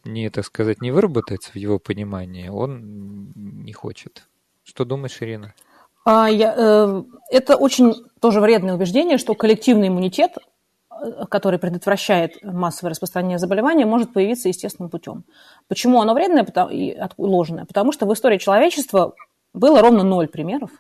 не, 0.05 0.31
так 0.31 0.45
сказать, 0.45 0.81
не 0.81 0.93
выработается 0.93 1.51
в 1.51 1.57
его 1.57 1.79
понимании, 1.79 2.49
он 2.49 3.33
не 3.35 3.73
хочет. 3.73 4.29
Что 4.73 4.87
думаешь, 4.87 5.19
Ирина? 5.21 5.53
А, 6.07 6.31
я, 6.31 6.55
э, 6.57 7.03
это 7.31 7.57
очень 7.57 7.95
тоже 8.21 8.41
вредное 8.41 8.75
убеждение, 8.75 9.19
что 9.19 9.35
коллективный 9.35 9.89
иммунитет, 9.89 10.39
э, 10.91 11.27
который 11.29 11.59
предотвращает 11.59 12.43
массовое 12.43 12.93
распространение 12.93 13.39
заболевания, 13.39 13.85
может 13.85 14.15
появиться 14.15 14.49
естественным 14.49 14.89
путем. 14.89 15.25
Почему 15.69 16.01
оно 16.01 16.15
вредное 16.15 16.47
и 16.71 16.99
ложное? 17.19 17.67
Потому 17.67 17.93
что 17.93 18.07
в 18.07 18.15
истории 18.15 18.39
человечества 18.39 19.13
было 19.53 19.83
ровно 19.83 20.05
ноль 20.05 20.27
примеров, 20.27 20.71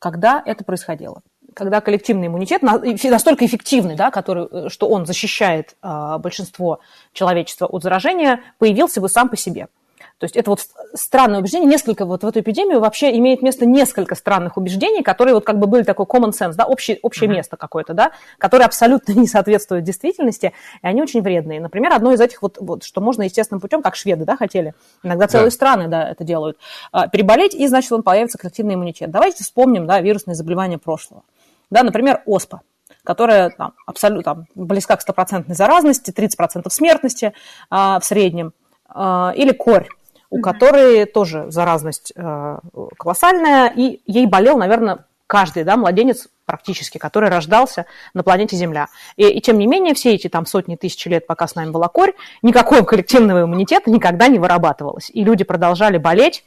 когда 0.00 0.42
это 0.44 0.64
происходило. 0.64 1.22
Когда 1.54 1.80
коллективный 1.80 2.26
иммунитет 2.26 2.62
настолько 2.62 3.46
эффективный, 3.46 3.94
да, 3.94 4.10
который, 4.10 4.48
э, 4.50 4.68
что 4.68 4.88
он 4.88 5.06
защищает 5.06 5.76
а, 5.80 6.18
большинство 6.18 6.80
человечества 7.12 7.66
от 7.66 7.84
заражения, 7.84 8.40
появился 8.58 9.00
бы 9.00 9.08
сам 9.08 9.28
по 9.28 9.36
себе– 9.36 9.68
то 10.22 10.26
есть 10.26 10.36
это 10.36 10.50
вот 10.50 10.60
странное 10.94 11.40
убеждение, 11.40 11.68
несколько, 11.68 12.06
вот 12.06 12.22
в 12.22 12.26
эту 12.28 12.38
эпидемию 12.38 12.78
вообще 12.78 13.10
имеет 13.18 13.42
место 13.42 13.66
несколько 13.66 14.14
странных 14.14 14.56
убеждений, 14.56 15.02
которые 15.02 15.34
вот 15.34 15.44
как 15.44 15.58
бы 15.58 15.66
были 15.66 15.82
такой 15.82 16.06
common 16.06 16.30
sense, 16.30 16.52
да, 16.54 16.64
общее, 16.64 17.00
общее 17.02 17.28
mm-hmm. 17.28 17.34
место 17.34 17.56
какое-то, 17.56 17.92
да, 17.92 18.12
которое 18.38 18.66
абсолютно 18.66 19.12
не 19.18 19.26
соответствует 19.26 19.82
действительности, 19.82 20.52
и 20.80 20.86
они 20.86 21.02
очень 21.02 21.22
вредные. 21.22 21.60
Например, 21.60 21.92
одно 21.92 22.12
из 22.12 22.20
этих 22.20 22.40
вот, 22.40 22.58
вот 22.60 22.84
что 22.84 23.00
можно 23.00 23.22
естественным 23.22 23.60
путем, 23.60 23.82
как 23.82 23.96
шведы, 23.96 24.24
да, 24.24 24.36
хотели, 24.36 24.74
иногда 25.02 25.26
целые 25.26 25.50
да. 25.50 25.54
страны, 25.56 25.88
да, 25.88 26.08
это 26.08 26.22
делают, 26.22 26.56
а, 26.92 27.08
переболеть, 27.08 27.56
и, 27.56 27.66
значит, 27.66 27.90
он 27.90 28.04
появится 28.04 28.38
коллективный 28.38 28.74
иммунитет. 28.74 29.10
Давайте 29.10 29.42
вспомним, 29.42 29.88
да, 29.88 30.00
вирусные 30.00 30.36
заболевания 30.36 30.78
прошлого. 30.78 31.24
Да, 31.68 31.82
например, 31.82 32.22
оспа 32.26 32.60
которая 33.02 33.50
там, 33.50 33.72
абсолютно 33.86 34.22
там, 34.22 34.46
близка 34.54 34.94
к 34.94 35.00
стопроцентной 35.00 35.56
заразности, 35.56 36.12
30% 36.12 36.70
смертности 36.70 37.32
а, 37.68 37.98
в 37.98 38.04
среднем, 38.04 38.52
а, 38.88 39.32
или 39.34 39.50
корь, 39.50 39.88
у 40.32 40.40
которой 40.40 41.04
тоже 41.04 41.50
заразность 41.50 42.10
э, 42.16 42.58
колоссальная, 42.96 43.68
и 43.68 44.00
ей 44.06 44.24
болел, 44.24 44.56
наверное, 44.56 45.04
каждый 45.26 45.64
да, 45.64 45.76
младенец 45.76 46.28
практически, 46.46 46.96
который 46.96 47.28
рождался 47.28 47.84
на 48.14 48.22
планете 48.22 48.56
Земля. 48.56 48.88
И, 49.16 49.28
и 49.28 49.42
тем 49.42 49.58
не 49.58 49.66
менее, 49.66 49.92
все 49.92 50.14
эти 50.14 50.28
там 50.28 50.46
сотни 50.46 50.76
тысяч 50.76 51.04
лет, 51.04 51.26
пока 51.26 51.46
с 51.46 51.54
нами 51.54 51.70
была 51.70 51.88
корь, 51.88 52.14
никакого 52.40 52.80
коллективного 52.82 53.42
иммунитета 53.42 53.90
никогда 53.90 54.28
не 54.28 54.38
вырабатывалось. 54.38 55.10
И 55.12 55.22
люди 55.22 55.44
продолжали 55.44 55.98
болеть, 55.98 56.44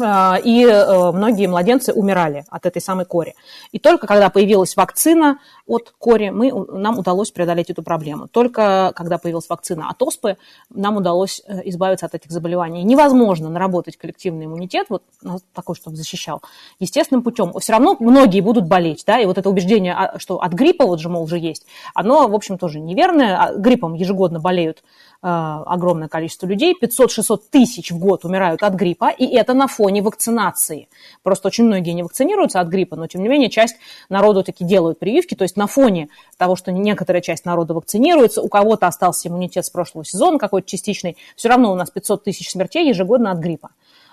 и 0.00 0.66
э, 0.66 1.12
многие 1.12 1.46
младенцы 1.46 1.92
умирали 1.92 2.44
от 2.48 2.66
этой 2.66 2.82
самой 2.82 3.04
кори. 3.04 3.34
И 3.70 3.78
только 3.78 4.08
когда 4.08 4.28
появилась 4.28 4.76
вакцина 4.76 5.38
от 5.66 5.94
кори, 5.98 6.30
мы, 6.30 6.52
нам 6.52 6.98
удалось 6.98 7.30
преодолеть 7.30 7.70
эту 7.70 7.82
проблему. 7.84 8.26
Только 8.26 8.92
когда 8.96 9.18
появилась 9.18 9.48
вакцина 9.48 9.88
от 9.88 10.02
оспы, 10.02 10.36
нам 10.70 10.96
удалось 10.96 11.42
э, 11.46 11.60
избавиться 11.66 12.06
от 12.06 12.14
этих 12.14 12.32
заболеваний. 12.32 12.82
Невозможно 12.82 13.48
наработать 13.48 13.96
коллективный 13.96 14.46
иммунитет, 14.46 14.86
вот 14.88 15.04
ну, 15.22 15.38
такой, 15.52 15.76
чтобы 15.76 15.96
защищал, 15.96 16.42
естественным 16.80 17.22
путем. 17.22 17.52
Все 17.60 17.72
равно 17.72 17.96
многие 18.00 18.40
будут 18.40 18.66
болеть, 18.66 19.04
да, 19.06 19.20
и 19.20 19.26
вот 19.26 19.38
это 19.38 19.48
убеждение, 19.48 19.94
а, 19.94 20.18
что 20.18 20.40
от 20.40 20.52
гриппа, 20.52 20.86
вот 20.86 20.98
же, 20.98 21.08
мол, 21.08 21.22
уже 21.22 21.38
есть, 21.38 21.66
оно, 21.94 22.26
в 22.26 22.34
общем, 22.34 22.58
тоже 22.58 22.80
неверное. 22.80 23.36
А 23.38 23.54
гриппом 23.54 23.94
ежегодно 23.94 24.40
болеют 24.40 24.82
огромное 25.26 26.08
количество 26.08 26.46
людей, 26.46 26.74
500-600 26.78 27.40
тысяч 27.50 27.90
в 27.90 27.98
год 27.98 28.26
умирают 28.26 28.62
от 28.62 28.74
гриппа, 28.74 29.10
и 29.10 29.24
это 29.24 29.54
на 29.54 29.68
фоне 29.68 30.02
вакцинации. 30.02 30.88
Просто 31.22 31.48
очень 31.48 31.64
многие 31.64 31.92
не 31.92 32.02
вакцинируются 32.02 32.60
от 32.60 32.68
гриппа, 32.68 32.94
но 32.96 33.06
тем 33.06 33.22
не 33.22 33.28
менее 33.28 33.48
часть 33.48 33.76
народу 34.10 34.42
таки 34.42 34.64
делают 34.64 34.98
прививки, 34.98 35.34
то 35.34 35.42
есть 35.44 35.56
на 35.56 35.66
фоне 35.66 36.10
того, 36.36 36.56
что 36.56 36.72
некоторая 36.72 37.22
часть 37.22 37.46
народа 37.46 37.72
вакцинируется, 37.72 38.42
у 38.42 38.48
кого-то 38.48 38.86
остался 38.86 39.28
иммунитет 39.28 39.64
с 39.64 39.70
прошлого 39.70 40.04
сезона 40.04 40.38
какой-то 40.38 40.68
частичный, 40.68 41.16
все 41.36 41.48
равно 41.48 41.72
у 41.72 41.74
нас 41.74 41.90
500 41.90 42.24
тысяч 42.24 42.50
смертей 42.50 42.86
ежегодно 42.86 43.30
от 43.30 43.38
гриппа. 43.38 43.70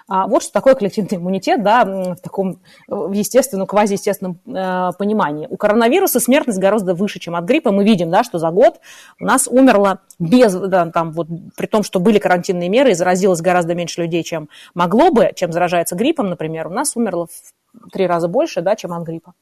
А 0.08 0.28
вот 0.28 0.44
что 0.44 0.54
такое 0.54 0.76
коллективный 0.76 1.18
иммунитет, 1.18 1.64
да, 1.64 1.86
в 1.86 2.16
таком 2.22 2.60
в 2.88 3.12
естественном, 3.12 3.68
квазиестественном 3.68 4.40
э, 4.46 4.92
понимании. 4.98 5.48
У 5.50 5.58
коронавируса 5.58 6.20
смертность 6.20 6.60
гораздо 6.60 6.94
выше, 6.94 7.20
чем 7.20 7.36
от 7.36 7.46
гриппа. 7.46 7.72
Мы 7.72 7.84
видим, 7.84 8.10
да, 8.10 8.24
что 8.24 8.40
за 8.40 8.52
год 8.52 8.80
у 9.20 9.26
нас 9.26 9.48
умерло 9.48 10.00
без, 10.20 10.54
да, 10.54 10.86
там, 10.88 11.12
вот, 11.12 11.28
при 11.56 11.68
том, 11.68 11.84
что 11.84 12.00
были 12.00 12.20
карантинные 12.20 12.70
меры 12.70 12.92
и 12.92 12.94
заразилось 12.94 13.42
гораздо 13.42 13.76
меньше 13.76 14.02
людей, 14.02 14.24
чем 14.24 14.50
могло 14.74 15.12
бы, 15.12 15.32
чем 15.36 15.52
заражается 15.52 15.96
гриппом, 15.96 16.30
например, 16.30 16.68
у 16.68 16.72
нас 16.72 16.96
умерло 16.96 17.28
в 17.28 17.90
три 17.92 18.08
раза 18.08 18.28
больше, 18.28 18.62
да, 18.62 18.76
чем 18.76 18.94
от 18.94 19.04
гриппа. 19.04 19.34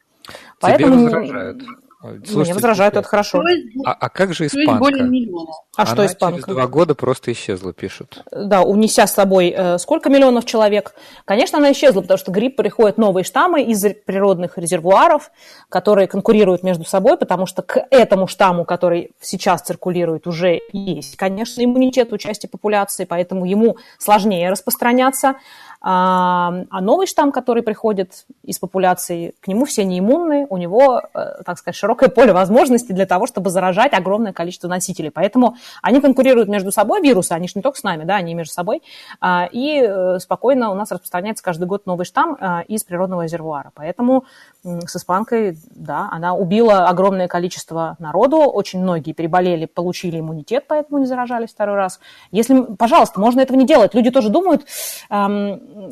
Поэтому... 0.59 0.93
Тебе 0.93 1.03
возражают. 1.03 1.63
Слушайте, 2.01 2.37
Мне 2.37 2.53
возражают, 2.53 2.95
это 2.95 3.05
хорошо. 3.05 3.43
А, 3.85 3.91
а 3.91 4.09
как 4.09 4.33
же 4.33 4.47
испанка? 4.47 4.79
Более 4.79 5.03
миллиона. 5.03 5.51
А 5.75 5.81
Она 5.81 5.91
что 5.91 6.05
испанка? 6.05 6.41
через 6.41 6.53
два 6.53 6.67
года 6.67 6.95
просто 6.95 7.33
исчезла, 7.33 7.73
пишут. 7.73 8.23
Да, 8.31 8.61
унеся 8.61 9.05
с 9.05 9.13
собой 9.13 9.53
э, 9.55 9.77
сколько 9.79 10.09
миллионов 10.09 10.45
человек. 10.45 10.93
Конечно, 11.25 11.57
она 11.57 11.73
исчезла, 11.73 11.99
потому 11.99 12.17
что 12.17 12.31
грипп 12.31 12.55
приходят 12.55 12.97
новые 12.97 13.25
штаммы 13.25 13.63
из 13.63 13.83
природных 14.05 14.57
резервуаров, 14.57 15.29
которые 15.67 16.07
конкурируют 16.07 16.63
между 16.63 16.85
собой, 16.85 17.17
потому 17.17 17.45
что 17.45 17.63
к 17.63 17.85
этому 17.91 18.27
штамму, 18.27 18.63
который 18.63 19.11
сейчас 19.19 19.61
циркулирует, 19.61 20.25
уже 20.25 20.61
есть, 20.71 21.17
конечно, 21.17 21.61
иммунитет 21.61 22.13
у 22.13 22.17
части 22.17 22.47
популяции, 22.47 23.03
поэтому 23.03 23.43
ему 23.43 23.75
сложнее 23.97 24.49
распространяться. 24.49 25.35
А, 25.81 26.65
а 26.69 26.81
новый 26.81 27.07
штамм, 27.07 27.31
который 27.31 27.63
приходит 27.63 28.25
из 28.43 28.59
популяции, 28.59 29.33
к 29.39 29.47
нему 29.47 29.63
все 29.63 29.85
не 29.85 29.99
иммунны, 29.99 30.45
у 30.49 30.57
него, 30.57 31.01
э, 31.13 31.43
так 31.45 31.57
сказать, 31.57 31.75
широкое 31.75 32.09
поле 32.09 32.33
возможностей 32.33 32.91
для 32.91 33.05
того, 33.05 33.27
чтобы 33.27 33.49
заражать 33.49 33.93
огромное 33.93 34.33
количество 34.33 34.67
носителей. 34.67 35.09
Поэтому 35.09 35.55
они 35.81 36.01
конкурируют 36.01 36.49
между 36.49 36.73
собой, 36.73 37.01
вирусы, 37.01 37.31
они 37.31 37.47
же 37.47 37.53
не 37.55 37.61
только 37.61 37.79
с 37.79 37.83
нами, 37.83 38.03
да, 38.03 38.15
они 38.15 38.33
между 38.33 38.53
собой, 38.53 38.81
а, 39.21 39.47
и 39.49 39.81
э, 39.81 40.19
спокойно 40.19 40.69
у 40.69 40.75
нас 40.75 40.91
распространяется 40.91 41.43
каждый 41.43 41.65
год 41.65 41.85
новый 41.85 42.05
штамм 42.05 42.37
а, 42.39 42.61
из 42.67 42.83
природного 42.83 43.23
резервуара. 43.23 43.71
Поэтому 43.73 44.25
с 44.63 44.95
испанкой, 44.97 45.57
да, 45.71 46.09
она 46.11 46.33
убила 46.33 46.89
огромное 46.89 47.29
количество 47.29 47.95
народу, 47.99 48.39
очень 48.39 48.81
многие 48.81 49.13
переболели, 49.13 49.65
получили 49.65 50.19
иммунитет, 50.19 50.65
поэтому 50.67 50.99
не 50.99 51.05
заражались 51.05 51.51
второй 51.51 51.77
раз. 51.77 52.01
Если, 52.31 52.63
пожалуйста, 52.75 53.21
можно 53.21 53.39
этого 53.39 53.57
не 53.57 53.65
делать. 53.65 53.93
Люди 53.93 54.11
тоже 54.11 54.29
думают, 54.29 54.65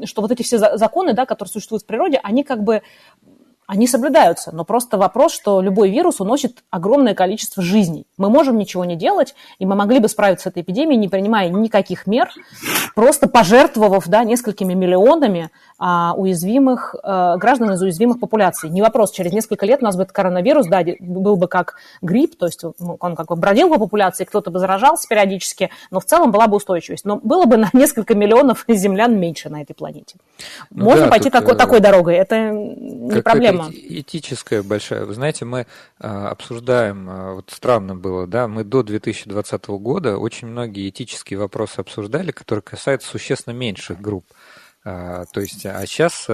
что 0.05 0.21
вот 0.21 0.31
эти 0.31 0.43
все 0.43 0.57
законы, 0.57 1.13
да, 1.13 1.25
которые 1.25 1.51
существуют 1.51 1.83
в 1.83 1.87
природе, 1.87 2.19
они 2.23 2.43
как 2.43 2.63
бы 2.63 2.81
они 3.67 3.85
соблюдаются, 3.85 4.55
но 4.55 4.63
просто 4.63 4.97
вопрос, 4.97 5.33
что 5.33 5.59
любой 5.59 5.89
вирус 5.89 6.21
уносит 6.21 6.63
огромное 6.69 7.13
количество 7.13 7.61
жизней. 7.61 8.07
Мы 8.17 8.29
можем 8.29 8.57
ничего 8.57 8.85
не 8.85 8.95
делать, 8.95 9.35
и 9.59 9.65
мы 9.65 9.75
могли 9.75 9.99
бы 9.99 10.07
справиться 10.07 10.43
с 10.43 10.51
этой 10.51 10.63
эпидемией, 10.63 10.97
не 10.97 11.09
принимая 11.09 11.49
никаких 11.49 12.07
мер, 12.07 12.31
просто 12.95 13.27
пожертвовав 13.27 14.07
да, 14.07 14.23
несколькими 14.23 14.73
миллионами 14.73 15.51
уязвимых 15.79 16.95
а, 17.03 17.37
граждан 17.37 17.71
из 17.71 17.81
уязвимых 17.81 18.19
популяций. 18.19 18.69
Не 18.69 18.81
вопрос, 18.81 19.11
через 19.11 19.31
несколько 19.31 19.65
лет 19.65 19.81
у 19.81 19.85
нас 19.85 19.95
будет 19.95 20.11
коронавирус, 20.11 20.67
да, 20.67 20.83
был 20.99 21.35
бы 21.35 21.47
как 21.47 21.75
грипп, 22.01 22.37
то 22.37 22.45
есть 22.45 22.63
ну, 22.79 22.97
он 22.99 23.15
как 23.15 23.27
бы 23.27 23.35
бродил 23.35 23.69
по 23.69 23.79
популяции, 23.79 24.23
кто-то 24.23 24.51
бы 24.51 24.59
заражался 24.59 25.07
периодически, 25.07 25.69
но 25.91 25.99
в 25.99 26.05
целом 26.05 26.31
была 26.31 26.47
бы 26.47 26.57
устойчивость. 26.57 27.05
Но 27.05 27.17
было 27.17 27.45
бы 27.45 27.57
на 27.57 27.69
несколько 27.73 28.15
миллионов 28.15 28.65
землян 28.67 29.19
меньше 29.19 29.49
на 29.49 29.61
этой 29.61 29.73
планете. 29.73 30.15
Можно 30.71 31.05
да, 31.05 31.11
пойти 31.11 31.29
такой, 31.29 31.53
э, 31.53 31.57
такой 31.57 31.79
дорогой, 31.79 32.15
это 32.15 32.51
не 32.51 33.21
проблема 33.21 33.57
тема. 33.57 33.71
Этическая 33.73 34.63
большая. 34.63 35.05
Вы 35.05 35.13
знаете, 35.13 35.45
мы 35.45 35.67
а, 35.99 36.29
обсуждаем, 36.29 37.07
а, 37.09 37.33
вот 37.35 37.49
странно 37.51 37.95
было, 37.95 38.27
да, 38.27 38.47
мы 38.47 38.63
до 38.63 38.83
2020 38.83 39.67
года 39.67 40.17
очень 40.17 40.47
многие 40.47 40.89
этические 40.89 41.39
вопросы 41.39 41.79
обсуждали, 41.79 42.31
которые 42.31 42.61
касаются 42.63 43.09
существенно 43.09 43.53
меньших 43.53 43.99
групп. 43.99 44.25
А, 44.89 45.25
то 45.25 45.41
есть, 45.41 45.65
а 45.65 45.85
сейчас 45.85 46.27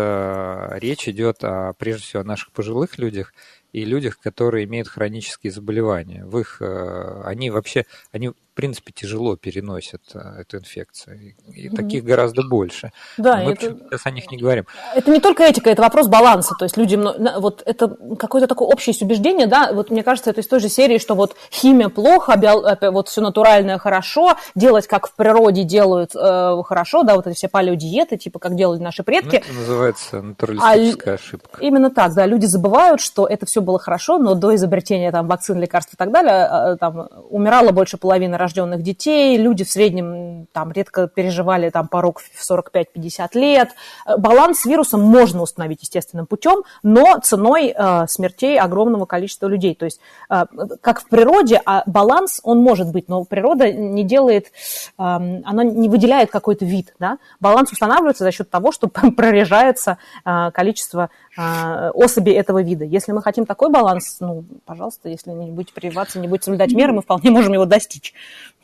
речь 0.80 1.10
идет 1.10 1.44
о, 1.44 1.74
прежде 1.74 2.04
всего 2.04 2.22
о 2.22 2.26
наших 2.26 2.52
пожилых 2.52 3.00
людях, 3.00 3.34
и 3.74 3.86
людях, 3.86 4.20
которые 4.20 4.66
имеют 4.66 4.88
хронические 4.88 5.52
заболевания. 5.52 6.24
В 6.26 6.40
их, 6.40 6.62
э, 6.62 7.22
они 7.26 7.50
вообще, 7.50 7.86
они 8.12 8.32
в 8.54 8.56
принципе, 8.56 8.94
тяжело 8.94 9.36
переносят 9.36 10.04
а, 10.14 10.42
эту 10.42 10.58
инфекцию. 10.58 11.34
И 11.52 11.68
mm-hmm. 11.68 11.76
таких 11.76 12.04
гораздо 12.04 12.44
больше. 12.44 12.92
Да, 13.18 13.38
мы 13.38 13.54
это... 13.54 13.76
сейчас 13.90 14.06
о 14.06 14.12
них 14.12 14.30
не 14.30 14.38
говорим. 14.38 14.68
Это 14.94 15.10
не 15.10 15.20
только 15.20 15.44
этика, 15.44 15.72
это 15.72 15.82
вопрос 15.82 16.08
баланса. 16.08 16.54
То 16.60 16.66
есть 16.66 16.78
люди, 16.78 16.96
вот 17.40 17.64
это 17.66 17.98
какое-то 18.20 18.48
такое 18.48 18.68
общее 18.68 18.94
убеждение, 19.02 19.48
да, 19.48 19.74
вот 19.74 19.90
мне 19.90 20.04
кажется, 20.04 20.30
это 20.30 20.42
из 20.42 20.48
той 20.48 20.60
же 20.60 20.70
серии, 20.70 21.00
что 21.00 21.16
вот 21.16 21.36
химия 21.52 21.90
плохо, 21.90 22.38
био... 22.38 22.92
вот 22.92 23.08
все 23.08 23.22
натуральное 23.22 23.80
хорошо, 23.80 24.38
делать 24.54 24.86
как 24.86 25.08
в 25.08 25.16
природе 25.16 25.64
делают 25.64 26.12
э, 26.16 26.62
хорошо, 26.64 27.02
да, 27.02 27.16
вот 27.16 27.26
эти 27.26 27.36
все 27.36 27.48
палеодиеты, 27.48 28.18
типа 28.18 28.38
как 28.38 28.56
делали 28.56 28.80
наши 28.80 29.02
предки. 29.02 29.44
Ну, 29.48 29.52
это 29.52 29.54
называется 29.54 30.22
натуралистическая 30.22 31.16
а, 31.16 31.16
ошибка. 31.16 31.60
Именно 31.60 31.90
так, 31.90 32.14
да, 32.14 32.28
люди 32.28 32.46
забывают, 32.46 33.02
что 33.02 33.26
это 33.26 33.48
все 33.48 33.63
было 33.64 33.80
хорошо, 33.80 34.18
но 34.18 34.36
до 34.36 34.56
изобретения 34.56 35.12
там 35.12 35.28
вакцин, 35.28 35.60
лекарств 35.60 35.94
и 35.94 35.98
так 35.98 36.12
далее, 36.12 36.46
а, 36.46 36.78
там 36.78 37.10
умирало 37.30 37.72
больше 37.72 37.98
половины 37.98 38.38
рожденных 38.38 38.82
детей, 38.82 39.38
люди 39.38 39.64
в 39.64 39.70
среднем 39.70 40.48
там 40.52 40.72
редко 40.72 41.08
переживали 41.08 41.70
там 41.70 41.88
порог 41.88 42.20
в 42.20 42.52
45-50 42.52 43.30
лет. 43.34 43.70
Баланс 44.18 44.62
с 44.62 44.66
вирусом 44.66 45.02
можно 45.02 45.42
установить 45.42 45.82
естественным 45.82 46.26
путем, 46.26 46.64
но 46.84 47.20
ценой 47.20 47.74
э, 47.76 48.08
смертей 48.08 48.60
огромного 48.60 49.06
количества 49.06 49.48
людей. 49.48 49.76
То 49.76 49.86
есть 49.86 50.00
э, 50.30 50.46
как 50.82 51.02
в 51.02 51.08
природе, 51.08 51.62
а 51.66 51.84
баланс 51.86 52.40
он 52.44 52.60
может 52.60 52.92
быть, 52.92 53.10
но 53.10 53.24
природа 53.24 53.72
не 53.72 54.04
делает, 54.04 54.48
э, 54.48 54.52
она 54.98 55.64
не 55.64 55.90
выделяет 55.90 56.32
какой-то 56.32 56.66
вид. 56.66 56.94
Да? 57.00 57.18
Баланс 57.40 57.72
устанавливается 57.72 58.24
за 58.24 58.32
счет 58.32 58.50
того, 58.50 58.72
что 58.72 58.88
прорежается 59.18 59.98
э, 60.26 60.52
количество 60.52 61.10
э, 61.38 61.90
особей 61.90 62.34
этого 62.34 62.62
вида. 62.62 62.86
Если 62.86 63.12
мы 63.12 63.22
хотим 63.22 63.46
такой 63.46 63.70
баланс, 63.70 64.18
ну, 64.20 64.44
пожалуйста, 64.66 65.10
если 65.10 65.32
не 65.32 65.52
будете 65.52 65.74
прививаться, 65.74 66.20
не 66.20 66.28
будете 66.28 66.46
соблюдать 66.46 66.74
меры, 66.74 66.94
мы 66.94 67.02
вполне 67.02 67.32
можем 67.32 67.54
его 67.54 67.66
достичь. 67.66 68.14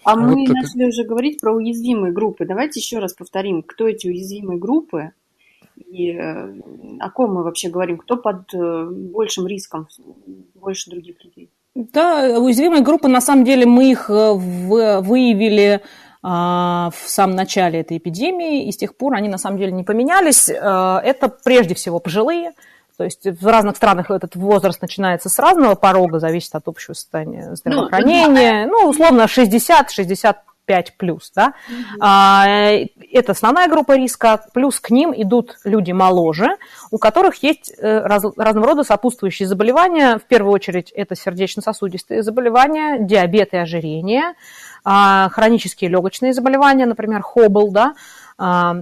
А 0.03 0.15
вот 0.15 0.35
мы 0.35 0.43
это... 0.43 0.53
начали 0.53 0.85
уже 0.85 1.03
говорить 1.03 1.39
про 1.39 1.53
уязвимые 1.53 2.13
группы. 2.13 2.45
Давайте 2.45 2.79
еще 2.79 2.99
раз 2.99 3.13
повторим, 3.13 3.63
кто 3.63 3.87
эти 3.87 4.07
уязвимые 4.07 4.59
группы 4.59 5.11
и 5.87 6.11
э, 6.11 6.53
о 6.99 7.09
ком 7.09 7.33
мы 7.33 7.43
вообще 7.43 7.69
говорим, 7.69 7.97
кто 7.97 8.17
под 8.17 8.53
э, 8.53 8.89
большим 8.89 9.47
риском, 9.47 9.87
больше 10.55 10.89
других 10.89 11.23
людей. 11.23 11.49
Да, 11.75 12.39
уязвимые 12.39 12.83
группы, 12.83 13.07
на 13.07 13.21
самом 13.21 13.45
деле, 13.45 13.65
мы 13.65 13.91
их 13.91 14.09
э, 14.09 14.33
выявили 14.33 15.75
а, 15.75 15.81
в 16.21 16.93
самом 17.05 17.35
начале 17.35 17.79
этой 17.79 17.97
эпидемии, 17.97 18.67
и 18.67 18.71
с 18.73 18.77
тех 18.77 18.97
пор 18.97 19.15
они 19.15 19.29
на 19.29 19.37
самом 19.37 19.57
деле 19.57 19.71
не 19.71 19.83
поменялись. 19.83 20.49
Это 20.49 21.29
прежде 21.43 21.75
всего 21.75 21.99
пожилые, 21.99 22.51
то 22.99 23.05
есть 23.05 23.25
в 23.25 23.47
разных 23.47 23.77
странах 23.77 24.11
этот 24.11 24.35
возраст 24.35 24.81
начинается 24.81 25.29
с 25.29 25.39
разного 25.39 25.75
порога, 25.75 26.19
зависит 26.19 26.53
от 26.53 26.67
общего 26.67 26.93
состояния 26.93 27.47
ну, 27.47 27.55
здравоохранения. 27.55 28.67
Ну, 28.67 28.81
ну 28.81 28.89
условно, 28.89 29.21
60-65 29.21 30.33
плюс. 30.97 31.31
Да? 31.33 31.53
Mm-hmm. 32.01 32.89
Это 33.13 33.31
основная 33.31 33.69
группа 33.69 33.95
риска. 33.95 34.43
Плюс 34.53 34.81
к 34.81 34.89
ним 34.89 35.13
идут 35.15 35.59
люди 35.63 35.93
моложе, 35.93 36.57
у 36.91 36.97
которых 36.97 37.41
есть 37.41 37.73
э, 37.77 37.99
раз, 37.99 38.25
разного 38.35 38.67
рода 38.67 38.83
сопутствующие 38.83 39.47
заболевания. 39.47 40.17
В 40.17 40.23
первую 40.23 40.51
очередь 40.51 40.91
это 40.91 41.15
сердечно-сосудистые 41.15 42.21
заболевания, 42.21 42.97
диабет 42.99 43.53
и 43.53 43.57
ожирение, 43.57 44.23
а, 44.25 44.33
хронические 44.83 45.89
легочные 45.89 46.33
заболевания, 46.33 46.85
например, 46.85 47.21
хобл, 47.21 47.71
да, 47.71 47.95
а, 48.37 48.77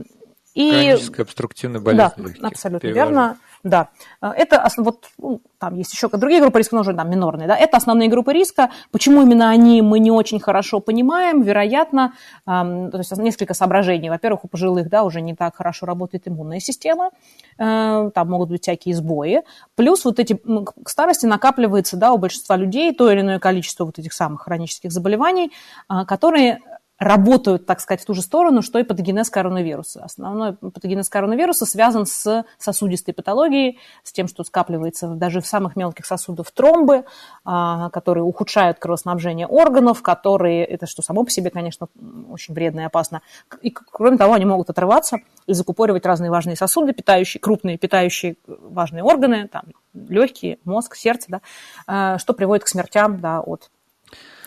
и... 0.53 0.71
Хроническая 0.71 1.23
обструктивная 1.25 1.79
болезнь. 1.79 2.37
Да, 2.39 2.47
абсолютно 2.47 2.87
верно. 2.87 3.37
Да, 3.69 3.89
э, 4.21 4.31
это 4.35 4.67
вот 4.77 5.05
ну, 5.17 5.41
там 5.59 5.75
есть 5.75 5.93
еще 5.93 6.07
другие 6.09 6.41
группы 6.41 6.59
риска, 6.59 6.75
но 6.75 6.81
уже 6.81 6.93
там 6.93 7.09
минорные, 7.09 7.47
да, 7.47 7.55
это 7.57 7.77
основные 7.77 8.09
группы 8.09 8.33
риска. 8.33 8.69
Почему 8.91 9.21
именно 9.21 9.49
они, 9.49 9.81
мы 9.81 9.99
не 9.99 10.11
очень 10.11 10.39
хорошо 10.39 10.79
понимаем, 10.79 11.41
вероятно, 11.41 12.13
то 12.45 12.89
есть 12.93 13.15
несколько 13.17 13.53
соображений. 13.53 14.09
Во-первых, 14.09 14.45
у 14.45 14.47
пожилых, 14.47 14.89
да, 14.89 15.03
уже 15.03 15.21
не 15.21 15.35
так 15.35 15.55
хорошо 15.55 15.85
работает 15.85 16.27
иммунная 16.27 16.59
система, 16.59 17.11
э, 17.57 18.11
там 18.13 18.29
могут 18.29 18.49
быть 18.49 18.63
всякие 18.63 18.95
сбои. 18.95 19.41
Плюс 19.75 20.05
вот 20.05 20.19
эти, 20.19 20.33
к 20.33 20.89
старости 20.89 21.25
накапливается, 21.25 21.97
да, 21.97 22.13
у 22.13 22.17
большинства 22.17 22.55
людей 22.55 22.93
то 22.93 23.11
или 23.11 23.21
иное 23.21 23.39
количество 23.39 23.85
вот 23.85 23.99
этих 23.99 24.13
самых 24.13 24.41
хронических 24.41 24.91
заболеваний, 24.91 25.51
э, 25.89 26.05
которые 26.05 26.59
работают, 26.99 27.65
так 27.65 27.79
сказать, 27.79 28.01
в 28.01 28.05
ту 28.05 28.13
же 28.13 28.21
сторону, 28.21 28.61
что 28.61 28.79
и 28.79 28.83
патогенез 28.83 29.29
коронавируса. 29.29 30.03
Основной 30.03 30.53
патогенез 30.53 31.09
коронавируса 31.09 31.65
связан 31.65 32.05
с 32.05 32.43
сосудистой 32.57 33.13
патологией, 33.13 33.79
с 34.03 34.11
тем, 34.11 34.27
что 34.27 34.43
скапливается 34.43 35.07
даже 35.09 35.41
в 35.41 35.47
самых 35.47 35.75
мелких 35.75 36.05
сосудах 36.05 36.49
тромбы, 36.51 37.05
а, 37.45 37.89
которые 37.91 38.23
ухудшают 38.23 38.79
кровоснабжение 38.79 39.45
органов, 39.45 40.01
которые, 40.01 40.65
это 40.65 40.87
что 40.87 41.01
само 41.01 41.23
по 41.23 41.29
себе, 41.29 41.51
конечно, 41.51 41.87
очень 42.31 42.53
вредно 42.53 42.81
и 42.81 42.83
опасно. 42.83 43.21
И, 43.61 43.69
кроме 43.69 44.17
того, 44.17 44.33
они 44.33 44.45
могут 44.45 44.69
отрываться 44.69 45.19
и 45.45 45.53
закупоривать 45.53 46.05
разные 46.05 46.31
важные 46.31 46.55
сосуды, 46.55 46.93
питающие, 46.93 47.39
крупные, 47.39 47.77
питающие 47.77 48.37
важные 48.47 49.03
органы, 49.03 49.47
там, 49.47 49.65
легкие, 49.93 50.57
мозг, 50.63 50.95
сердце, 50.95 51.25
да, 51.29 51.41
а, 51.85 52.17
что 52.17 52.33
приводит 52.33 52.63
к 52.65 52.67
смертям 52.67 53.19
да, 53.19 53.39
от 53.41 53.69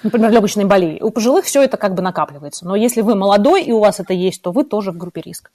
например, 0.02 0.30
легочной 0.30 0.64
болезни. 0.64 1.00
У 1.00 1.10
пожилых 1.10 1.44
все 1.44 1.62
это 1.62 1.76
как 1.76 1.94
бы 1.94 2.02
накапливается. 2.02 2.66
Но 2.66 2.76
если 2.76 3.00
вы 3.00 3.14
молодой 3.14 3.62
и 3.62 3.72
у 3.72 3.80
вас 3.80 4.00
это 4.00 4.12
есть, 4.12 4.42
то 4.42 4.52
вы 4.52 4.64
тоже 4.64 4.92
в 4.92 4.96
группе 4.96 5.20
риска. 5.20 5.50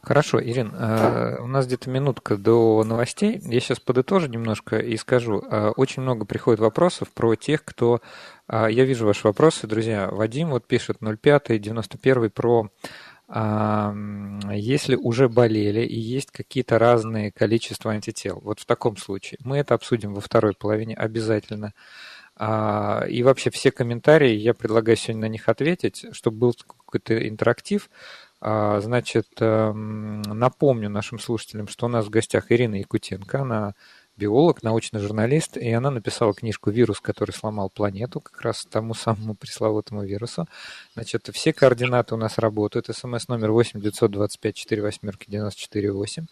Хорошо, 0.00 0.40
Ирин, 0.40 0.72
э, 0.74 1.38
у 1.40 1.46
нас 1.46 1.66
где-то 1.66 1.90
минутка 1.90 2.36
до 2.36 2.84
новостей. 2.84 3.40
Я 3.42 3.60
сейчас 3.60 3.80
подытожу 3.80 4.28
немножко 4.28 4.78
и 4.78 4.96
скажу. 4.96 5.42
Э, 5.50 5.72
очень 5.76 6.02
много 6.02 6.24
приходит 6.24 6.60
вопросов 6.60 7.10
про 7.10 7.34
тех, 7.34 7.64
кто... 7.64 8.00
Э, 8.48 8.68
я 8.70 8.84
вижу 8.84 9.06
ваши 9.06 9.26
вопросы, 9.26 9.66
друзья. 9.66 10.08
Вадим 10.10 10.50
вот 10.50 10.66
пишет 10.66 10.98
05 11.00 11.60
91 11.60 12.30
про 12.30 12.70
если 13.28 14.94
уже 14.94 15.28
болели 15.28 15.80
и 15.80 15.98
есть 15.98 16.30
какие-то 16.30 16.78
разные 16.78 17.32
количества 17.32 17.90
антител. 17.90 18.38
Вот 18.40 18.60
в 18.60 18.66
таком 18.66 18.96
случае. 18.96 19.38
Мы 19.42 19.58
это 19.58 19.74
обсудим 19.74 20.14
во 20.14 20.20
второй 20.20 20.54
половине 20.54 20.94
обязательно. 20.94 21.72
А, 22.36 23.04
и 23.08 23.22
вообще 23.22 23.50
все 23.50 23.70
комментарии, 23.70 24.34
я 24.34 24.52
предлагаю 24.52 24.96
сегодня 24.96 25.22
на 25.22 25.28
них 25.28 25.48
ответить, 25.48 26.06
чтобы 26.12 26.38
был 26.38 26.54
какой-то 26.54 27.26
интерактив. 27.26 27.88
А, 28.40 28.80
значит, 28.80 29.28
эм, 29.40 30.20
напомню 30.22 30.90
нашим 30.90 31.18
слушателям, 31.18 31.68
что 31.68 31.86
у 31.86 31.88
нас 31.88 32.04
в 32.04 32.10
гостях 32.10 32.52
Ирина 32.52 32.74
Якутенко, 32.74 33.40
она 33.40 33.74
биолог, 34.16 34.62
научный 34.62 35.00
журналист, 35.00 35.56
и 35.56 35.70
она 35.72 35.90
написала 35.90 36.34
книжку 36.34 36.70
«Вирус, 36.70 37.00
который 37.00 37.32
сломал 37.32 37.70
планету», 37.70 38.20
как 38.20 38.40
раз 38.42 38.66
тому 38.68 38.94
самому 38.94 39.34
пресловутому 39.34 40.04
вирусу. 40.04 40.46
Значит, 40.94 41.28
все 41.32 41.52
координаты 41.52 42.14
у 42.14 42.18
нас 42.18 42.38
работают. 42.38 42.86
СМС 42.86 43.28
номер 43.28 43.52
8 43.52 43.80
925 43.80 44.54
4 44.56 44.82
восьмерки 44.82 45.30
94 45.30 45.92
8 45.92 46.26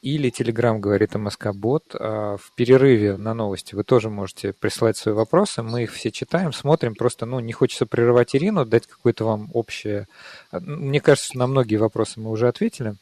или 0.00 0.30
Telegram 0.30 0.78
говорит 0.78 1.14
о 1.14 1.18
Москобот. 1.18 1.94
А 1.94 2.36
в 2.36 2.52
перерыве 2.54 3.16
на 3.16 3.34
новости 3.34 3.74
вы 3.74 3.84
тоже 3.84 4.10
можете 4.10 4.52
присылать 4.52 4.96
свои 4.96 5.14
вопросы. 5.14 5.62
Мы 5.62 5.84
их 5.84 5.92
все 5.92 6.10
читаем, 6.10 6.52
смотрим. 6.52 6.94
Просто 6.94 7.26
ну, 7.26 7.40
не 7.40 7.52
хочется 7.52 7.86
прерывать 7.86 8.34
Ирину, 8.34 8.64
дать 8.64 8.86
какое-то 8.86 9.24
вам 9.24 9.50
общее... 9.54 10.06
Мне 10.52 11.00
кажется, 11.00 11.36
на 11.36 11.46
многие 11.46 11.76
вопросы 11.76 12.20
мы 12.20 12.30
уже 12.30 12.48
ответили. 12.48 12.94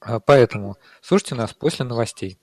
А 0.00 0.20
поэтому 0.20 0.76
слушайте 1.00 1.34
нас 1.34 1.52
после 1.52 1.84
новостей. 1.84 2.38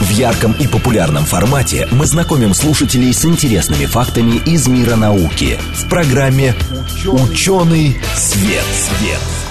В 0.00 0.12
ярком 0.12 0.54
и 0.54 0.66
популярном 0.66 1.24
формате 1.24 1.86
мы 1.92 2.06
знакомим 2.06 2.54
слушателей 2.54 3.12
с 3.12 3.24
интересными 3.24 3.84
фактами 3.84 4.38
из 4.46 4.66
мира 4.66 4.96
науки 4.96 5.58
в 5.74 5.88
программе 5.88 6.54
«Ученый 7.06 7.96
свет». 8.16 8.64
свет. 8.64 9.49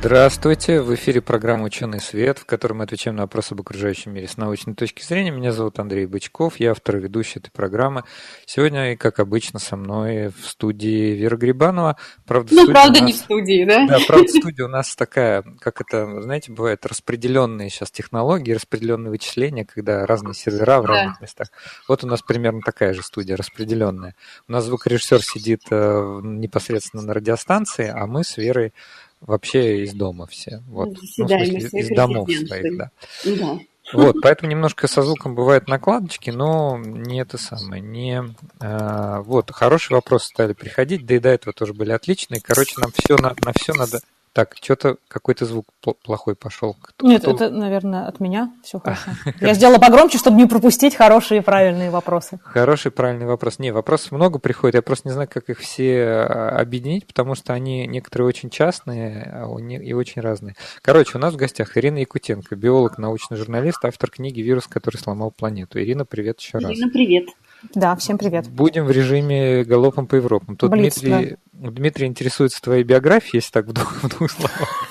Здравствуйте, 0.00 0.80
в 0.80 0.94
эфире 0.94 1.20
программа 1.20 1.64
«Ученый 1.64 2.00
свет», 2.00 2.38
в 2.38 2.44
которой 2.44 2.74
мы 2.74 2.84
отвечаем 2.84 3.16
на 3.16 3.22
вопросы 3.22 3.54
об 3.54 3.62
окружающем 3.62 4.14
мире 4.14 4.28
с 4.28 4.36
научной 4.36 4.74
точки 4.74 5.02
зрения. 5.02 5.32
Меня 5.32 5.50
зовут 5.50 5.80
Андрей 5.80 6.06
Бычков, 6.06 6.60
я 6.60 6.70
автор 6.70 6.98
и 6.98 7.00
ведущий 7.00 7.40
этой 7.40 7.50
программы. 7.50 8.04
Сегодня, 8.46 8.96
как 8.96 9.18
обычно, 9.18 9.58
со 9.58 9.74
мной 9.76 10.28
в 10.28 10.46
студии 10.46 11.16
Вера 11.16 11.36
Грибанова. 11.36 11.96
Правда, 12.26 12.54
ну, 12.54 12.66
правда, 12.68 13.00
нас... 13.00 13.08
не 13.08 13.12
в 13.12 13.16
студии, 13.16 13.64
да? 13.64 13.88
Да, 13.88 13.98
правда, 14.06 14.28
студия 14.28 14.66
у 14.66 14.68
нас 14.68 14.94
такая, 14.94 15.42
как 15.58 15.80
это, 15.80 16.22
знаете, 16.22 16.52
бывает 16.52 16.86
распределенные 16.86 17.68
сейчас 17.68 17.90
технологии, 17.90 18.52
распределенные 18.52 19.10
вычисления, 19.10 19.64
когда 19.64 20.06
разные 20.06 20.34
сервера 20.34 20.80
в 20.80 20.86
разных 20.86 21.18
да. 21.18 21.22
местах. 21.22 21.48
Вот 21.88 22.04
у 22.04 22.06
нас 22.06 22.22
примерно 22.22 22.60
такая 22.64 22.94
же 22.94 23.02
студия, 23.02 23.36
распределенная. 23.36 24.14
У 24.46 24.52
нас 24.52 24.64
звукорежиссер 24.64 25.22
сидит 25.24 25.62
э, 25.72 26.20
непосредственно 26.22 27.02
на 27.02 27.14
радиостанции, 27.14 27.92
а 27.92 28.06
мы 28.06 28.22
с 28.22 28.36
Верой 28.36 28.72
вообще 29.20 29.84
из 29.84 29.94
дома 29.94 30.26
все. 30.26 30.62
Вот. 30.68 30.88
Ну, 30.88 30.94
в 30.94 31.06
смысле, 31.06 31.80
из 31.80 31.88
домов 31.88 32.28
своих, 32.30 32.76
да. 32.76 32.90
да. 33.24 33.58
Вот, 33.92 34.16
поэтому 34.22 34.50
немножко 34.50 34.86
со 34.86 35.02
звуком 35.02 35.34
бывают 35.34 35.66
накладочки, 35.66 36.30
но 36.30 36.78
не 36.78 37.20
это 37.20 37.38
самое, 37.38 37.80
не... 37.80 38.22
А, 38.60 39.22
вот, 39.22 39.50
хорошие 39.50 39.96
вопросы 39.96 40.26
стали 40.26 40.52
приходить, 40.52 41.06
да 41.06 41.14
и 41.14 41.18
до 41.18 41.30
этого 41.30 41.54
тоже 41.54 41.72
были 41.72 41.92
отличные. 41.92 42.40
Короче, 42.40 42.74
нам 42.78 42.92
все 42.92 43.16
на, 43.16 43.34
на 43.44 43.52
все 43.58 43.72
надо... 43.72 44.00
Так, 44.38 44.54
что-то 44.62 44.98
какой-то 45.08 45.46
звук 45.46 45.66
плохой 46.04 46.36
пошел. 46.36 46.76
Кто, 46.80 47.04
Нет, 47.04 47.22
кто... 47.22 47.34
это, 47.34 47.50
наверное, 47.50 48.06
от 48.06 48.20
меня. 48.20 48.52
Все 48.62 48.78
хорошо. 48.78 49.10
Я 49.40 49.52
сделала 49.54 49.78
погромче, 49.78 50.16
чтобы 50.16 50.36
не 50.36 50.46
пропустить 50.46 50.94
хорошие 50.94 51.42
правильные 51.42 51.90
вопросы. 51.90 52.38
Хороший 52.44 52.92
правильный 52.92 53.26
вопрос. 53.26 53.58
Не, 53.58 53.72
вопросов 53.72 54.12
много 54.12 54.38
приходит. 54.38 54.76
Я 54.76 54.82
просто 54.82 55.08
не 55.08 55.12
знаю, 55.12 55.28
как 55.28 55.50
их 55.50 55.58
все 55.58 56.04
а, 56.04 56.56
объединить, 56.60 57.04
потому 57.04 57.34
что 57.34 57.52
они 57.52 57.88
некоторые 57.88 58.28
очень 58.28 58.48
частные 58.48 59.28
а 59.28 59.58
и 59.58 59.92
очень 59.92 60.22
разные. 60.22 60.54
Короче, 60.82 61.18
у 61.18 61.20
нас 61.20 61.34
в 61.34 61.36
гостях 61.36 61.76
Ирина 61.76 61.98
Якутенко, 61.98 62.54
биолог, 62.54 62.96
научный 62.96 63.36
журналист, 63.36 63.84
автор 63.84 64.08
книги 64.08 64.40
«Вирус, 64.40 64.68
который 64.68 64.98
сломал 64.98 65.32
планету». 65.32 65.80
Ирина, 65.80 66.04
привет 66.04 66.38
еще 66.38 66.58
раз. 66.58 66.70
Ирина, 66.70 66.92
привет. 66.92 67.30
Да, 67.74 67.96
всем 67.96 68.18
привет. 68.18 68.48
Будем 68.48 68.84
в 68.84 68.90
режиме 68.90 69.64
галопом 69.64 70.06
по 70.06 70.14
Европам. 70.16 70.56
Тут 70.56 70.70
Блиц, 70.70 71.00
Дмитрий, 71.00 71.36
да. 71.52 71.70
Дмитрий 71.70 72.06
интересуется 72.06 72.62
твоей 72.62 72.84
биографией, 72.84 73.38
если 73.38 73.50
так 73.50 73.66
в 73.66 73.72
двух, 73.72 74.02
в 74.02 74.08
двух 74.08 74.30
словах. 74.30 74.88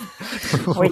Ой. 0.78 0.92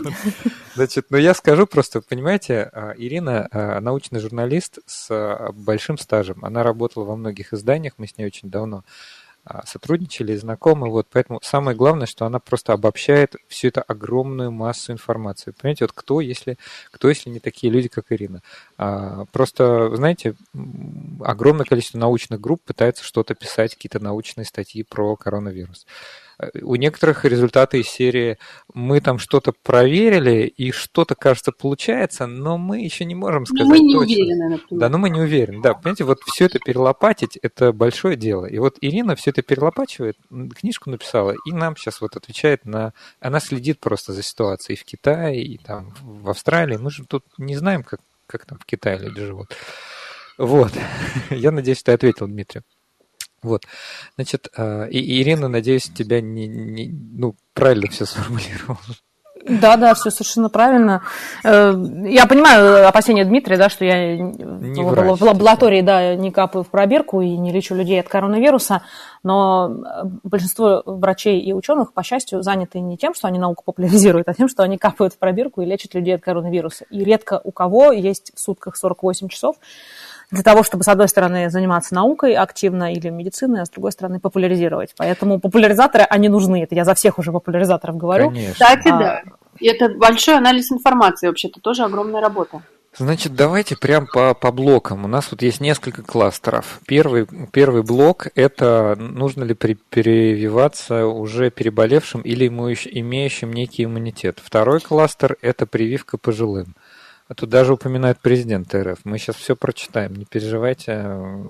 Значит, 0.76 1.08
ну 1.10 1.18
я 1.18 1.34
скажу 1.34 1.68
просто, 1.68 2.02
понимаете, 2.02 2.70
а, 2.72 2.94
Ирина 2.98 3.48
а, 3.52 3.80
научный 3.82 4.20
журналист 4.20 4.80
с 4.86 5.08
а, 5.12 5.52
большим 5.54 5.98
стажем. 5.98 6.44
Она 6.46 6.64
работала 6.64 7.04
во 7.04 7.16
многих 7.18 7.54
изданиях, 7.54 7.94
мы 7.98 8.08
с 8.08 8.18
ней 8.18 8.26
очень 8.26 8.50
давно 8.50 8.84
а, 9.46 9.64
сотрудничали, 9.68 10.36
знакомы, 10.36 10.90
вот, 10.90 11.08
поэтому 11.12 11.40
самое 11.44 11.78
главное, 11.78 12.08
что 12.08 12.26
она 12.26 12.40
просто 12.40 12.74
обобщает 12.74 13.36
всю 13.48 13.68
эту 13.68 13.84
огромную 13.88 14.52
массу 14.52 14.92
информации. 14.92 15.52
Понимаете, 15.52 15.86
вот 15.86 15.92
кто, 15.94 16.20
если, 16.20 16.58
кто, 16.90 17.10
если 17.10 17.30
не 17.30 17.40
такие 17.40 17.72
люди, 17.72 17.88
как 17.88 18.06
Ирина? 18.10 18.42
А, 18.78 19.26
просто, 19.32 19.96
знаете, 19.96 20.34
огромное 21.24 21.66
количество 21.66 22.00
научных 22.00 22.42
групп 22.42 22.64
пытается 22.66 23.04
что-то 23.04 23.36
писать, 23.36 23.76
какие-то 23.76 24.00
научные 24.00 24.46
статьи 24.46 24.82
про 24.82 25.16
коронавирус. 25.16 25.86
У 26.62 26.76
некоторых 26.76 27.26
результаты 27.26 27.80
из 27.80 27.88
серии 27.88 28.38
мы 28.74 29.00
там 29.00 29.20
что-то 29.20 29.54
проверили, 29.54 30.48
и 30.48 30.72
что-то, 30.72 31.16
кажется, 31.16 31.52
получается, 31.52 32.28
но 32.28 32.58
мы 32.58 32.82
еще 32.82 33.06
не 33.06 33.16
можем 33.16 33.46
сказать 33.46 33.68
но 33.68 33.70
мы 33.70 33.80
не 33.80 33.94
точно. 33.94 34.14
уверены, 34.14 34.50
например. 34.50 34.80
Да, 34.80 34.90
но 34.90 34.98
мы 34.98 35.10
не 35.10 35.22
уверены. 35.22 35.62
Да, 35.62 35.74
понимаете, 35.74 36.04
вот 36.04 36.20
все 36.26 36.46
это 36.46 36.60
перелопатить– 36.60 37.38
это 37.42 37.72
большое 37.72 38.16
дело. 38.16 38.46
И 38.46 38.58
вот 38.58 38.78
Ирина 38.82 39.16
все 39.16 39.32
это 39.32 39.42
перелопачивает, 39.42 40.18
книжку 40.60 40.90
написала, 40.90 41.36
и 41.46 41.52
нам 41.52 41.78
сейчас 41.78 42.02
вот 42.02 42.16
отвечает 42.16 42.66
на... 42.66 42.94
Она 43.20 43.40
следит 43.40 43.80
просто 43.80 44.14
за 44.14 44.24
ситуацией 44.24 44.78
в 44.78 44.84
Китае, 44.84 45.44
и 45.44 45.58
там 45.58 45.94
в 46.02 46.30
Австралии. 46.30 46.78
Мы 46.78 46.92
же 46.92 47.06
тут 47.06 47.24
не 47.38 47.56
знаем, 47.56 47.84
как, 47.84 48.02
как 48.28 48.46
там 48.46 48.58
в 48.60 48.66
Китае 48.66 49.00
люди 49.00 49.26
живут. 49.26 49.56
Вот. 50.38 50.74
Я 51.30 51.52
надеюсь, 51.52 51.84
ты 51.84 51.94
ответил, 51.94 52.28
Дмитрий. 52.28 52.62
Вот. 53.46 53.64
Значит, 54.16 54.50
а, 54.58 54.86
и 54.86 55.22
Ирина, 55.22 55.48
надеюсь, 55.48 55.90
тебя 55.90 56.22
не, 56.22 56.48
не 56.48 56.90
ну, 56.92 57.36
правильно 57.54 57.88
все 57.90 58.06
сформулировала. 58.06 58.80
Да, 59.48 59.78
да, 59.78 59.94
все 59.94 60.10
совершенно 60.10 60.50
правильно. 60.50 61.04
Э, 61.44 61.74
я 62.06 62.26
понимаю 62.26 62.88
опасения 62.88 63.24
Дмитрия, 63.26 63.58
да, 63.58 63.70
что 63.70 63.86
я 63.86 64.18
не 64.18 64.82
в, 64.82 64.88
врач, 64.88 65.20
в 65.20 65.24
лаборатории 65.24 65.82
да, 65.82 66.16
не 66.16 66.32
капаю 66.32 66.64
в 66.64 66.70
пробирку 66.70 67.22
и 67.22 67.38
не 67.38 67.52
лечу 67.52 67.76
людей 67.76 68.00
от 68.00 68.08
коронавируса, 68.08 68.82
но 69.22 69.72
большинство 70.24 70.82
врачей 70.86 71.40
и 71.42 71.54
ученых, 71.54 71.94
по 71.94 72.02
счастью, 72.02 72.42
заняты 72.42 72.80
не 72.80 72.98
тем, 72.98 73.14
что 73.14 73.28
они 73.28 73.38
науку 73.38 73.64
популяризируют, 73.64 74.28
а 74.30 74.34
тем, 74.34 74.48
что 74.48 74.64
они 74.64 74.80
капают 74.80 75.14
в 75.14 75.20
пробирку 75.20 75.62
и 75.62 75.66
лечат 75.66 75.94
людей 75.94 76.16
от 76.16 76.22
коронавируса. 76.22 76.86
И 76.90 77.04
редко 77.04 77.40
у 77.44 77.52
кого 77.52 77.92
есть 77.92 78.32
в 78.36 78.40
сутках 78.40 78.76
48 78.76 79.28
часов 79.28 79.58
для 80.36 80.44
того, 80.44 80.64
чтобы, 80.64 80.84
с 80.84 80.88
одной 80.88 81.08
стороны, 81.08 81.50
заниматься 81.50 81.96
наукой 81.96 82.36
активно 82.36 82.94
или 82.94 83.10
медициной, 83.10 83.62
а 83.62 83.66
с 83.66 83.70
другой 83.70 83.92
стороны, 83.92 84.20
популяризировать. 84.20 84.94
Поэтому 84.98 85.40
популяризаторы, 85.40 86.04
они 86.04 86.30
нужны. 86.30 86.64
Это 86.64 86.76
я 86.76 86.86
за 86.86 86.94
всех 86.94 87.18
уже 87.18 87.32
популяризаторов 87.32 87.98
говорю. 87.98 88.30
Конечно. 88.30 88.54
Кстати, 88.54 88.88
а, 88.90 89.00
да. 89.00 89.24
И 89.60 89.68
это 89.68 89.90
большой 89.90 90.38
анализ 90.38 90.72
информации, 90.72 91.28
вообще-то 91.28 91.60
тоже 91.60 91.84
огромная 91.84 92.22
работа. 92.22 92.62
Значит, 92.98 93.36
давайте 93.36 93.76
прям 93.76 94.08
по, 94.08 94.34
по 94.34 94.52
блокам. 94.54 95.04
У 95.04 95.08
нас 95.08 95.30
вот 95.32 95.42
есть 95.42 95.60
несколько 95.60 96.02
кластеров. 96.02 96.80
Первый, 96.88 97.28
первый 97.52 97.84
блок– 97.84 98.28
это 98.36 98.96
нужно 98.98 99.44
ли 99.44 99.54
при, 99.54 99.74
прививаться 99.90 101.06
уже 101.06 101.52
переболевшим 101.52 102.22
или 102.22 102.48
имеющим 102.48 103.52
некий 103.52 103.84
иммунитет. 103.84 104.40
Второй 104.42 104.80
кластер– 104.80 105.36
это 105.42 105.66
прививка 105.66 106.18
пожилым. 106.18 106.76
А 107.28 107.34
тут 107.34 107.50
даже 107.50 107.74
упоминают 107.74 108.20
президента 108.20 108.84
РФ. 108.84 109.00
Мы 109.04 109.18
сейчас 109.18 109.36
все 109.38 109.56
прочитаем, 109.56 110.14
не 110.16 110.26
переживайте, 110.26 111.48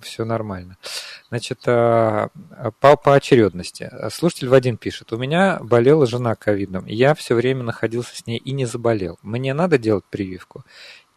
все 0.00 0.24
нормально. 0.24 0.78
Значит, 1.28 1.60
а, 1.66 2.30
а, 2.50 2.70
по, 2.70 2.96
по 2.96 3.14
очередности. 3.14 3.90
Слушатель 4.10 4.48
Вадим 4.48 4.78
пишет. 4.78 5.12
У 5.12 5.18
меня 5.18 5.58
болела 5.60 6.06
жена 6.06 6.34
ковидом. 6.34 6.86
Я 6.86 7.14
все 7.14 7.34
время 7.34 7.62
находился 7.62 8.16
с 8.16 8.26
ней 8.26 8.38
и 8.38 8.52
не 8.52 8.64
заболел. 8.64 9.18
Мне 9.22 9.52
надо 9.52 9.76
делать 9.76 10.04
прививку? 10.08 10.64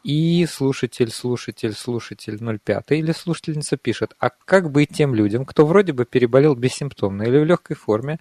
И 0.06 0.46
слушатель, 0.46 1.10
слушатель, 1.10 1.74
слушатель 1.74 2.38
05 2.38 2.92
или 2.92 3.12
слушательница 3.12 3.76
пишет, 3.76 4.14
а 4.20 4.30
как 4.30 4.70
быть 4.70 4.90
тем 4.90 5.16
людям, 5.16 5.46
кто 5.46 5.66
вроде 5.66 5.94
бы 5.94 6.06
переболел 6.06 6.54
бессимптомно 6.54 7.24
или 7.24 7.40
в 7.40 7.46
легкой 7.46 7.76
форме, 7.76 8.20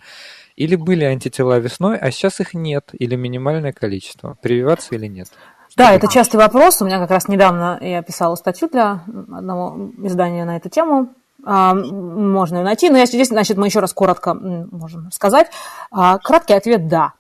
или 0.57 0.77
были 0.77 1.05
антитела 1.05 1.59
весной, 1.59 1.99
а 1.99 2.11
сейчас 2.11 2.41
их 2.41 2.55
нет, 2.55 2.89
или 2.93 3.17
минимальное 3.17 3.73
количество, 3.73 4.39
прививаться 4.41 4.95
или 4.95 5.09
нет? 5.09 5.29
Да, 5.77 5.93
это 5.93 6.07
частый 6.09 6.39
вопрос. 6.39 6.81
У 6.81 6.85
меня 6.85 6.99
как 6.99 7.11
раз 7.11 7.27
недавно 7.29 7.79
я 7.81 8.03
писала 8.03 8.37
статью 8.37 8.69
для 8.69 9.03
одного 9.07 9.91
издания 10.03 10.45
на 10.45 10.57
эту 10.57 10.69
тему. 10.69 11.09
А, 11.45 11.75
можно 11.75 12.59
ее 12.59 12.65
найти. 12.65 12.91
Но 12.91 12.99
я 12.99 13.07
здесь, 13.07 13.29
значит, 13.29 13.57
мы 13.57 13.67
еще 13.67 13.81
раз 13.81 13.93
коротко 13.93 14.35
можем 14.35 15.11
сказать. 15.11 15.49
А, 15.91 16.19
краткий 16.19 16.55
ответ– 16.55 16.89
да. 16.89 17.13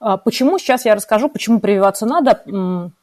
А, 0.00 0.16
почему? 0.16 0.58
Сейчас 0.58 0.84
я 0.84 0.94
расскажу, 0.94 1.28
почему 1.28 1.60
прививаться 1.60 2.06
надо. 2.06 2.42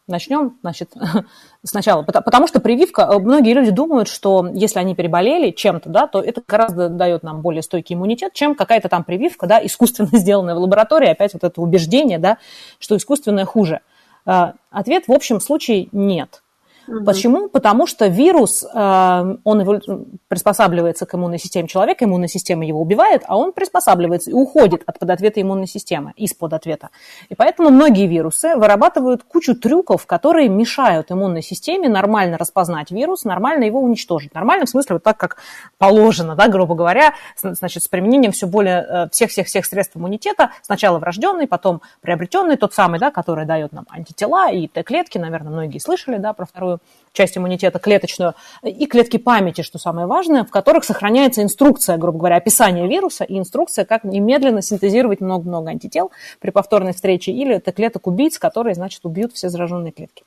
Начнем, 0.08 0.58
значит, 0.62 0.94
сначала. 1.63 2.04
Потому 2.04 2.48
что 2.48 2.60
прививка, 2.60 3.04
э, 3.04 3.20
многие 3.20 3.54
люди 3.54 3.72
думают, 3.72 4.08
что 4.08 4.48
если 4.54 4.80
они 4.80 4.96
переболели 4.96 5.52
чем-то, 5.52 5.89
да, 5.89 6.08
то 6.08 6.22
это 6.22 6.41
гораздо 6.48 6.89
дает 6.89 7.24
нам 7.24 7.41
более 7.41 7.63
стойкий 7.63 7.96
иммунитет, 7.96 8.34
чем 8.34 8.56
какая-то 8.56 8.88
там 8.88 9.04
прививка, 9.04 9.48
да, 9.48 9.63
искусственно 9.65 10.10
сделанная 10.13 10.56
в 10.56 10.60
лаборатории. 10.60 11.10
Опять 11.10 11.34
вот 11.34 11.44
это 11.44 11.60
убеждение, 11.62 12.20
да, 12.20 12.38
что 12.80 12.96
искусственное 12.96 13.46
хуже. 13.46 13.82
А, 14.25 14.55
ответ 14.71 15.07
в 15.07 15.11
общем 15.11 15.39
случае 15.39 15.89
нет. 15.91 16.43
Угу. 16.88 17.06
Почему? 17.06 17.50
Потому 17.50 17.88
что 17.88 18.08
вирус, 18.08 18.63
э, 18.63 19.36
он 19.43 19.82
приспосабливается 20.28 21.06
к 21.06 21.15
иммунной 21.15 21.39
системе 21.39 21.67
человека, 21.67 22.06
иммунная 22.06 22.28
система 22.28 22.65
его 22.65 22.82
убивает, 22.82 23.24
а 23.28 23.38
он 23.38 23.54
приспосабливается 23.54 24.32
и 24.32 24.34
уходит 24.34 24.84
от 24.86 25.00
подответа 25.00 25.41
иммунной 25.41 25.67
системы, 25.67 26.13
из-под 26.15 26.54
ответа. 26.54 26.89
И 27.30 27.36
поэтому 27.36 27.69
многие 27.69 28.08
вирусы 28.08 28.56
вырабатывают 28.56 29.24
кучу 29.24 29.56
трюков, 29.56 30.06
которые 30.06 30.50
мешают 30.50 31.12
иммунной 31.12 31.41
системе 31.41 31.89
нормально 31.89 32.38
распознать 32.38 32.91
вирус, 32.91 33.24
нормально 33.24 33.63
его 33.63 33.80
уничтожить. 33.82 34.34
Нормально 34.34 34.65
в 34.65 34.69
смысле 34.69 34.95
вот 34.95 35.04
так, 35.04 35.17
как 35.17 35.38
положено, 35.78 36.36
да, 36.36 36.48
грубо 36.48 36.76
говоря, 36.76 37.13
значит, 37.41 37.84
с 37.84 37.88
применением 37.88 38.32
все 38.32 38.48
более 38.48 38.86
э, 38.88 39.10
всех-всех-всех 39.12 39.65
средств 39.65 39.95
иммунитета, 39.98 40.52
сначала 40.62 41.00
врожденный, 41.00 41.48
потом 41.48 41.82
приобретенный, 42.02 42.58
тот 42.58 42.74
самый, 42.74 43.00
да, 43.00 43.12
который 43.12 43.45
дает 43.45 43.71
нам 43.71 43.86
антитела 43.89 44.52
и 44.52 44.67
Т-клетки, 44.67 45.17
наверное, 45.17 45.52
многие 45.52 45.80
слышали, 45.80 46.17
да, 46.17 46.34
про 46.34 46.45
вторую 46.45 46.74
часть 47.15 47.38
иммунитета 47.38 47.79
клеточную, 47.79 48.35
и 48.63 48.85
клетки 48.85 49.17
памяти, 49.17 49.61
что 49.61 49.79
самое 49.79 50.05
важное, 50.05 50.43
в 50.43 50.51
которых 50.51 50.83
сохраняется 50.83 51.41
инструкция, 51.41 51.97
грубо 51.97 52.19
говоря, 52.19 52.35
описание 52.35 52.88
вируса 52.88 53.23
и 53.23 53.39
инструкция, 53.39 53.85
как 53.85 54.03
немедленно 54.03 54.61
синтезировать 54.61 55.21
много-много 55.21 55.71
антител 55.71 56.11
при 56.39 56.51
повторной 56.51 56.93
встрече 56.93 57.31
или 57.31 57.55
это 57.55 57.71
клеток 57.71 58.07
убийц, 58.07 58.38
которые, 58.38 58.75
значит, 58.75 59.01
убьют 59.05 59.33
все 59.33 59.49
зараженные 59.49 59.91
клетки. 59.91 60.23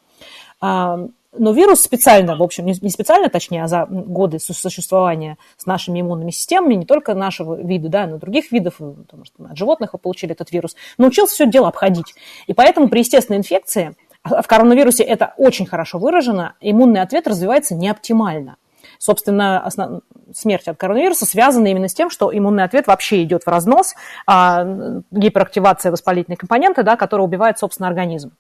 А, 0.60 0.98
но 1.36 1.52
вирус 1.52 1.82
специально, 1.82 2.36
в 2.36 2.42
общем, 2.42 2.64
не 2.66 2.90
специально, 2.90 3.28
точнее, 3.28 3.64
а 3.64 3.68
за 3.68 3.86
годы 3.86 4.38
существования 4.40 5.36
с 5.58 5.66
нашими 5.66 6.00
иммунными 6.00 6.30
системами, 6.30 6.74
не 6.74 6.86
только 6.86 7.14
нашего 7.14 7.54
вида, 7.54 7.88
да, 7.88 8.06
но 8.06 8.16
и 8.16 8.18
других 8.18 8.50
видов, 8.50 8.76
потому 8.78 9.24
что 9.24 9.34
мы 9.38 9.50
от 9.50 9.56
животных 9.56 9.94
получили 10.00 10.32
этот 10.32 10.50
вирус, 10.52 10.74
научился 10.96 11.34
все 11.34 11.46
дело 11.46 11.68
обходить. 11.68 12.14
И 12.46 12.54
поэтому 12.54 12.88
при 12.88 13.00
естественной 13.00 13.38
инфекции– 13.38 13.94
в 14.28 14.46
коронавирусе 14.46 15.02
это 15.02 15.34
очень 15.36 15.66
хорошо 15.66 15.98
выражено. 15.98 16.54
Иммунный 16.60 17.00
ответ 17.00 17.26
развивается 17.26 17.74
неоптимально. 17.74 18.56
Собственно, 18.98 19.60
основ... 19.60 20.02
смерть 20.34 20.66
от 20.68 20.76
коронавируса 20.76 21.26
связана 21.26 21.68
именно 21.68 21.88
с 21.88 21.94
тем, 21.94 22.10
что 22.10 22.36
иммунный 22.36 22.64
ответ 22.64 22.86
вообще 22.86 23.22
идет 23.22 23.44
в 23.44 23.48
разнос, 23.48 23.94
а 24.26 24.64
гиперактивация 25.10 25.92
воспалительной 25.92 26.36
компоненты, 26.36 26.82
да, 26.82 26.96
которая 26.96 27.26
убивает, 27.26 27.58
собственно, 27.58 27.88
организм. 27.88 28.32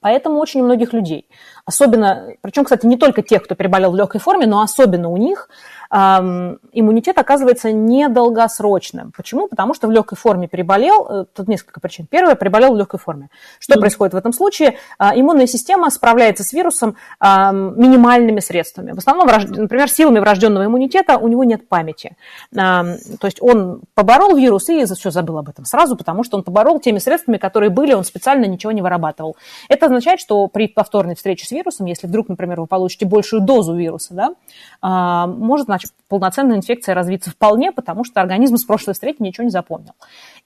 Поэтому 0.00 0.38
очень 0.38 0.60
у 0.60 0.64
многих 0.64 0.92
людей, 0.92 1.28
особенно, 1.64 2.28
причем, 2.42 2.64
кстати, 2.64 2.86
не 2.86 2.96
только 2.96 3.22
тех, 3.22 3.42
кто 3.42 3.54
переболел 3.54 3.90
в 3.90 3.96
легкой 3.96 4.20
форме, 4.20 4.46
но 4.46 4.60
особенно 4.60 5.08
у 5.08 5.16
них 5.16 5.48
иммунитет 5.90 7.18
оказывается 7.18 7.72
недолгосрочным. 7.72 9.12
Почему? 9.16 9.48
Потому 9.48 9.74
что 9.74 9.88
в 9.88 9.90
легкой 9.90 10.16
форме 10.16 10.48
переболел, 10.48 11.06
э, 11.08 11.24
тут 11.34 11.48
несколько 11.48 11.80
причин. 11.80 12.06
Первое, 12.06 12.34
переболел 12.34 12.74
в 12.74 12.76
легкой 12.76 13.00
форме. 13.00 13.28
Что 13.58 13.74
mm 13.74 13.80
происходит 13.80 14.14
в 14.14 14.16
этом 14.16 14.32
случае? 14.32 14.76
А, 14.98 15.18
иммунная 15.18 15.46
система 15.46 15.90
справляется 15.90 16.44
с 16.44 16.52
вирусом 16.52 16.96
минимальными 17.20 18.40
средствами. 18.40 18.92
В 18.92 18.98
основном, 18.98 19.26
например, 19.26 19.88
силами 19.88 20.18
врожденного 20.18 20.66
иммунитета 20.66 21.16
у 21.16 21.28
него 21.28 21.44
нет 21.44 21.68
памяти. 21.68 22.16
То 22.52 22.96
есть 23.22 23.40
он 23.40 23.82
поборол 23.94 24.36
вирус 24.36 24.68
и 24.68 24.84
все 24.84 25.10
забыл 25.10 25.38
об 25.38 25.48
этом 25.48 25.64
сразу, 25.64 25.96
потому 25.96 26.24
что 26.24 26.36
он 26.36 26.42
поборол 26.42 26.80
теми 26.80 26.98
средствами, 26.98 27.36
которые 27.36 27.70
были, 27.70 27.94
он 27.94 28.04
специально 28.04 28.44
ничего 28.44 28.72
не 28.72 28.82
вырабатывал. 28.82 29.36
Это 29.68 29.86
означает, 29.86 30.20
что 30.20 30.46
при 30.48 30.68
повторной 30.68 31.14
встрече 31.14 31.46
с 31.46 31.50
вирусом, 31.50 31.86
если 31.86 32.06
вдруг, 32.06 32.28
например, 32.28 32.60
вы 32.60 32.66
получите 32.66 33.06
большую 33.06 33.42
дозу 33.42 33.74
вируса, 33.74 34.14
да, 34.14 34.34
а, 34.80 35.26
может 35.26 35.68
значит, 35.78 35.92
полноценная 36.08 36.56
инфекция 36.56 36.94
развиться 36.94 37.30
вполне, 37.30 37.70
потому 37.70 38.04
что 38.04 38.20
организм 38.20 38.56
с 38.56 38.64
прошлой 38.64 38.94
встречи 38.94 39.16
ничего 39.20 39.44
не 39.44 39.50
запомнил. 39.50 39.92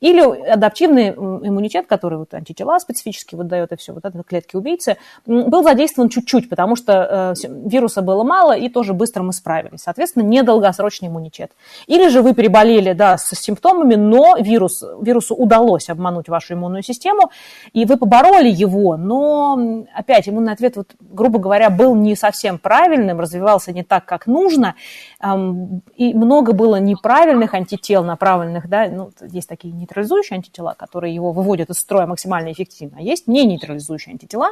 Или 0.00 0.20
адаптивный 0.20 1.10
иммунитет, 1.10 1.86
который 1.86 2.18
вот 2.18 2.34
антитела 2.34 2.78
специфически 2.78 3.34
выдает 3.34 3.72
и 3.72 3.76
все, 3.76 3.92
вот 3.92 4.04
это 4.04 4.22
клетки-убийцы, 4.22 4.98
был 5.26 5.62
задействован 5.62 6.10
чуть-чуть, 6.10 6.50
потому 6.50 6.76
что 6.76 7.34
э, 7.42 7.48
вируса 7.48 8.02
было 8.02 8.24
мало, 8.24 8.56
и 8.56 8.68
тоже 8.68 8.92
быстро 8.92 9.22
мы 9.22 9.32
справились. 9.32 9.80
Соответственно, 9.80 10.24
недолгосрочный 10.24 11.08
иммунитет. 11.08 11.52
Или 11.86 12.08
же 12.08 12.20
вы 12.20 12.34
переболели, 12.34 12.92
да, 12.92 13.16
с 13.16 13.30
симптомами, 13.30 13.94
но 13.94 14.36
вирус, 14.38 14.84
вирусу 15.00 15.34
удалось 15.34 15.88
обмануть 15.88 16.28
вашу 16.28 16.54
иммунную 16.54 16.82
систему, 16.82 17.30
и 17.72 17.84
вы 17.84 17.96
побороли 17.96 18.50
его, 18.50 18.96
но, 18.96 19.84
опять, 19.94 20.28
иммунный 20.28 20.52
ответ, 20.52 20.76
вот, 20.76 20.88
грубо 21.00 21.38
говоря, 21.38 21.70
был 21.70 21.94
не 21.94 22.16
совсем 22.16 22.58
правильным, 22.58 23.20
развивался 23.20 23.72
не 23.72 23.84
так, 23.84 24.04
как 24.04 24.26
нужно, 24.26 24.74
и 25.22 26.14
много 26.14 26.52
было 26.52 26.80
неправильных 26.80 27.54
антител, 27.54 28.02
направленных, 28.02 28.68
да, 28.68 28.88
ну, 28.88 29.12
есть 29.30 29.48
такие 29.48 29.72
нейтрализующие 29.72 30.36
антитела, 30.36 30.74
которые 30.76 31.14
его 31.14 31.30
выводят 31.30 31.70
из 31.70 31.78
строя 31.78 32.06
максимально 32.06 32.50
эффективно, 32.50 32.98
а 32.98 33.02
есть 33.02 33.28
не 33.28 33.44
нейтрализующие 33.44 34.14
антитела, 34.14 34.48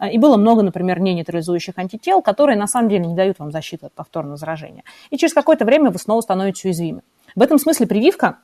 а, 0.00 0.08
и 0.08 0.18
было 0.18 0.36
много, 0.36 0.62
например, 0.62 0.98
не 0.98 1.14
нейтрализующих 1.14 1.78
антител, 1.78 2.20
которые 2.20 2.58
на 2.58 2.66
самом 2.66 2.88
деле 2.88 3.06
не 3.06 3.14
дают 3.14 3.38
вам 3.38 3.52
защиты 3.52 3.86
от 3.86 3.92
повторного 3.92 4.36
заражения. 4.36 4.82
И 5.10 5.16
через 5.16 5.34
какое-то 5.34 5.64
время 5.64 5.90
вы 5.90 5.98
снова 6.00 6.20
становитесь 6.20 6.64
уязвимы. 6.64 7.02
В 7.36 7.42
этом 7.42 7.58
смысле 7.58 7.86
прививка 7.86 8.38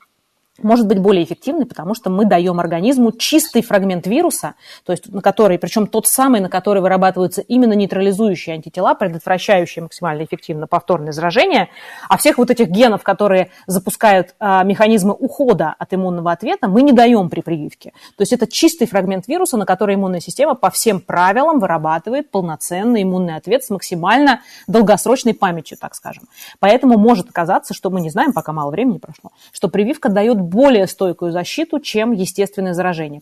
может 0.63 0.87
быть 0.87 0.99
более 0.99 1.25
эффективной, 1.25 1.67
потому 1.67 1.95
что 1.95 2.11
мы 2.11 2.25
даем 2.27 2.61
организму 2.61 3.13
чистый 3.13 3.63
фрагмент 3.63 4.07
вируса, 4.07 4.55
то 4.85 4.93
есть 4.93 5.13
на 5.13 5.21
который, 5.21 5.59
причем 5.59 5.87
тот 5.89 6.07
самый, 6.07 6.41
на 6.41 6.49
который 6.49 6.81
вырабатываются 6.81 7.41
именно 7.41 7.73
нейтрализующие 7.73 8.55
антитела, 8.55 8.95
предотвращающие 8.95 9.83
максимально 9.83 10.25
эффективно 10.25 10.67
повторное 10.67 11.13
заражение, 11.13 11.71
а 12.09 12.17
всех 12.17 12.39
вот 12.39 12.51
этих 12.51 12.69
генов, 12.69 13.03
которые 13.03 13.51
запускают 13.67 14.35
а, 14.39 14.63
механизмы 14.63 15.13
ухода 15.15 15.75
от 15.77 15.93
иммунного 15.93 16.31
ответа, 16.31 16.69
мы 16.69 16.83
не 16.83 16.93
даем 16.93 17.31
при 17.31 17.41
прививке. 17.41 17.93
То 18.17 18.23
есть 18.23 18.33
это 18.33 18.47
чистый 18.47 18.87
фрагмент 18.87 19.27
вируса, 19.27 19.57
на 19.57 19.67
который 19.67 19.97
иммунная 19.97 20.21
система 20.21 20.55
по 20.55 20.71
всем 20.71 21.01
правилам 21.01 21.59
вырабатывает 21.59 22.31
полноценный 22.31 23.03
иммунный 23.03 23.35
ответ 23.35 23.65
с 23.65 23.71
максимально 23.71 24.41
долгосрочной 24.69 25.35
памятью, 25.35 25.79
так 25.81 25.97
скажем. 25.97 26.25
Поэтому 26.61 26.97
может 26.97 27.33
казаться, 27.33 27.75
что 27.75 27.91
мы 27.91 28.01
не 28.01 28.11
знаем, 28.11 28.33
пока 28.33 28.53
мало 28.53 28.71
времени 28.71 28.99
прошло, 28.99 29.33
что 29.53 29.69
прививка 29.69 30.09
дает 30.09 30.44
более 30.45 30.87
стойкую 30.87 31.33
защиту, 31.33 31.81
чем 31.81 32.13
естественное 32.13 32.75
заражение. 32.75 33.21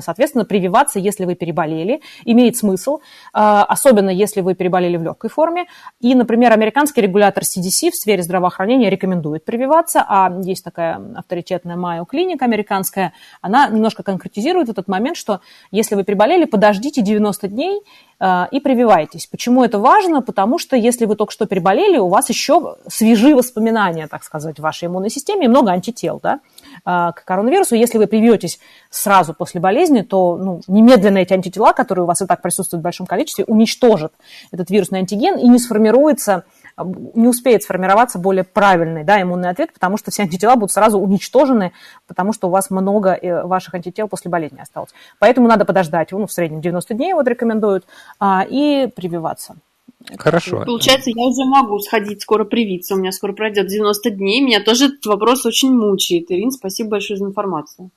Соответственно, 0.00 0.44
прививаться, 0.44 0.98
если 0.98 1.24
вы 1.24 1.34
переболели, 1.34 2.00
имеет 2.24 2.56
смысл, 2.56 3.00
а, 3.32 3.64
особенно 3.64 4.10
если 4.10 4.40
вы 4.40 4.54
переболели 4.54 4.96
в 4.96 5.02
легкой 5.02 5.30
форме. 5.30 5.66
И, 6.00 6.14
например, 6.14 6.52
американский 6.52 7.00
регулятор 7.00 7.44
CDC 7.44 7.90
в 7.90 7.96
сфере 7.96 8.22
здравоохранения 8.22 8.90
рекомендует 8.90 9.44
прививаться, 9.44 10.04
а 10.06 10.32
есть 10.42 10.64
такая 10.64 11.00
авторитетная 11.16 11.76
Майо 11.76 12.04
клиника 12.04 12.44
американская, 12.44 13.12
она 13.40 13.68
немножко 13.68 14.02
конкретизирует 14.02 14.68
этот 14.68 14.88
момент, 14.88 15.16
что 15.16 15.40
если 15.70 15.94
вы 15.94 16.04
переболели, 16.04 16.44
подождите 16.44 17.02
90 17.02 17.48
дней, 17.48 17.80
а, 18.20 18.48
и 18.50 18.60
прививайтесь. 18.60 19.26
Почему 19.26 19.64
это 19.64 19.78
важно? 19.78 20.22
Потому 20.22 20.58
что 20.58 20.76
если 20.76 21.04
вы 21.04 21.16
только 21.16 21.32
что 21.32 21.46
переболели, 21.46 21.98
у 21.98 22.08
вас 22.08 22.28
еще 22.28 22.76
свежие 22.88 23.34
воспоминания, 23.34 24.06
так 24.06 24.24
сказать, 24.24 24.58
в 24.58 24.62
вашей 24.62 24.86
иммунной 24.86 25.10
системе 25.10 25.46
и 25.46 25.48
много 25.48 25.72
антител 25.72 26.20
да, 26.22 26.40
к 26.84 27.24
коронавирусу. 27.24 27.74
Если 27.74 27.98
вы 27.98 28.06
привьетесь 28.06 28.60
сразу 28.90 29.34
после 29.34 29.60
болезни, 29.60 30.02
то 30.02 30.36
ну, 30.36 30.60
немедленно 30.66 31.18
эти 31.18 31.32
антитела, 31.32 31.72
которые 31.72 32.04
у 32.04 32.06
вас 32.06 32.20
и 32.22 32.26
так 32.26 32.42
присутствуют 32.42 32.82
в 32.82 32.84
большом 32.84 33.06
количестве, 33.06 33.44
уничтожат 33.46 34.12
этот 34.52 34.70
вирусный 34.70 34.98
антиген 35.00 35.38
и 35.38 35.48
не 35.48 35.58
сформируется 35.58 36.44
не 36.76 37.28
успеет 37.28 37.62
сформироваться 37.62 38.18
более 38.18 38.44
правильный 38.44 39.04
да, 39.04 39.22
иммунный 39.22 39.48
ответ, 39.48 39.72
потому 39.72 39.96
что 39.96 40.10
все 40.10 40.22
антитела 40.22 40.56
будут 40.56 40.72
сразу 40.72 40.98
уничтожены, 40.98 41.72
потому 42.06 42.32
что 42.32 42.48
у 42.48 42.50
вас 42.50 42.70
много 42.70 43.10
э, 43.10 43.44
ваших 43.44 43.74
антител 43.74 44.08
после 44.08 44.30
болезни 44.30 44.60
осталось. 44.60 44.90
Поэтому 45.18 45.46
надо 45.46 45.64
подождать, 45.64 46.10
ну, 46.12 46.26
в 46.26 46.32
среднем 46.32 46.60
90 46.60 46.94
дней 46.94 47.14
вот 47.14 47.28
рекомендуют, 47.28 47.86
а, 48.18 48.44
и 48.48 48.88
прививаться. 48.94 49.56
Хорошо. 50.18 50.62
Получается, 50.64 51.10
я 51.14 51.24
уже 51.24 51.44
могу 51.44 51.78
сходить 51.80 52.22
скоро 52.22 52.44
привиться. 52.44 52.94
У 52.94 52.98
меня 52.98 53.12
скоро 53.12 53.32
пройдет 53.32 53.68
90 53.68 54.10
дней. 54.10 54.42
Меня 54.42 54.62
тоже 54.62 54.86
этот 54.86 55.06
вопрос 55.06 55.46
очень 55.46 55.72
мучает. 55.72 56.30
Ирин, 56.30 56.50
спасибо 56.50 56.90
большое 56.90 57.18
за 57.18 57.24
информацию. 57.24 57.90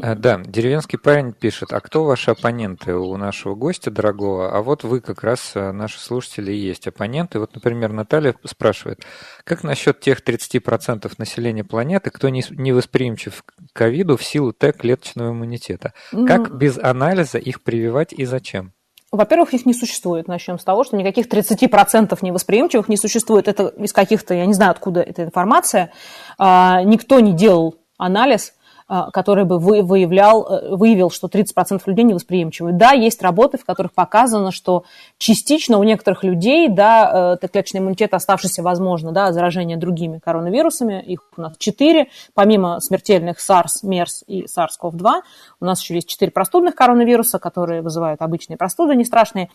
А, 0.00 0.14
да, 0.14 0.40
деревенский 0.44 0.98
парень 0.98 1.32
пишет, 1.32 1.72
а 1.72 1.80
кто 1.80 2.04
ваши 2.04 2.30
оппоненты 2.30 2.94
у 2.94 3.16
нашего 3.16 3.54
гостя 3.54 3.90
дорогого? 3.90 4.56
А 4.56 4.62
вот 4.62 4.84
вы 4.84 5.00
как 5.00 5.24
раз, 5.24 5.52
а, 5.54 5.72
наши 5.72 5.98
слушатели, 5.98 6.52
и 6.52 6.56
есть 6.56 6.86
оппоненты. 6.86 7.38
Вот, 7.38 7.54
например, 7.54 7.92
Наталья 7.92 8.34
спрашивает, 8.44 9.04
как 9.44 9.64
насчет 9.64 10.00
тех 10.00 10.22
30% 10.22 11.18
населения 11.18 11.64
планеты, 11.64 12.10
кто 12.10 12.28
не, 12.28 12.44
не 12.50 12.72
восприимчив 12.72 13.42
к 13.42 13.54
ковиду 13.72 14.16
в 14.16 14.24
силу 14.24 14.52
Т-клеточного 14.52 15.30
иммунитета? 15.30 15.94
Как 16.26 16.56
без 16.56 16.78
анализа 16.78 17.38
их 17.38 17.62
прививать 17.62 18.12
и 18.12 18.24
зачем? 18.24 18.72
Во-первых, 19.12 19.54
их 19.54 19.66
не 19.66 19.74
существует. 19.74 20.26
Начнем 20.26 20.58
с 20.58 20.64
того, 20.64 20.84
что 20.84 20.96
никаких 20.96 21.28
30% 21.28 22.18
невосприимчивых 22.22 22.88
не 22.88 22.96
существует. 22.96 23.46
Это 23.48 23.68
из 23.68 23.92
каких-то, 23.92 24.34
я 24.34 24.46
не 24.46 24.54
знаю, 24.54 24.72
откуда 24.72 25.00
эта 25.00 25.24
информация. 25.24 25.92
А, 26.38 26.82
никто 26.82 27.20
не 27.20 27.32
делал 27.32 27.76
анализ 27.98 28.52
а, 28.88 29.10
который 29.10 29.44
бы 29.44 29.58
выявлял, 29.58 30.46
э, 30.46 30.76
выявил, 30.76 31.10
что 31.10 31.26
30% 31.26 31.82
людей 31.86 32.04
невосприимчивы. 32.04 32.70
Да, 32.70 32.92
есть 32.92 33.20
работы, 33.20 33.58
в 33.58 33.64
которых 33.64 33.92
показано, 33.92 34.52
что 34.52 34.84
частично 35.18 35.78
у 35.78 35.82
некоторых 35.82 36.22
людей, 36.22 36.68
да, 36.68 37.32
э, 37.34 37.36
Т-клеточный 37.40 37.80
иммунитет, 37.80 38.14
оставшийся, 38.14 38.62
возможно, 38.62 39.10
да, 39.10 39.32
заражение 39.32 39.76
другими 39.76 40.20
коронавирусами, 40.20 41.02
их 41.02 41.18
у 41.36 41.40
нас 41.40 41.56
4, 41.58 42.06
помимо 42.32 42.78
смертельных 42.78 43.38
SARS, 43.38 43.82
MERS 43.82 44.22
и 44.28 44.44
SARS-CoV-2, 44.44 45.22
у 45.60 45.64
нас 45.64 45.80
еще 45.80 45.94
есть 45.94 46.08
4 46.08 46.30
простудных 46.30 46.74
коронавируса, 46.74 47.38
которые 47.38 47.80
вызывают 47.80 48.20
обычные 48.20 48.56
простуды, 48.56 48.94
не 48.94 49.04
страшные. 49.04 49.48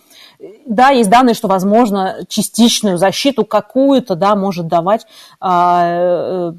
Да, 0.66 0.90
есть 0.90 1.10
данные, 1.10 1.36
что, 1.36 1.48
возможно, 1.48 2.26
частичную 2.28 2.98
защиту 2.98 3.46
какую-то, 3.46 4.16
да, 4.16 4.36
может 4.36 4.68
давать 4.68 5.06
а, 5.40 5.84
э, 5.86 6.54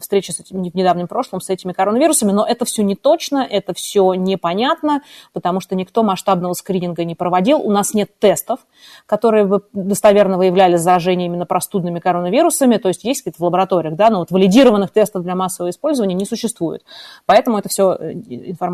встреча 0.00 0.32
с 0.32 0.40
этим, 0.40 0.62
в 0.62 0.76
недавнем 0.76 1.08
прошлом 1.08 1.40
с 1.40 1.48
этими 1.48 1.72
коронавирусами, 1.72 2.32
но 2.32 2.44
это 2.46 2.64
все 2.64 2.82
не 2.82 2.94
точно, 2.94 3.38
это 3.38 3.72
все 3.72 4.14
непонятно, 4.14 5.02
потому 5.32 5.60
что 5.60 5.74
никто 5.74 6.02
масштабного 6.02 6.52
скрининга 6.52 7.04
не 7.04 7.14
проводил. 7.14 7.60
У 7.60 7.70
нас 7.70 7.94
нет 7.94 8.18
тестов, 8.18 8.60
которые 9.06 9.46
бы 9.46 9.62
достоверно 9.72 10.36
выявляли 10.36 10.76
заражение 10.76 11.26
именно 11.26 11.46
простудными 11.46 12.00
коронавирусами, 12.00 12.76
то 12.76 12.88
есть 12.88 13.04
есть 13.04 13.22
какие-то 13.22 13.38
в 13.42 13.44
лабораториях, 13.44 13.94
да, 13.96 14.10
но 14.10 14.18
вот 14.18 14.30
валидированных 14.30 14.90
тестов 14.90 15.22
для 15.22 15.34
массового 15.34 15.70
использования 15.70 16.14
не 16.14 16.26
существует. 16.26 16.84
Поэтому 17.26 17.58
это 17.58 17.68
все 17.68 17.96
э, 17.98 18.12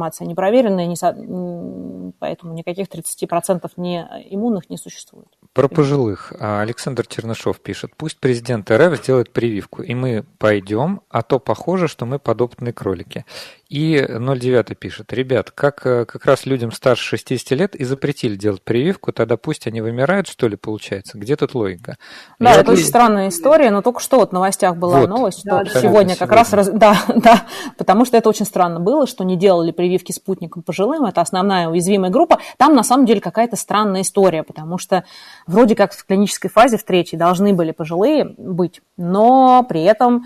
информация 0.01 0.27
непроверенная, 0.27 0.87
не 0.87 0.97
со... 0.97 1.13
поэтому 2.19 2.55
никаких 2.55 2.89
30% 2.89 3.71
не 3.77 4.09
иммунных 4.31 4.71
не 4.71 4.77
существует. 4.77 5.29
Про 5.53 5.67
пожилых. 5.67 6.33
А, 6.39 6.61
Александр 6.61 7.05
Чернышов 7.09 7.59
пишет, 7.59 7.91
пусть 7.97 8.19
президент 8.21 8.71
РФ 8.71 8.97
сделает 8.99 9.33
прививку, 9.33 9.83
и 9.83 9.95
мы 9.97 10.25
пойдем, 10.39 11.01
а 11.11 11.23
то 11.23 11.41
похоже, 11.41 11.89
что 11.89 12.07
мы 12.07 12.21
подопытные 12.21 12.73
кролики. 12.73 13.25
И 13.69 14.05
09 14.09 14.79
пишет, 14.79 15.13
ребят, 15.13 15.51
как 15.51 15.87
э, 15.87 16.05
как 16.05 16.25
раз 16.25 16.47
людям 16.47 16.71
старше 16.71 17.17
60 17.17 17.51
лет 17.59 17.75
и 17.77 17.85
запретили 17.85 18.37
делать 18.37 18.63
прививку, 18.63 19.13
тогда 19.13 19.37
пусть 19.37 19.67
они 19.67 19.81
вымирают, 19.81 20.29
что 20.29 20.47
ли, 20.47 20.57
получается? 20.57 21.19
Где 21.19 21.35
тут 21.35 21.55
логика? 21.55 21.97
Да, 22.39 22.55
Я 22.55 22.61
это 22.61 22.73
очень 22.73 22.85
странная 22.85 23.29
история, 23.29 23.71
но 23.71 23.83
только 23.83 24.01
что 24.01 24.19
вот 24.19 24.31
в 24.31 24.33
новостях 24.33 24.77
была 24.77 25.01
вот. 25.01 25.09
новость, 25.09 25.41
что 25.41 25.65
да, 25.65 25.81
сегодня 25.81 26.15
как 26.15 26.31
раз... 26.31 26.53
Раз... 26.53 26.71
Да, 26.81 26.97
да, 27.15 27.45
потому 27.77 28.05
что 28.05 28.17
это 28.17 28.29
очень 28.29 28.47
странно 28.47 28.81
было, 28.81 29.07
что 29.07 29.25
не 29.25 29.37
делали 29.37 29.73
прививки 29.73 30.13
спутником 30.13 30.63
пожилым, 30.63 31.05
это 31.05 31.21
основная 31.21 31.69
уязвимая 31.69 32.11
группа. 32.11 32.39
Там 32.57 32.75
на 32.75 32.83
самом 32.83 33.07
деле 33.07 33.21
какая-то 33.21 33.57
странная 33.57 34.03
история, 34.03 34.43
потому 34.43 34.79
что 34.79 35.05
вроде 35.51 35.75
как 35.75 35.93
в 35.93 36.07
клинической 36.07 36.51
фазе, 36.51 36.79
в 36.79 36.85
третьей, 36.85 37.19
должны 37.19 37.53
были 37.53 37.73
пожилые 37.73 38.35
быть, 38.39 38.81
но 38.97 39.65
при 39.69 39.83
этом 39.83 40.25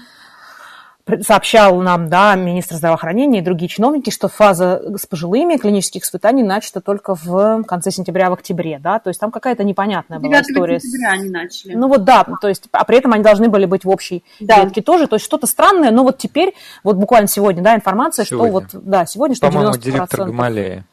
сообщал 1.21 1.81
нам, 1.83 2.09
да, 2.09 2.35
министр 2.35 2.77
здравоохранения 2.77 3.41
и 3.41 3.43
другие 3.43 3.69
чиновники, 3.69 4.09
что 4.09 4.29
фаза 4.29 4.97
с 4.97 5.05
пожилыми 5.05 5.57
клинических 5.57 6.03
испытаний 6.03 6.43
начата 6.43 6.81
только 6.81 7.15
в 7.15 7.63
конце 7.65 7.91
сентября, 7.91 8.31
в 8.31 8.33
октябре, 8.33 8.79
да, 8.79 8.99
то 8.99 9.09
есть 9.09 9.21
там 9.21 9.31
какая-то 9.31 9.65
непонятная 9.65 10.19
была 10.19 10.41
история. 10.41 10.81
сентября 10.81 11.11
они 11.11 11.29
начали. 11.29 11.75
Ну 11.75 11.89
вот 11.89 12.05
да, 12.05 12.25
то 12.41 12.49
есть, 12.49 12.69
а 12.73 12.85
при 12.85 12.99
этом 12.99 13.13
они 13.13 13.23
должны 13.23 13.49
были 13.49 13.67
быть 13.67 13.85
в 13.85 13.91
общей 13.91 14.25
да. 14.41 14.63
клетке 14.63 14.81
тоже, 14.81 15.07
то 15.07 15.17
есть 15.17 15.27
что-то 15.27 15.47
странное, 15.47 15.91
но 15.91 16.05
вот 16.05 16.17
теперь, 16.17 16.55
вот 16.83 16.97
буквально 16.97 17.29
сегодня, 17.29 17.63
да, 17.63 17.75
информация, 17.75 18.25
сегодня. 18.25 18.61
что 18.61 18.79
вот, 18.79 18.85
да, 18.85 19.05
сегодня, 19.05 19.37
что 19.37 19.49
По-моему, 19.49 19.77
директор 19.77 20.25
Гамалея. 20.25 20.87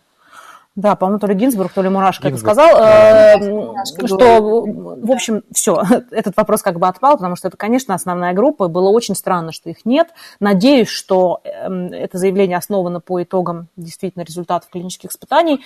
Да, 0.75 0.95
по-моему, 0.95 1.19
то 1.19 1.27
ли 1.27 1.35
Гинзбург, 1.35 1.73
то 1.73 1.81
ли 1.81 1.89
Мурашко 1.89 2.29
это 2.29 2.37
сказал, 2.37 2.69
э, 2.77 3.75
что, 4.05 4.41
в 4.41 5.11
общем, 5.11 5.43
все, 5.51 5.83
этот 6.11 6.37
вопрос 6.37 6.61
как 6.61 6.79
бы 6.79 6.87
отпал, 6.87 7.17
потому 7.17 7.35
что 7.35 7.49
это, 7.49 7.57
конечно, 7.57 7.93
основная 7.93 8.33
группа, 8.33 8.69
было 8.69 8.89
очень 8.89 9.15
странно, 9.15 9.51
что 9.51 9.69
их 9.69 9.85
нет. 9.85 10.09
Надеюсь, 10.39 10.87
что 10.87 11.41
эм, 11.43 11.87
это 11.87 12.17
заявление 12.17 12.57
основано 12.57 13.01
по 13.01 13.21
итогам 13.21 13.67
действительно 13.75 14.23
результатов 14.23 14.69
клинических 14.69 15.11
испытаний, 15.11 15.61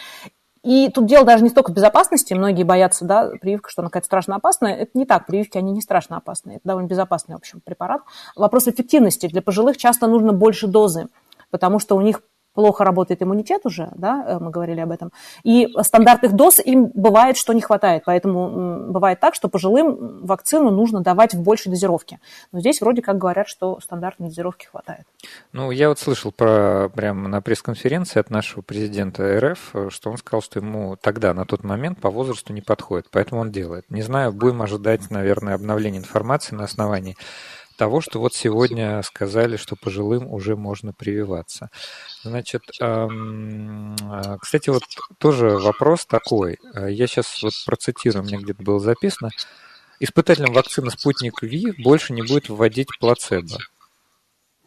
и 0.64 0.90
тут 0.90 1.06
дело 1.06 1.24
даже 1.24 1.44
не 1.44 1.52
столько 1.52 1.70
в 1.70 1.76
безопасности, 1.76 2.34
многие 2.34 2.64
боятся, 2.64 3.06
да, 3.06 3.30
прививка, 3.40 3.70
что 3.70 3.84
она 3.84 3.90
какая-то 3.90 4.08
страшно 4.08 4.36
опасная. 4.38 4.74
Это 4.74 4.92
не 4.96 5.06
так, 5.06 5.28
прививки, 5.28 5.60
они 5.60 5.72
не 5.72 5.82
страшно 5.82 6.18
опасные, 6.18 6.58
это 6.58 6.68
довольно 6.68 6.88
безопасный, 6.88 7.36
в 7.36 7.38
общем, 7.38 7.62
препарат. 7.64 8.02
Вопрос 8.36 8.68
эффективности. 8.68 9.28
Для 9.28 9.44
пожилых 9.44 9.78
часто 9.78 10.08
нужно 10.08 10.34
больше 10.34 10.66
дозы, 10.66 11.10
потому 11.52 11.78
что 11.78 11.96
у 11.96 12.02
них 12.02 12.22
плохо 12.56 12.84
работает 12.84 13.22
иммунитет 13.22 13.62
уже, 13.66 13.90
да, 13.96 14.26
э, 14.28 14.40
мы 14.40 14.50
говорили 14.50 14.80
об 14.80 14.92
этом, 14.92 15.12
и 15.44 15.68
стандартных 15.82 16.34
доз 16.34 16.60
им 16.60 16.90
бывает, 16.94 17.38
что 17.38 17.54
не 17.54 17.62
хватает, 17.62 18.04
поэтому 18.06 18.92
бывает 18.92 19.20
так, 19.20 19.36
что 19.36 19.50
пожилым 19.50 20.26
вакцину 20.26 20.72
нужно 20.72 21.02
давать 21.02 21.34
в 21.34 21.42
большей 21.42 21.70
дозировке. 21.70 22.20
Но 22.52 22.60
здесь 22.60 22.82
вроде 22.82 23.02
как 23.02 23.18
говорят, 23.18 23.48
что 23.48 23.80
стандартной 23.82 24.30
дозировки 24.30 24.66
хватает. 24.66 25.06
Ну, 25.52 25.72
я 25.72 25.90
вот 25.90 26.00
слышал 26.00 26.32
про 26.32 26.90
прямо 26.90 27.28
на 27.28 27.42
пресс-конференции 27.42 28.20
от 28.20 28.30
нашего 28.30 28.62
президента 28.62 29.40
РФ, 29.40 29.76
что 29.90 30.10
он 30.10 30.18
сказал, 30.18 30.42
что 30.42 30.60
ему 30.60 30.96
тогда, 30.96 31.34
на 31.34 31.46
тот 31.46 31.64
момент, 31.64 32.00
по 32.00 32.10
возрасту 32.10 32.54
не 32.54 32.62
подходит, 32.62 33.08
поэтому 33.12 33.42
он 33.42 33.52
делает. 33.52 33.86
Не 33.90 34.02
знаю, 34.02 34.32
будем 34.32 34.62
ожидать, 34.62 35.12
наверное, 35.12 35.56
обновления 35.56 35.98
информации 35.98 36.56
на 36.56 36.64
основании 36.64 37.18
того, 37.76 38.02
что 38.02 38.20
вот 38.20 38.34
сегодня 38.34 39.02
сказали, 39.04 39.58
что 39.58 39.76
пожилым 39.76 40.32
уже 40.32 40.56
можно 40.56 40.94
прививаться. 40.94 41.70
Значит, 42.24 42.62
э, 42.82 43.08
кстати, 44.42 44.70
вот 44.70 44.84
тоже 45.18 45.58
вопрос 45.58 46.06
такой. 46.06 46.58
Я 46.74 47.08
сейчас 47.08 47.42
вот 47.44 47.54
процитирую, 47.66 48.26
меня 48.26 48.40
где-то 48.40 48.64
было 48.64 48.80
записано. 48.80 49.30
Испытателям 50.00 50.54
вакцины 50.54 50.90
«Спутник 50.92 51.42
Ви» 51.42 51.74
больше 51.82 52.14
не 52.14 52.22
будет 52.22 52.50
вводить 52.50 52.90
плацебо. 53.00 53.58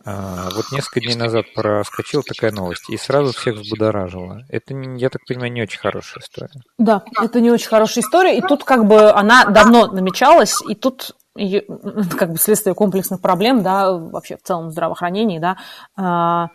А, 0.05 0.49
вот 0.55 0.73
несколько 0.73 1.01
дней 1.01 1.17
назад 1.17 1.47
проскочила 1.55 2.23
такая 2.23 2.51
новость, 2.51 2.89
и 2.89 2.97
сразу 2.97 3.33
всех 3.33 3.57
взбудоражила. 3.57 4.43
Это, 4.49 4.75
я 4.75 5.11
так 5.11 5.27
понимаю, 5.27 5.53
не 5.53 5.63
очень 5.63 5.81
хорошая 5.81 6.23
история. 6.23 6.63
Да, 6.79 7.05
это 7.21 7.41
не 7.41 7.51
очень 7.51 7.69
хорошая 7.69 8.03
история, 8.03 8.39
и 8.39 8.41
тут 8.41 8.65
как 8.65 8.87
бы 8.87 9.11
она 9.11 9.45
давно 9.45 9.89
намечалась, 9.89 10.63
и 10.67 10.75
тут 10.75 11.15
как 12.19 12.33
бы 12.33 12.39
следствие 12.39 12.75
комплексных 12.75 13.21
проблем, 13.21 13.63
да, 13.63 13.93
вообще 13.93 14.37
в 14.37 14.43
целом 14.43 14.69
в 14.69 14.73
здравоохранении, 14.73 15.39
да, 15.39 15.57
а, 15.97 16.49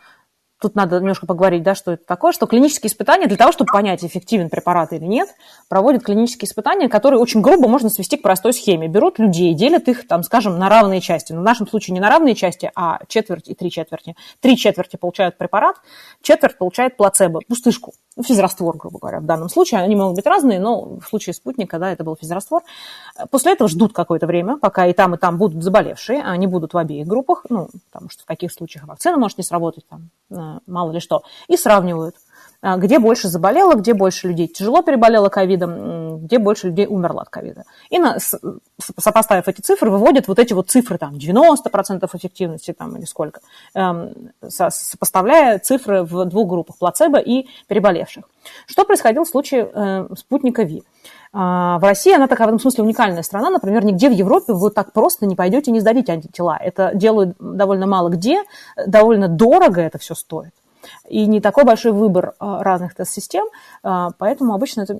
тут 0.64 0.76
надо 0.76 0.99
немножко 0.99 1.28
поговорить, 1.28 1.61
да, 1.61 1.76
что 1.76 1.91
это 1.91 2.05
такое, 2.05 2.32
что 2.32 2.47
клинические 2.47 2.89
испытания 2.89 3.28
для 3.28 3.36
того, 3.36 3.51
чтобы 3.51 3.70
понять, 3.72 4.03
эффективен 4.03 4.49
препарат 4.49 4.93
или 4.93 5.03
нет, 5.03 5.28
проводят 5.68 6.03
клинические 6.03 6.47
испытания, 6.47 6.88
которые 6.88 7.20
очень 7.20 7.41
грубо 7.41 7.68
можно 7.68 7.89
свести 7.89 8.16
к 8.16 8.22
простой 8.22 8.53
схеме. 8.53 8.88
Берут 8.88 9.20
людей, 9.20 9.53
делят 9.53 9.89
их, 9.89 10.07
там, 10.07 10.24
скажем, 10.24 10.57
на 10.57 10.70
равные 10.70 11.01
части. 11.01 11.34
Но 11.34 11.41
в 11.41 11.43
нашем 11.43 11.68
случае 11.68 11.93
не 11.95 11.99
на 11.99 12.09
равные 12.09 12.34
части, 12.34 12.72
а 12.76 12.99
четверть 13.07 13.49
и 13.49 13.55
три 13.55 13.70
четверти. 13.70 14.16
Три 14.39 14.55
четверти 14.55 14.95
получают 14.95 15.38
препарат, 15.38 15.76
четверть 16.22 16.57
получает 16.57 16.95
плацебо, 16.95 17.41
пустышку, 17.45 17.93
ну, 18.16 18.24
физраствор, 18.24 18.78
грубо 18.78 18.99
говоря, 18.99 19.20
в 19.20 19.26
данном 19.26 19.49
случае. 19.49 19.82
Они 19.82 19.97
могут 19.97 20.16
быть 20.16 20.26
разные, 20.26 20.61
но 20.61 20.97
в 20.99 21.03
случае 21.03 21.34
спутника, 21.34 21.78
да, 21.78 21.91
это 21.91 22.05
был 22.05 22.16
физраствор. 22.16 22.64
После 23.32 23.51
этого 23.51 23.68
ждут 23.68 23.91
какое-то 23.91 24.28
время, 24.28 24.57
пока 24.57 24.88
и 24.88 24.93
там, 24.93 25.16
и 25.16 25.18
там 25.18 25.38
будут 25.38 25.61
заболевшие, 25.61 26.24
они 26.24 26.47
будут 26.47 26.74
в 26.74 26.78
обеих 26.78 27.05
группах, 27.05 27.45
ну, 27.49 27.68
потому 27.91 28.09
что 28.09 28.24
в 28.24 28.26
каких 28.26 28.53
случаях 28.53 28.88
вакцина 28.88 29.18
может 29.18 29.38
не 29.38 29.43
сработать, 29.43 29.86
там, 29.89 30.53
мало 30.66 30.91
ли 30.91 30.99
что, 30.99 31.24
и 31.47 31.58
сравнивают, 31.58 32.16
а, 32.66 32.78
где 32.78 32.97
больше 32.97 33.28
заболело, 33.28 33.76
где 33.76 33.93
больше 33.93 34.30
людей 34.30 34.47
тяжело 34.47 34.82
переболело 34.82 35.28
ковидом, 35.28 36.20
где 36.20 36.39
больше 36.39 36.68
людей 36.68 36.88
умерло 36.88 37.24
от 37.24 37.30
ковида. 37.30 37.66
И 37.89 37.99
на, 37.99 38.18
сопоставив 38.97 39.49
эти 39.49 39.60
цифры, 39.60 39.91
выводят 39.91 40.30
вот 40.30 40.39
эти 40.39 40.54
вот 40.54 40.70
цифры, 40.70 40.97
там, 40.97 41.16
90% 41.16 42.10
эффективности 42.14 42.72
там, 42.72 42.95
или 42.95 43.04
сколько, 43.04 43.41
эм, 43.74 44.32
сопоставляя 44.47 45.60
цифры 45.60 46.04
в 46.04 46.24
двух 46.24 46.47
группах, 46.47 46.78
плацебо 46.78 47.20
и 47.20 47.47
переболевших. 47.68 48.24
Что 48.66 48.86
происходило 48.86 49.26
в 49.26 49.30
случае 49.30 49.70
э, 49.74 50.08
спутника 50.16 50.64
ВИ? 50.64 50.84
А, 51.34 51.79
в 51.79 51.84
России 51.84 52.13
она 52.13 52.27
такая 52.27 52.47
в 52.47 52.49
этом 52.49 52.59
смысле 52.59 52.84
уникальная 52.84 53.23
страна. 53.23 53.49
Например, 53.49 53.84
нигде 53.84 54.07
в 54.07 54.13
Европе 54.13 54.53
вы 54.53 54.69
так 54.69 54.93
просто 54.93 55.25
не 55.25 55.36
пойдете 55.36 55.71
не 55.71 55.79
сдадите 55.79 56.13
антитела. 56.13 56.57
Это 56.61 56.91
делают 56.93 57.36
довольно 57.39 57.88
мало 57.88 58.09
где, 58.09 58.43
довольно 58.86 59.27
дорого 59.27 59.81
это 59.81 59.97
все 59.97 60.13
стоит. 60.13 60.53
И 61.09 61.25
не 61.25 61.41
такой 61.41 61.63
большой 61.63 61.91
выбор 61.91 62.34
а, 62.39 62.63
разных 62.63 62.93
тест-систем, 62.93 63.45
а, 63.81 64.11
поэтому 64.17 64.53
обычно 64.53 64.81
это 64.81 64.99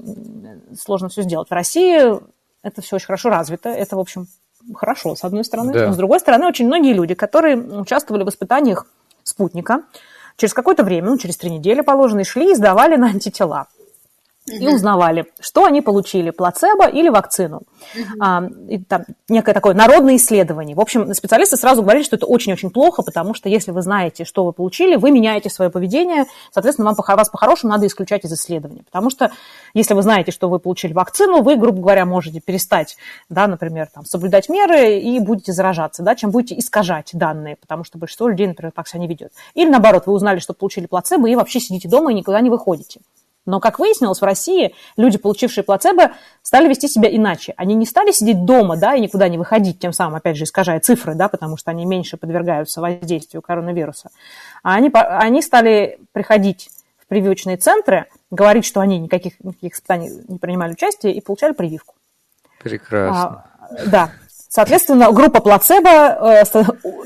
сложно 0.80 1.10
все 1.10 1.22
сделать. 1.22 1.50
В 1.50 1.54
России 1.54 2.20
это 2.64 2.82
все 2.82 2.96
очень 2.96 3.06
хорошо 3.06 3.30
развито, 3.30 3.70
это, 3.70 3.96
в 3.96 4.00
общем, 4.00 4.28
хорошо, 4.74 5.16
с 5.16 5.24
одной 5.24 5.44
стороны. 5.44 5.74
Да. 5.74 5.88
Но 5.88 5.94
с 5.94 5.98
другой 5.98 6.20
стороны, 6.20 6.48
очень 6.48 6.66
многие 6.66 6.94
люди, 6.94 7.14
которые 7.14 7.58
участвовали 7.58 8.24
в 8.24 8.30
испытаниях 8.30 8.88
спутника, 9.24 9.84
через 10.38 10.54
какое-то 10.54 10.84
время, 10.84 11.10
ну, 11.10 11.18
через 11.18 11.38
три 11.38 11.52
недели 11.52 11.82
положено, 11.82 12.24
шли 12.24 12.54
и 12.54 12.56
сдавали 12.56 12.96
на 12.96 13.08
антитела 13.08 13.68
и 14.46 14.68
узнавали, 14.68 15.26
что 15.40 15.66
они 15.66 15.82
получили, 15.82 16.30
плацебо 16.32 16.88
или 16.88 17.08
вакцину. 17.08 17.62
Uh-huh. 17.96 18.04
А, 18.20 18.44
и 18.68 18.78
там 18.80 19.06
некое 19.30 19.54
такое 19.54 19.74
народное 19.74 20.18
исследование. 20.18 20.76
В 20.76 20.82
общем, 20.82 21.14
специалисты 21.14 21.56
сразу 21.56 21.82
говорили, 21.82 22.04
что 22.04 22.18
это 22.18 22.26
очень-очень 22.26 22.70
плохо, 22.70 23.04
потому 23.04 23.34
что 23.34 23.48
если 23.48 23.72
вы 23.72 23.82
знаете, 23.82 24.26
что 24.26 24.44
вы 24.44 24.52
получили, 24.52 24.96
вы 24.98 25.12
меняете 25.12 25.50
свое 25.50 25.72
поведение, 25.72 26.26
соответственно, 26.52 26.92
вам, 26.92 27.18
вас 27.18 27.30
по-хорошему 27.30 27.72
надо 27.72 27.88
исключать 27.88 28.26
из 28.26 28.34
исследования. 28.34 28.84
Потому 28.84 29.10
что 29.10 29.32
если 29.74 29.94
вы 29.94 30.02
знаете, 30.02 30.32
что 30.32 30.50
вы 30.50 30.60
получили 30.60 30.92
вакцину, 30.92 31.42
вы, 31.42 31.56
грубо 31.56 31.82
говоря, 31.82 32.06
можете 32.06 32.42
перестать, 32.42 32.98
да, 33.30 33.48
например, 33.48 33.88
там, 33.94 34.06
соблюдать 34.06 34.50
меры 34.50 35.00
и 35.00 35.20
будете 35.20 35.54
заражаться, 35.54 36.04
да, 36.04 36.16
чем 36.16 36.32
будете 36.32 36.60
искажать 36.60 37.12
данные, 37.14 37.56
потому 37.56 37.86
что 37.86 37.98
большинство 37.98 38.28
людей, 38.28 38.48
например, 38.48 38.74
так 38.74 38.90
себя 38.90 39.00
не 39.00 39.08
ведет. 39.08 39.32
Или 39.54 39.70
наоборот, 39.70 40.04
вы 40.06 40.14
узнали, 40.14 40.40
что 40.40 40.54
получили 40.54 40.86
плацебо 40.86 41.30
и 41.30 41.36
вообще 41.36 41.62
сидите 41.62 41.88
дома 41.88 42.12
и 42.12 42.16
никуда 42.16 42.42
не 42.42 42.50
выходите. 42.50 43.00
Но, 43.46 43.60
как 43.60 43.80
выяснилось, 43.80 44.22
в 44.22 44.26
России 44.26 44.74
люди, 44.96 45.18
получившие 45.18 45.64
плацебо, 45.64 46.12
стали 46.42 46.70
вести 46.70 46.88
себя 46.88 47.14
иначе. 47.14 47.54
Они 47.58 47.76
не 47.76 47.86
стали 47.86 48.12
сидеть 48.12 48.46
дома, 48.46 48.78
да, 48.78 48.96
и 48.96 49.02
никуда 49.02 49.28
не 49.28 49.38
выходить, 49.38 49.80
тем 49.80 49.92
самым, 49.92 50.16
опять 50.16 50.38
же, 50.38 50.46
искажая 50.46 50.80
цифры, 50.80 51.16
да, 51.16 51.28
потому 51.28 51.58
что 51.58 51.72
они 51.72 51.86
меньше 51.86 52.16
подвергаются 52.16 52.80
воздействию 52.80 53.42
коронавируса. 53.42 54.10
А 54.64 54.76
они, 54.76 54.90
они 54.94 55.42
стали 55.42 56.00
приходить 56.14 56.70
в 56.98 57.08
прививочные 57.08 57.58
центры, 57.58 58.06
говорить, 58.32 58.66
что 58.66 58.80
они 58.80 58.98
никаких, 58.98 59.34
никаких 59.44 59.74
испытаний 59.74 60.10
не 60.28 60.38
принимали 60.38 60.72
участие 60.72 61.14
и 61.14 61.20
получали 61.20 61.52
прививку. 61.52 61.96
Прекрасно. 62.60 63.46
А, 63.60 63.86
да. 63.88 64.12
Соответственно, 64.48 65.12
группа 65.12 65.42
плацебо 65.42 65.90
э, 65.90 66.44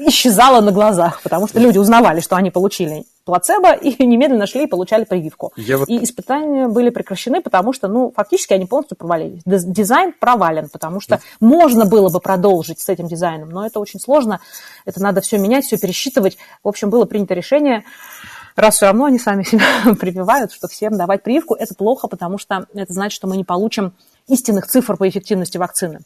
исчезала 0.07 0.61
на 0.61 0.71
глазах, 0.71 1.21
потому 1.23 1.47
что 1.47 1.59
люди 1.59 1.77
узнавали, 1.77 2.19
что 2.19 2.35
они 2.35 2.51
получили 2.51 3.05
плацебо 3.28 3.73
и 3.73 4.03
немедленно 4.05 4.47
шли 4.47 4.63
и 4.63 4.67
получали 4.67 5.03
прививку. 5.03 5.53
вот... 5.78 5.89
И 5.89 6.03
испытания 6.03 6.67
были 6.67 6.89
прекращены, 6.89 7.41
потому 7.41 7.73
что, 7.73 7.88
ну, 7.88 8.11
фактически 8.15 8.53
они 8.53 8.65
полностью 8.65 8.97
провалились. 8.97 9.41
Дизайн 9.45 10.13
провален, 10.17 10.69
потому 10.69 11.01
что 11.01 11.19
можно 11.39 11.86
было 11.86 12.09
бы 12.09 12.19
продолжить 12.19 12.80
с 12.80 12.89
этим 12.89 13.07
дизайном, 13.07 13.49
но 13.49 13.65
это 13.65 13.80
очень 13.80 13.99
сложно, 13.99 14.39
это 14.86 15.01
надо 15.01 15.21
все 15.21 15.38
менять, 15.38 15.65
все 15.65 15.78
пересчитывать. 15.78 16.38
В 16.63 16.67
общем, 16.67 16.89
было 16.89 17.05
принято 17.05 17.34
решение 17.34 17.84
раз 18.55 18.78
все 18.78 18.88
равно 18.88 19.05
они 19.05 19.19
сами 19.19 19.43
себя 19.51 19.93
прививают, 19.99 20.51
что 20.51 20.67
всем 20.67 20.97
давать 20.97 21.21
прививку, 21.21 21.53
это 21.53 21.75
плохо, 21.75 22.07
потому 22.07 22.38
что 22.38 22.65
это 22.73 22.93
значит, 22.93 23.15
что 23.15 23.28
мы 23.28 23.38
не 23.38 23.43
получим 23.43 23.93
истинных 24.28 24.67
цифр 24.67 24.97
по 24.97 25.07
эффективности 25.07 25.57
вакцины 25.57 25.99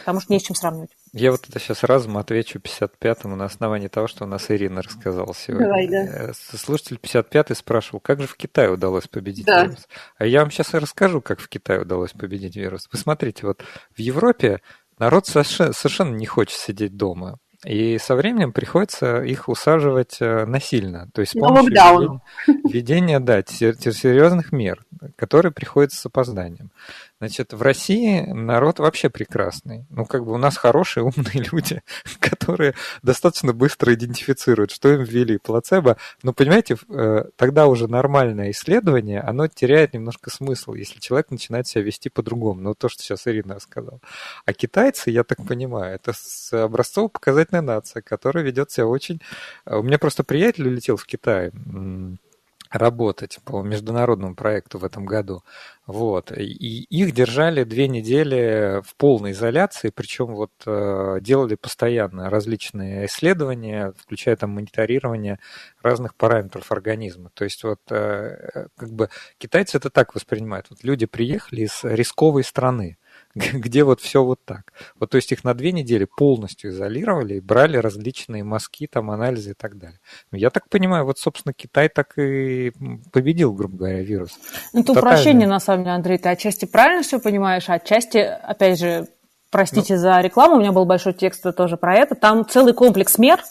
потому 0.00 0.20
что 0.20 0.32
не 0.32 0.40
с 0.40 0.42
чем 0.42 0.56
сравнивать. 0.56 0.90
Я 1.12 1.30
вот 1.30 1.48
это 1.48 1.58
сейчас 1.58 1.84
разом 1.84 2.18
отвечу 2.18 2.58
55-му 2.58 3.36
на 3.36 3.44
основании 3.44 3.88
того, 3.88 4.06
что 4.06 4.24
у 4.24 4.26
нас 4.26 4.50
Ирина 4.50 4.82
рассказала 4.82 5.34
сегодня. 5.34 5.66
Давай, 5.66 5.88
да. 5.88 6.04
Э, 6.04 6.32
слушатель 6.34 6.98
55-й 7.02 7.54
спрашивал, 7.54 8.00
как 8.00 8.20
же 8.20 8.26
в 8.26 8.36
Китае 8.36 8.70
удалось 8.70 9.08
победить 9.08 9.46
да. 9.46 9.64
вирус? 9.64 9.88
А 10.16 10.26
я 10.26 10.40
вам 10.40 10.50
сейчас 10.50 10.74
и 10.74 10.78
расскажу, 10.78 11.20
как 11.20 11.40
в 11.40 11.48
Китае 11.48 11.80
удалось 11.80 12.12
победить 12.12 12.56
вирус. 12.56 12.88
Вы 12.92 12.98
смотрите, 12.98 13.46
вот 13.46 13.62
в 13.96 13.98
Европе 13.98 14.60
народ 14.98 15.26
совершенно, 15.26 16.14
не 16.14 16.26
хочет 16.26 16.58
сидеть 16.58 16.96
дома. 16.96 17.38
И 17.64 17.98
со 17.98 18.14
временем 18.14 18.52
приходится 18.52 19.20
их 19.22 19.48
усаживать 19.48 20.18
э, 20.20 20.46
насильно. 20.46 21.08
То 21.12 21.22
есть 21.22 21.32
с 21.32 21.40
помощью 21.40 21.72
введения, 21.72 22.20
введения 22.64 23.20
да, 23.20 23.42
серьезных 23.42 24.52
мер, 24.52 24.84
которые 25.16 25.50
приходят 25.50 25.92
с 25.92 26.06
опозданием. 26.06 26.70
Значит, 27.20 27.52
в 27.52 27.62
России 27.62 28.20
народ 28.20 28.78
вообще 28.78 29.10
прекрасный. 29.10 29.86
Ну, 29.90 30.04
как 30.04 30.24
бы 30.24 30.32
у 30.32 30.38
нас 30.38 30.56
хорошие, 30.56 31.02
умные 31.04 31.44
люди, 31.52 31.82
которые 32.20 32.74
достаточно 33.02 33.52
быстро 33.52 33.92
идентифицируют, 33.94 34.70
что 34.70 34.92
им 34.92 35.02
ввели 35.02 35.38
плацебо. 35.38 35.96
Но, 36.22 36.32
понимаете, 36.32 36.76
э, 36.88 37.24
тогда 37.36 37.66
уже 37.66 37.88
нормальное 37.88 38.52
исследование, 38.52 39.20
оно 39.20 39.48
теряет 39.48 39.94
немножко 39.94 40.30
смысл, 40.30 40.74
если 40.74 41.00
человек 41.00 41.30
начинает 41.30 41.66
себя 41.66 41.82
вести 41.82 42.08
по-другому. 42.08 42.60
Ну, 42.60 42.74
то, 42.74 42.88
что 42.88 43.02
сейчас 43.02 43.26
Ирина 43.26 43.58
сказала. 43.58 43.98
А 44.44 44.52
китайцы, 44.52 45.10
я 45.10 45.24
так 45.24 45.44
понимаю, 45.44 45.96
это 45.96 46.12
образцово-показательная 46.52 47.62
нация, 47.62 48.00
которая 48.02 48.44
ведет 48.44 48.70
себя 48.70 48.86
очень... 48.86 49.20
У 49.66 49.82
меня 49.82 49.98
просто 49.98 50.22
приятель 50.22 50.68
улетел 50.68 50.96
в 50.96 51.04
Китай 51.04 51.50
работать 52.70 53.38
по 53.44 53.62
международному 53.62 54.34
проекту 54.34 54.78
в 54.78 54.84
этом 54.84 55.06
году. 55.06 55.42
Вот. 55.86 56.32
И 56.32 56.84
их 56.90 57.12
держали 57.12 57.64
две 57.64 57.88
недели 57.88 58.82
в 58.82 58.94
полной 58.96 59.32
изоляции, 59.32 59.90
причем 59.94 60.34
вот 60.34 60.52
э, 60.66 61.18
делали 61.20 61.54
постоянно 61.54 62.28
различные 62.28 63.06
исследования, 63.06 63.94
включая 63.96 64.36
там 64.36 64.50
мониторирование 64.50 65.38
разных 65.82 66.14
параметров 66.14 66.70
организма. 66.72 67.30
То 67.34 67.44
есть 67.44 67.64
вот 67.64 67.80
э, 67.90 68.66
как 68.76 68.90
бы 68.90 69.08
китайцы 69.38 69.78
это 69.78 69.88
так 69.88 70.14
воспринимают. 70.14 70.66
Вот 70.68 70.84
люди 70.84 71.06
приехали 71.06 71.62
из 71.62 71.80
рисковой 71.82 72.44
страны, 72.44 72.98
где 73.52 73.84
вот 73.84 74.00
все 74.00 74.22
вот 74.22 74.40
так. 74.44 74.72
Вот 74.98 75.10
то 75.10 75.16
есть 75.16 75.32
их 75.32 75.44
на 75.44 75.54
две 75.54 75.72
недели 75.72 76.04
полностью 76.04 76.70
изолировали 76.70 77.34
и 77.34 77.40
брали 77.40 77.76
различные 77.76 78.44
мазки, 78.44 78.86
там, 78.86 79.10
анализы 79.10 79.52
и 79.52 79.54
так 79.54 79.78
далее. 79.78 80.00
Ну, 80.30 80.38
я 80.38 80.50
так 80.50 80.68
понимаю, 80.68 81.04
вот, 81.04 81.18
собственно, 81.18 81.52
Китай 81.52 81.88
так 81.88 82.18
и 82.18 82.72
победил, 83.12 83.52
грубо 83.52 83.78
говоря, 83.78 84.02
вирус. 84.02 84.38
Ну, 84.72 84.80
это 84.80 84.94
Тотально. 84.94 85.10
упрощение, 85.10 85.48
на 85.48 85.60
самом 85.60 85.84
деле, 85.84 85.96
Андрей, 85.96 86.18
ты 86.18 86.28
отчасти 86.28 86.64
правильно 86.64 87.02
все 87.02 87.20
понимаешь, 87.20 87.68
а 87.68 87.74
отчасти, 87.74 88.18
опять 88.18 88.78
же, 88.78 89.08
простите 89.50 89.94
ну, 89.94 90.00
за 90.00 90.20
рекламу, 90.20 90.56
у 90.56 90.60
меня 90.60 90.72
был 90.72 90.84
большой 90.84 91.12
текст 91.12 91.44
тоже 91.56 91.76
про 91.76 91.94
это, 91.94 92.14
там 92.14 92.46
целый 92.46 92.72
комплекс 92.72 93.18
мер, 93.18 93.42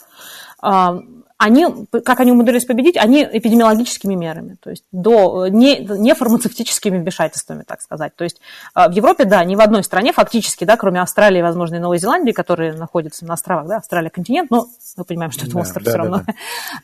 а, 0.60 0.98
они, 1.38 1.66
как 2.04 2.18
они 2.20 2.32
умудрились 2.32 2.64
победить, 2.64 2.96
они 2.96 3.22
эпидемиологическими 3.22 4.14
мерами, 4.14 4.56
то 4.60 4.70
есть 4.70 4.84
до, 4.90 5.46
не, 5.46 5.78
не 5.78 6.14
фармацевтическими 6.14 6.98
вмешательствами, 6.98 7.62
так 7.62 7.80
сказать. 7.80 8.14
То 8.16 8.24
есть 8.24 8.40
а, 8.74 8.88
в 8.88 8.92
Европе, 8.92 9.24
да, 9.24 9.44
ни 9.44 9.54
в 9.54 9.60
одной 9.60 9.84
стране 9.84 10.12
фактически, 10.12 10.64
да, 10.64 10.76
кроме 10.76 11.00
Австралии, 11.00 11.40
возможно, 11.40 11.76
и 11.76 11.78
Новой 11.78 11.98
Зеландии, 11.98 12.32
которые 12.32 12.72
находятся 12.72 13.24
на 13.24 13.34
островах, 13.34 13.68
да, 13.68 13.76
Австралия 13.76 14.10
континент, 14.10 14.50
но 14.50 14.66
мы 14.96 15.04
понимаем, 15.04 15.30
что 15.30 15.44
это 15.44 15.54
да, 15.54 15.60
остров 15.60 15.84
да, 15.84 15.90
все 15.90 15.98
да, 15.98 16.04
равно. 16.04 16.22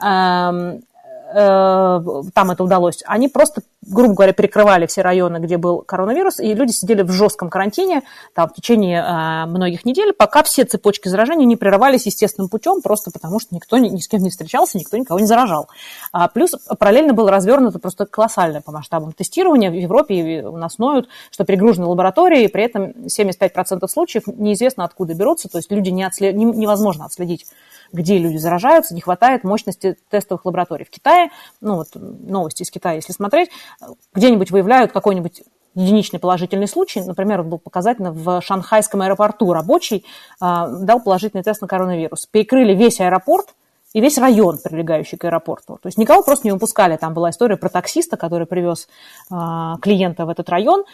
Да. 0.00 0.78
Э, 1.34 2.00
там 2.32 2.52
это 2.52 2.62
удалось, 2.62 3.02
они 3.06 3.28
просто, 3.28 3.62
грубо 3.82 4.14
говоря, 4.14 4.32
перекрывали 4.32 4.86
все 4.86 5.02
районы, 5.02 5.38
где 5.38 5.56
был 5.56 5.82
коронавирус, 5.82 6.38
и 6.38 6.54
люди 6.54 6.70
сидели 6.70 7.02
в 7.02 7.10
жестком 7.10 7.50
карантине 7.50 8.02
там, 8.34 8.48
в 8.48 8.54
течение 8.54 9.02
э, 9.02 9.46
многих 9.46 9.84
недель, 9.84 10.12
пока 10.12 10.44
все 10.44 10.64
цепочки 10.64 11.08
заражения 11.08 11.44
не 11.44 11.56
прерывались 11.56 12.06
естественным 12.06 12.48
путем, 12.48 12.82
просто 12.82 13.10
потому 13.10 13.40
что 13.40 13.52
никто 13.52 13.78
ни, 13.78 13.88
ни 13.88 13.98
с 13.98 14.06
кем 14.06 14.22
не 14.22 14.30
встречался, 14.30 14.78
никто 14.78 14.96
никого 14.96 15.18
не 15.18 15.26
заражал. 15.26 15.68
А 16.12 16.28
плюс 16.28 16.52
параллельно 16.78 17.14
было 17.14 17.32
развернуто 17.32 17.80
просто 17.80 18.06
колоссальное 18.06 18.60
по 18.60 18.70
масштабам 18.70 19.12
тестирование. 19.12 19.70
В 19.70 19.74
Европе 19.74 20.44
у 20.46 20.56
нас 20.56 20.78
ноют, 20.78 21.08
что 21.32 21.44
перегружены 21.44 21.86
лаборатории, 21.86 22.44
и 22.44 22.48
при 22.48 22.62
этом 22.62 22.92
75% 23.06 23.88
случаев 23.88 24.28
неизвестно 24.28 24.84
откуда 24.84 25.14
берутся, 25.14 25.48
то 25.48 25.58
есть 25.58 25.72
люди 25.72 25.90
не 25.90 26.04
отслед... 26.04 26.36
невозможно 26.36 27.06
отследить 27.06 27.46
где 27.92 28.18
люди 28.18 28.36
заражаются, 28.36 28.94
не 28.94 29.00
хватает 29.00 29.44
мощности 29.44 29.96
тестовых 30.10 30.44
лабораторий. 30.44 30.84
В 30.84 30.90
Китае, 30.90 31.30
ну 31.60 31.76
вот 31.76 31.88
новости 31.94 32.62
из 32.62 32.70
Китая, 32.70 32.96
если 32.96 33.12
смотреть, 33.12 33.50
где-нибудь 34.14 34.50
выявляют 34.50 34.92
какой-нибудь 34.92 35.42
единичный 35.74 36.18
положительный 36.18 36.68
случай, 36.68 37.00
например, 37.00 37.42
был 37.42 37.58
показательно 37.58 38.12
в 38.12 38.40
шанхайском 38.40 39.02
аэропорту 39.02 39.52
рабочий 39.52 40.04
э, 40.40 40.66
дал 40.80 41.00
положительный 41.00 41.42
тест 41.42 41.60
на 41.62 41.68
коронавирус. 41.68 42.26
Перекрыли 42.26 42.74
весь 42.74 43.00
аэропорт 43.00 43.54
и 43.92 44.00
весь 44.00 44.18
район, 44.18 44.58
прилегающий 44.62 45.16
к 45.16 45.24
аэропорту. 45.24 45.78
То 45.80 45.86
есть 45.86 45.98
никого 45.98 46.22
просто 46.22 46.46
не 46.46 46.52
выпускали. 46.52 46.96
Там 46.96 47.14
была 47.14 47.30
история 47.30 47.56
про 47.56 47.68
таксиста, 47.68 48.16
который 48.16 48.46
привез 48.46 48.88
э, 49.30 49.34
клиента 49.80 50.26
в 50.26 50.28
этот 50.28 50.48
район, 50.48 50.84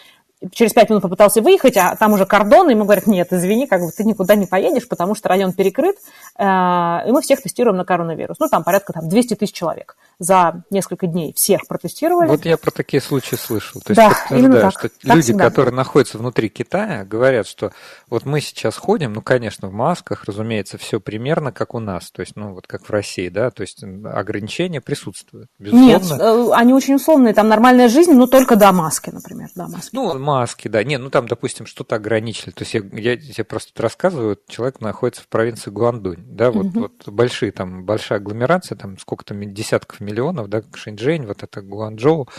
через 0.51 0.73
пять 0.73 0.89
минут 0.89 1.03
попытался 1.03 1.41
выехать, 1.41 1.77
а 1.77 1.95
там 1.95 2.13
уже 2.13 2.25
кордон, 2.25 2.69
и 2.69 2.73
ему 2.73 2.85
говорят, 2.85 3.07
нет, 3.07 3.31
извини, 3.31 3.67
как 3.67 3.81
бы 3.81 3.91
ты 3.91 4.03
никуда 4.03 4.35
не 4.35 4.47
поедешь, 4.47 4.87
потому 4.87 5.13
что 5.13 5.29
район 5.29 5.53
перекрыт, 5.53 5.97
э, 6.37 6.43
и 6.43 7.11
мы 7.11 7.21
всех 7.21 7.41
тестируем 7.41 7.77
на 7.77 7.85
коронавирус. 7.85 8.37
Ну, 8.39 8.47
там 8.49 8.63
порядка 8.63 8.93
там, 8.93 9.07
200 9.07 9.35
тысяч 9.35 9.53
человек 9.53 9.95
за 10.17 10.63
несколько 10.69 11.07
дней 11.07 11.33
всех 11.33 11.67
протестировали. 11.67 12.27
Вот 12.27 12.45
я 12.45 12.57
про 12.57 12.71
такие 12.71 13.01
случаи 13.01 13.35
слышал. 13.35 13.81
То 13.81 13.91
есть 13.91 13.97
да, 13.97 14.09
подтверждаю, 14.09 14.61
так, 14.61 14.71
что 14.71 14.81
так 14.89 15.15
люди, 15.15 15.21
всегда. 15.21 15.49
которые 15.49 15.73
находятся 15.73 16.17
внутри 16.17 16.49
Китая, 16.49 17.05
говорят, 17.05 17.47
что 17.47 17.71
вот 18.09 18.25
мы 18.25 18.41
сейчас 18.41 18.77
ходим, 18.77 19.13
ну, 19.13 19.21
конечно, 19.21 19.67
в 19.67 19.73
масках, 19.73 20.25
разумеется, 20.25 20.77
все 20.77 20.99
примерно 20.99 21.51
как 21.51 21.73
у 21.73 21.79
нас, 21.79 22.11
то 22.11 22.21
есть, 22.21 22.35
ну, 22.35 22.53
вот 22.53 22.67
как 22.67 22.85
в 22.85 22.89
России, 22.89 23.29
да, 23.29 23.51
то 23.51 23.61
есть 23.61 23.83
ограничения 23.83 24.81
присутствуют. 24.81 25.49
Безусловно. 25.59 25.85
Нет, 25.87 26.03
э, 26.19 26.49
они 26.53 26.73
очень 26.73 26.95
условные, 26.95 27.33
там 27.33 27.47
нормальная 27.47 27.89
жизнь, 27.89 28.13
но 28.13 28.27
только 28.27 28.55
до 28.55 28.71
маски, 28.71 29.09
например, 29.09 29.49
до 29.55 29.67
маски. 29.67 29.89
Ну, 29.93 30.13
маски, 30.31 30.69
да. 30.69 30.83
Не, 30.83 30.97
ну 30.97 31.09
там, 31.09 31.27
допустим, 31.27 31.65
что-то 31.65 31.95
ограничили. 31.95 32.51
То 32.51 32.63
есть 32.63 32.73
я, 32.73 32.81
я 32.93 33.17
тебе 33.17 33.43
просто 33.43 33.81
рассказываю, 33.81 34.39
человек 34.47 34.79
находится 34.79 35.21
в 35.21 35.27
провинции 35.27 35.71
Гуандунь, 35.71 36.23
да, 36.25 36.51
вот, 36.51 36.67
угу. 36.67 36.79
вот 36.81 37.09
большие 37.09 37.51
там, 37.51 37.85
большая 37.85 38.19
агломерация, 38.19 38.77
там 38.77 38.97
сколько-то 38.97 39.35
десятков 39.35 39.99
миллионов, 39.99 40.47
да, 40.47 40.63
Шэньчжэнь, 40.73 41.25
вот 41.25 41.43
это 41.43 41.61
Гуанчжоу, 41.61 42.29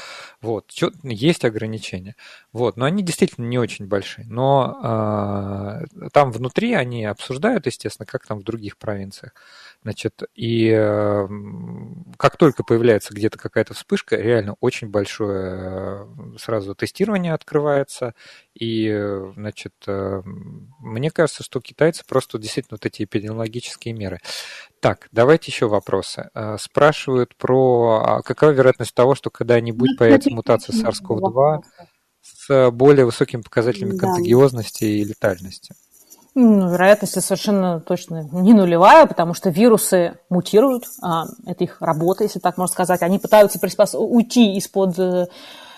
вот, 0.40 0.68
чё, 0.68 0.90
есть 1.03 1.45
ограничения. 1.45 2.16
Вот, 2.53 2.76
но 2.76 2.86
они 2.86 3.03
действительно 3.03 3.47
не 3.47 3.59
очень 3.59 3.86
большие. 3.86 4.26
Но 4.28 4.78
э, 4.82 6.09
там 6.12 6.32
внутри 6.32 6.72
они 6.72 7.05
обсуждают, 7.05 7.66
естественно, 7.66 8.07
как 8.07 8.26
там 8.26 8.38
в 8.38 8.45
других 8.45 8.78
провинциях. 8.78 9.32
Значит, 9.83 10.22
и 10.35 10.70
как 12.22 12.37
только 12.37 12.62
появляется 12.62 13.12
где-то 13.12 13.37
какая-то 13.39 13.74
вспышка, 13.74 14.16
реально 14.16 14.55
очень 14.61 14.89
большое 14.89 16.07
э, 16.07 16.39
сразу 16.39 16.74
тестирование 16.74 17.35
открывается. 17.35 18.14
И, 18.55 18.93
значит, 19.35 19.72
э, 19.89 20.22
мне 20.24 21.11
кажется, 21.11 21.43
что 21.43 21.61
китайцы 21.61 22.05
просто 22.07 22.39
действительно 22.39 22.78
вот 22.80 22.87
эти 22.87 23.03
эпидемиологические 23.03 23.95
меры. 23.95 24.20
Так, 24.80 25.09
давайте 25.11 25.51
еще 25.51 25.66
вопросы. 25.66 26.30
Э, 26.35 26.57
спрашивают 26.61 27.35
про, 27.37 28.03
а 28.05 28.22
какова 28.22 28.51
вероятность 28.51 28.95
того, 28.95 29.14
что 29.16 29.30
когда-нибудь 29.30 29.91
ну, 29.91 29.97
появится 29.97 30.30
мутация 30.30 30.76
SARS-CoV-2 30.76 31.62
с 32.20 32.70
более 32.70 33.05
высокими 33.05 33.41
показателями 33.41 33.99
контагиозности 33.99 34.85
и 34.85 35.05
летальности? 35.05 35.74
Ну, 36.35 36.70
вероятность 36.70 37.20
совершенно 37.20 37.80
точно 37.80 38.26
не 38.33 38.55
нулевая, 38.55 39.07
потому 39.07 39.35
что 39.35 39.51
вирусы 39.51 40.14
мутируют, 40.30 40.85
а, 41.03 41.24
это 41.47 41.64
их 41.64 41.76
работа, 41.80 42.24
если 42.24 42.39
так 42.39 42.57
можно 42.57 42.72
сказать. 42.72 43.03
Они 43.03 43.18
пытаются 43.18 43.59
приспос... 43.59 43.95
уйти 43.95 44.55
из-под 44.57 44.99
э, 44.99 45.26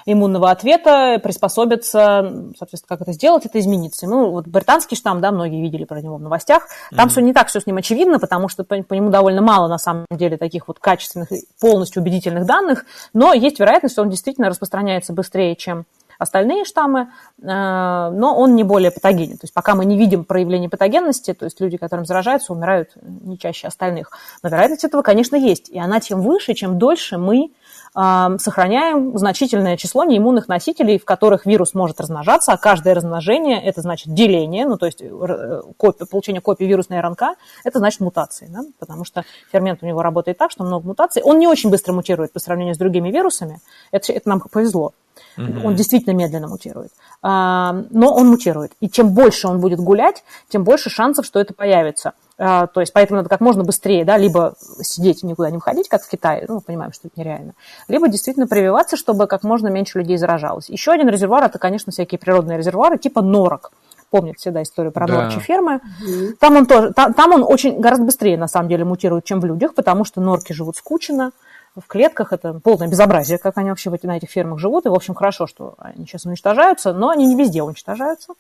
иммунного 0.06 0.50
ответа, 0.50 1.18
приспособиться, 1.20 2.52
соответственно, 2.56 2.88
как 2.88 3.00
это 3.00 3.12
сделать, 3.12 3.46
это 3.46 3.58
измениться. 3.58 4.06
Ну, 4.06 4.30
вот 4.30 4.46
британский 4.46 4.94
штамм, 4.96 5.20
да, 5.20 5.32
многие 5.32 5.60
видели 5.60 5.84
про 5.84 6.00
него 6.00 6.16
в 6.16 6.20
новостях, 6.20 6.68
там 6.90 7.08
mm-hmm. 7.08 7.10
все 7.10 7.20
не 7.20 7.32
так 7.32 7.48
все 7.48 7.60
с 7.60 7.66
ним 7.66 7.78
очевидно, 7.78 8.20
потому 8.20 8.48
что 8.48 8.62
по, 8.64 8.80
по 8.82 8.94
нему 8.94 9.10
довольно 9.10 9.42
мало, 9.42 9.66
на 9.66 9.78
самом 9.78 10.06
деле, 10.10 10.36
таких 10.36 10.68
вот 10.68 10.78
качественных, 10.78 11.30
полностью 11.60 12.02
убедительных 12.02 12.46
данных, 12.46 12.84
но 13.12 13.32
есть 13.32 13.58
вероятность, 13.58 13.94
что 13.94 14.02
он 14.02 14.10
действительно 14.10 14.48
распространяется 14.48 15.12
быстрее, 15.12 15.56
чем 15.56 15.84
остальные 16.18 16.64
штаммы, 16.64 17.00
э, 17.00 17.44
но 17.44 18.34
он 18.36 18.54
не 18.54 18.64
более 18.64 18.90
патогенен. 18.90 19.36
То 19.36 19.44
есть 19.44 19.54
пока 19.54 19.74
мы 19.74 19.84
не 19.84 19.98
видим 19.98 20.24
проявления 20.24 20.68
патогенности, 20.68 21.34
то 21.34 21.44
есть 21.44 21.60
люди, 21.60 21.76
которым 21.76 22.06
заражаются, 22.06 22.52
умирают 22.52 22.90
не 23.02 23.38
чаще 23.38 23.68
остальных. 23.68 24.10
Но 24.42 24.48
вероятность 24.48 24.84
этого, 24.84 25.02
конечно, 25.02 25.36
есть. 25.36 25.68
И 25.68 25.78
она 25.78 26.00
тем 26.00 26.20
выше, 26.20 26.54
чем 26.54 26.78
дольше 26.78 27.18
мы 27.18 27.52
сохраняем 27.94 29.16
значительное 29.16 29.76
число 29.76 30.02
неиммунных 30.02 30.48
носителей, 30.48 30.98
в 30.98 31.04
которых 31.04 31.46
вирус 31.46 31.74
может 31.74 32.00
размножаться, 32.00 32.52
а 32.52 32.56
каждое 32.56 32.92
размножение– 32.92 33.62
это 33.64 33.82
значит 33.82 34.12
деление, 34.12 34.66
ну, 34.66 34.76
то 34.76 34.86
есть 34.86 35.00
э, 35.00 35.62
копия, 35.76 36.04
получение 36.04 36.40
копии 36.40 36.64
вирусной 36.64 37.00
РНК– 37.00 37.22
это 37.64 37.78
значит 37.78 38.00
мутации, 38.00 38.48
да? 38.50 38.64
потому 38.80 39.04
что 39.04 39.24
фермент 39.52 39.82
у 39.82 39.86
него 39.86 40.02
работает 40.02 40.38
так, 40.38 40.50
что 40.50 40.64
много 40.64 40.88
мутаций. 40.88 41.22
Он 41.22 41.38
не 41.38 41.46
очень 41.46 41.70
быстро 41.70 41.92
мутирует 41.92 42.32
по 42.32 42.40
сравнению 42.40 42.74
с 42.74 42.78
другими 42.78 43.12
вирусами, 43.12 43.60
это, 43.92 44.12
это 44.12 44.28
нам 44.28 44.40
повезло. 44.40 44.92
Mm-hmm. 45.38 45.64
Он 45.64 45.74
действительно 45.76 46.14
медленно 46.14 46.48
мутирует. 46.48 46.90
А, 47.22 47.84
но 47.90 48.12
он 48.12 48.28
мутирует. 48.28 48.72
И 48.80 48.88
чем 48.88 49.14
больше 49.14 49.46
он 49.46 49.60
будет 49.60 49.78
гулять, 49.78 50.24
тем 50.48 50.64
больше 50.64 50.90
шансов, 50.90 51.26
что 51.26 51.38
это 51.38 51.54
появится. 51.54 52.12
А, 52.36 52.66
то 52.66 52.80
есть 52.80 52.92
поэтому 52.92 53.18
надо 53.18 53.28
как 53.28 53.40
можно 53.40 53.62
быстрее, 53.62 54.04
да, 54.04 54.16
либо 54.16 54.54
сидеть 54.82 55.22
и 55.22 55.26
никуда 55.26 55.50
не 55.50 55.58
входить, 55.58 55.88
как 55.88 56.02
в 56.02 56.08
Китае, 56.08 56.44
ну, 56.48 56.56
мы 56.56 56.60
понимаем, 56.60 56.92
что 56.92 57.06
это 57.06 57.20
нереально, 57.20 57.54
либо 57.86 58.08
действительно 58.08 58.48
прививаться, 58.48 58.96
чтобы 58.96 59.28
как 59.28 59.44
можно 59.44 59.68
меньше 59.68 59.98
людей 59.98 60.16
заражалось. 60.16 60.68
Еще 60.68 60.90
один 60.90 61.08
резервуар– 61.08 61.44
это, 61.44 61.58
конечно, 61.58 61.92
всякие 61.92 62.18
природные 62.18 62.58
резервуары 62.58 62.98
типа 62.98 63.22
норок 63.22 63.70
помнит 64.10 64.38
всегда 64.38 64.62
историю 64.62 64.92
про 64.92 65.06
да. 65.06 65.22
норчи 65.22 65.40
фермы. 65.40 65.76
Угу. 65.76 66.36
Там 66.38 66.56
он 66.56 66.66
тоже, 66.66 66.92
там, 66.92 67.14
там 67.14 67.32
он 67.32 67.42
очень 67.42 67.80
гораздо 67.80 68.04
быстрее 68.04 68.38
на 68.38 68.48
самом 68.48 68.68
деле 68.68 68.84
мутирует, 68.84 69.24
чем 69.24 69.40
в 69.40 69.44
людях, 69.44 69.74
потому 69.74 70.04
что 70.04 70.20
норки 70.20 70.52
живут 70.52 70.76
скучно, 70.76 71.32
в 71.76 71.86
клетках. 71.86 72.32
Это 72.32 72.60
полное 72.62 72.88
безобразие, 72.88 73.38
как 73.38 73.58
они 73.58 73.70
вообще 73.70 73.90
на 74.02 74.16
этих 74.16 74.30
фермах 74.30 74.58
живут. 74.58 74.86
И, 74.86 74.88
в 74.88 74.94
общем, 74.94 75.14
хорошо, 75.14 75.46
что 75.46 75.74
они 75.78 76.06
сейчас 76.06 76.24
уничтожаются, 76.26 76.92
но 76.92 77.10
они 77.10 77.26
не 77.26 77.36
везде 77.36 77.62
уничтожаются. 77.62 78.34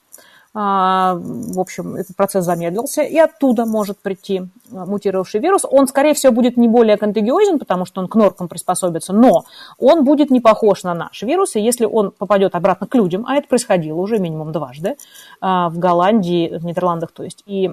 А, 0.56 1.16
в 1.16 1.58
общем, 1.58 1.96
этот 1.96 2.14
процесс 2.14 2.44
замедлился, 2.44 3.02
и 3.02 3.18
оттуда 3.18 3.66
может 3.66 3.98
прийти 3.98 4.42
мутировавший 4.70 5.40
вирус. 5.40 5.64
Он, 5.68 5.88
скорее 5.88 6.14
всего, 6.14 6.32
будет 6.32 6.56
не 6.56 6.68
более 6.68 6.96
контагиозен, 6.96 7.58
потому 7.58 7.84
что 7.86 8.00
он 8.00 8.06
к 8.06 8.14
норкам 8.14 8.46
приспособится, 8.46 9.12
но 9.12 9.44
он 9.78 10.04
будет 10.04 10.30
не 10.30 10.40
похож 10.40 10.84
на 10.84 10.94
наш 10.94 11.22
вирус, 11.22 11.56
и 11.56 11.60
если 11.60 11.86
он 11.86 12.12
попадет 12.12 12.54
обратно 12.54 12.86
к 12.86 12.94
людям, 12.94 13.26
а 13.26 13.34
это 13.34 13.48
происходило 13.48 13.98
уже 13.98 14.18
минимум 14.20 14.52
дважды 14.52 14.96
а, 15.40 15.70
в 15.70 15.78
Голландии, 15.78 16.56
в 16.56 16.64
Нидерландах, 16.64 17.10
то 17.10 17.24
есть, 17.24 17.42
и 17.46 17.72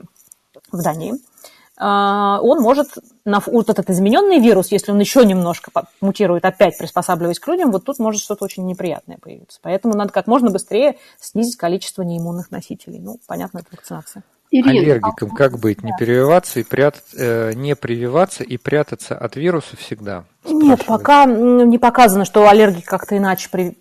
в 0.72 0.82
Дании, 0.82 1.14
а, 1.14 1.18
он 1.84 2.62
может, 2.62 2.90
на, 3.26 3.40
вот 3.40 3.70
этот 3.70 3.90
измененный 3.90 4.40
вирус, 4.40 4.72
если 4.72 4.92
он 4.92 5.00
еще 5.00 5.26
немножко 5.26 5.72
мутирует, 6.00 6.46
опять 6.46 6.78
приспосабливаясь 6.78 7.40
к 7.40 7.48
людям, 7.48 7.72
вот 7.72 7.86
тут 7.86 7.98
может 7.98 8.22
что-то 8.22 8.46
очень 8.46 8.66
неприятное 8.68 9.18
появиться. 9.18 9.60
Поэтому 9.64 9.96
надо 9.96 10.12
как 10.12 10.28
можно 10.28 10.52
быстрее 10.52 10.98
снизить 11.20 11.58
количество 11.58 12.04
неиммунных 12.04 12.52
носителей. 12.52 13.00
Ну, 13.00 13.20
понятно, 13.28 13.60
это 13.60 13.70
вакцинация. 13.72 14.24
Ирина, 14.52 14.72
Аллергикам 14.72 15.30
а... 15.32 15.36
как 15.36 15.60
быть? 15.60 15.82
Не 15.82 15.94
прививаться 15.98 16.60
и 16.60 16.64
прятать, 16.64 17.06
э, 17.18 17.54
не 17.54 17.76
прививаться 17.76 18.44
и 18.44 18.58
прятаться 18.58 19.18
от 19.18 19.36
вируса 19.38 19.78
всегда? 19.78 20.26
Нет, 20.46 20.86
пока 20.86 21.26
не 21.26 21.78
показано, 21.78 22.26
что 22.26 22.48
аллергик 22.48 22.86
как-то 22.86 23.18
иначе 23.18 23.50
при, 23.50 23.78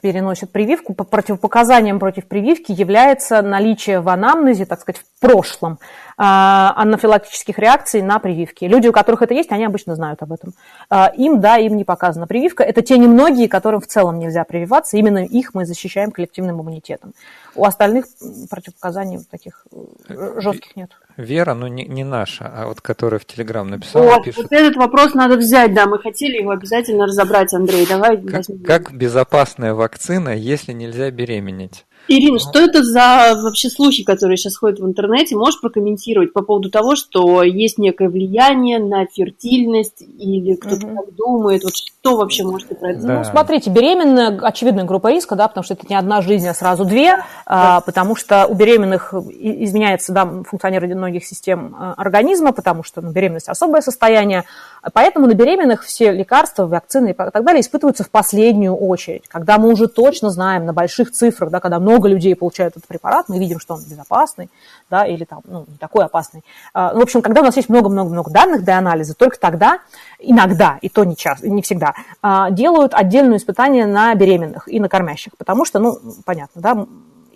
переносят 0.00 0.52
прививку. 0.52 0.94
По 0.94 1.04
противопоказаниям 1.04 1.98
против 1.98 2.26
прививки 2.26 2.72
является 2.72 3.42
наличие 3.42 4.00
в 4.00 4.08
анамнезе, 4.08 4.64
так 4.64 4.80
сказать, 4.80 5.00
в 5.00 5.20
прошлом 5.20 5.72
а, 5.74 6.05
анафилактических 6.18 7.58
реакций 7.58 8.00
на 8.00 8.18
прививки. 8.18 8.64
Люди, 8.64 8.88
у 8.88 8.92
которых 8.92 9.22
это 9.22 9.34
есть, 9.34 9.52
они 9.52 9.64
обычно 9.64 9.94
знают 9.94 10.22
об 10.22 10.32
этом. 10.32 10.54
А, 10.88 11.12
им, 11.14 11.40
да, 11.40 11.58
им 11.58 11.76
не 11.76 11.84
показана 11.84 12.26
прививка. 12.26 12.64
Это 12.64 12.80
те 12.80 12.96
немногие, 12.96 13.48
которым 13.48 13.80
в 13.80 13.86
целом 13.86 14.18
нельзя 14.18 14.44
прививаться. 14.44 14.96
Именно 14.96 15.24
их 15.24 15.52
мы 15.52 15.66
защищаем 15.66 16.10
коллективным 16.10 16.62
иммунитетом. 16.62 17.12
У 17.54 17.64
остальных 17.64 18.06
противопоказаний 18.50 19.18
таких 19.30 19.66
э, 20.08 20.40
жестких 20.40 20.74
нет. 20.76 20.90
Вера, 21.18 21.54
ну 21.54 21.66
не, 21.66 21.84
не 21.84 22.04
наша, 22.04 22.50
а 22.54 22.66
вот 22.66 22.80
которая 22.80 23.18
в 23.18 23.24
Телеграм 23.24 23.68
написала. 23.68 24.04
Вот, 24.04 24.24
пишет, 24.24 24.42
вот 24.42 24.52
этот 24.52 24.76
вопрос 24.76 25.14
надо 25.14 25.36
взять, 25.36 25.74
да, 25.74 25.86
мы 25.86 25.98
хотели 25.98 26.38
его 26.38 26.50
обязательно 26.50 27.06
разобрать, 27.06 27.52
Андрей. 27.54 27.86
Давай. 27.86 28.20
Как, 28.20 28.44
как 28.66 28.92
безопасная 28.94 29.74
вакцина, 29.74 30.30
если 30.30 30.72
нельзя 30.72 31.10
беременеть? 31.10 31.86
Ирина, 32.08 32.38
что 32.38 32.60
это 32.60 32.82
за 32.82 33.34
вообще 33.42 33.68
слухи, 33.68 34.04
которые 34.04 34.36
сейчас 34.36 34.56
ходят 34.56 34.78
в 34.78 34.86
интернете? 34.86 35.36
Можешь 35.36 35.60
прокомментировать 35.60 36.32
по 36.32 36.42
поводу 36.42 36.70
того, 36.70 36.94
что 36.94 37.42
есть 37.42 37.78
некое 37.78 38.08
влияние 38.08 38.78
на 38.78 39.06
фертильность 39.06 40.02
или 40.02 40.54
кто-то 40.54 40.86
угу. 40.86 40.96
так 40.96 41.14
думает? 41.14 41.64
Вот 41.64 41.74
что 41.74 42.16
вообще 42.16 42.44
можете 42.44 42.74
про 42.74 42.92
это 42.92 43.02
да. 43.02 43.18
Ну, 43.18 43.24
смотрите, 43.24 43.70
беременная, 43.70 44.38
очевидная 44.40 44.84
группа 44.84 45.10
риска, 45.10 45.34
да, 45.34 45.48
потому 45.48 45.64
что 45.64 45.74
это 45.74 45.86
не 45.88 45.96
одна 45.96 46.22
жизнь, 46.22 46.46
а 46.46 46.54
сразу 46.54 46.84
две, 46.84 47.16
да. 47.16 47.24
а, 47.46 47.80
потому 47.80 48.14
что 48.14 48.46
у 48.46 48.54
беременных 48.54 49.12
изменяется 49.12 50.12
да, 50.12 50.24
функционирование 50.48 50.96
многих 50.96 51.24
систем 51.24 51.74
а, 51.76 51.94
организма, 51.96 52.52
потому 52.52 52.84
что 52.84 53.00
ну, 53.00 53.10
беременность 53.10 53.48
особое 53.48 53.80
состояние, 53.80 54.44
поэтому 54.92 55.26
на 55.26 55.34
беременных 55.34 55.84
все 55.84 56.12
лекарства, 56.12 56.66
вакцины 56.66 57.10
и 57.10 57.12
так 57.12 57.44
далее 57.44 57.60
испытываются 57.60 58.04
в 58.04 58.10
последнюю 58.10 58.76
очередь, 58.76 59.24
когда 59.28 59.58
мы 59.58 59.72
уже 59.72 59.88
точно 59.88 60.30
знаем 60.30 60.66
на 60.66 60.72
больших 60.72 61.10
цифрах, 61.10 61.50
да, 61.50 61.60
когда 61.60 61.80
много 61.80 61.95
много 61.96 62.08
людей 62.08 62.36
получают 62.36 62.76
этот 62.76 62.86
препарат, 62.86 63.28
мы 63.28 63.38
видим, 63.38 63.58
что 63.58 63.74
он 63.74 63.80
безопасный, 63.88 64.50
да, 64.90 65.06
или 65.06 65.24
там, 65.24 65.40
ну, 65.44 65.64
не 65.66 65.78
такой 65.78 66.04
опасный. 66.04 66.42
А, 66.74 66.92
ну, 66.92 67.00
в 67.00 67.02
общем, 67.02 67.22
когда 67.22 67.40
у 67.40 67.44
нас 67.44 67.56
есть 67.56 67.70
много-много-много 67.70 68.30
данных 68.30 68.64
для 68.64 68.76
анализа, 68.78 69.14
только 69.14 69.38
тогда, 69.38 69.78
иногда, 70.18 70.78
и 70.82 70.90
то 70.90 71.04
не 71.04 71.16
часто, 71.16 71.48
не 71.48 71.62
всегда, 71.62 71.94
а, 72.20 72.50
делают 72.50 72.92
отдельное 72.92 73.38
испытание 73.38 73.86
на 73.86 74.14
беременных 74.14 74.68
и 74.68 74.78
на 74.78 74.88
кормящих, 74.88 75.32
потому 75.38 75.64
что, 75.64 75.78
ну, 75.78 75.98
понятно, 76.26 76.60
да, 76.60 76.86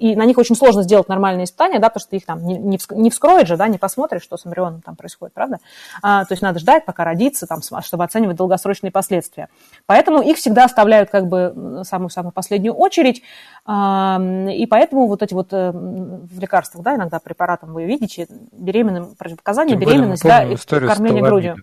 и 0.00 0.16
на 0.16 0.24
них 0.24 0.38
очень 0.38 0.56
сложно 0.56 0.82
сделать 0.82 1.08
нормальные 1.08 1.44
испытания, 1.44 1.78
да, 1.78 1.90
потому 1.90 2.00
что 2.00 2.16
их 2.16 2.24
там 2.24 2.42
не, 2.42 2.56
не, 2.56 3.10
вскроет 3.10 3.46
же, 3.46 3.58
да, 3.58 3.68
не 3.68 3.76
посмотришь, 3.76 4.22
что 4.22 4.38
с 4.38 4.46
эмбрионом 4.46 4.80
там 4.80 4.96
происходит, 4.96 5.34
правда? 5.34 5.58
А, 6.02 6.24
то 6.24 6.32
есть 6.32 6.42
надо 6.42 6.58
ждать, 6.58 6.86
пока 6.86 7.04
родится, 7.04 7.46
там, 7.46 7.60
чтобы 7.82 8.04
оценивать 8.04 8.36
долгосрочные 8.36 8.90
последствия. 8.90 9.48
Поэтому 9.84 10.22
их 10.22 10.38
всегда 10.38 10.64
оставляют 10.64 11.10
как 11.10 11.28
бы 11.28 11.82
самую-самую 11.84 12.32
последнюю 12.32 12.72
очередь, 12.74 13.22
а, 13.66 14.18
и 14.50 14.64
поэтому 14.66 15.06
вот 15.06 15.22
эти 15.22 15.34
вот 15.34 15.52
э, 15.52 15.70
в 15.70 16.40
лекарствах, 16.40 16.82
да, 16.82 16.96
иногда 16.96 17.18
препаратом 17.18 17.74
вы 17.74 17.84
видите 17.84 18.26
беременным 18.52 19.14
противопоказания, 19.16 19.76
беременность, 19.76 20.22
да, 20.22 20.44
и 20.44 20.56
кормление 20.56 21.22
грудью. 21.22 21.56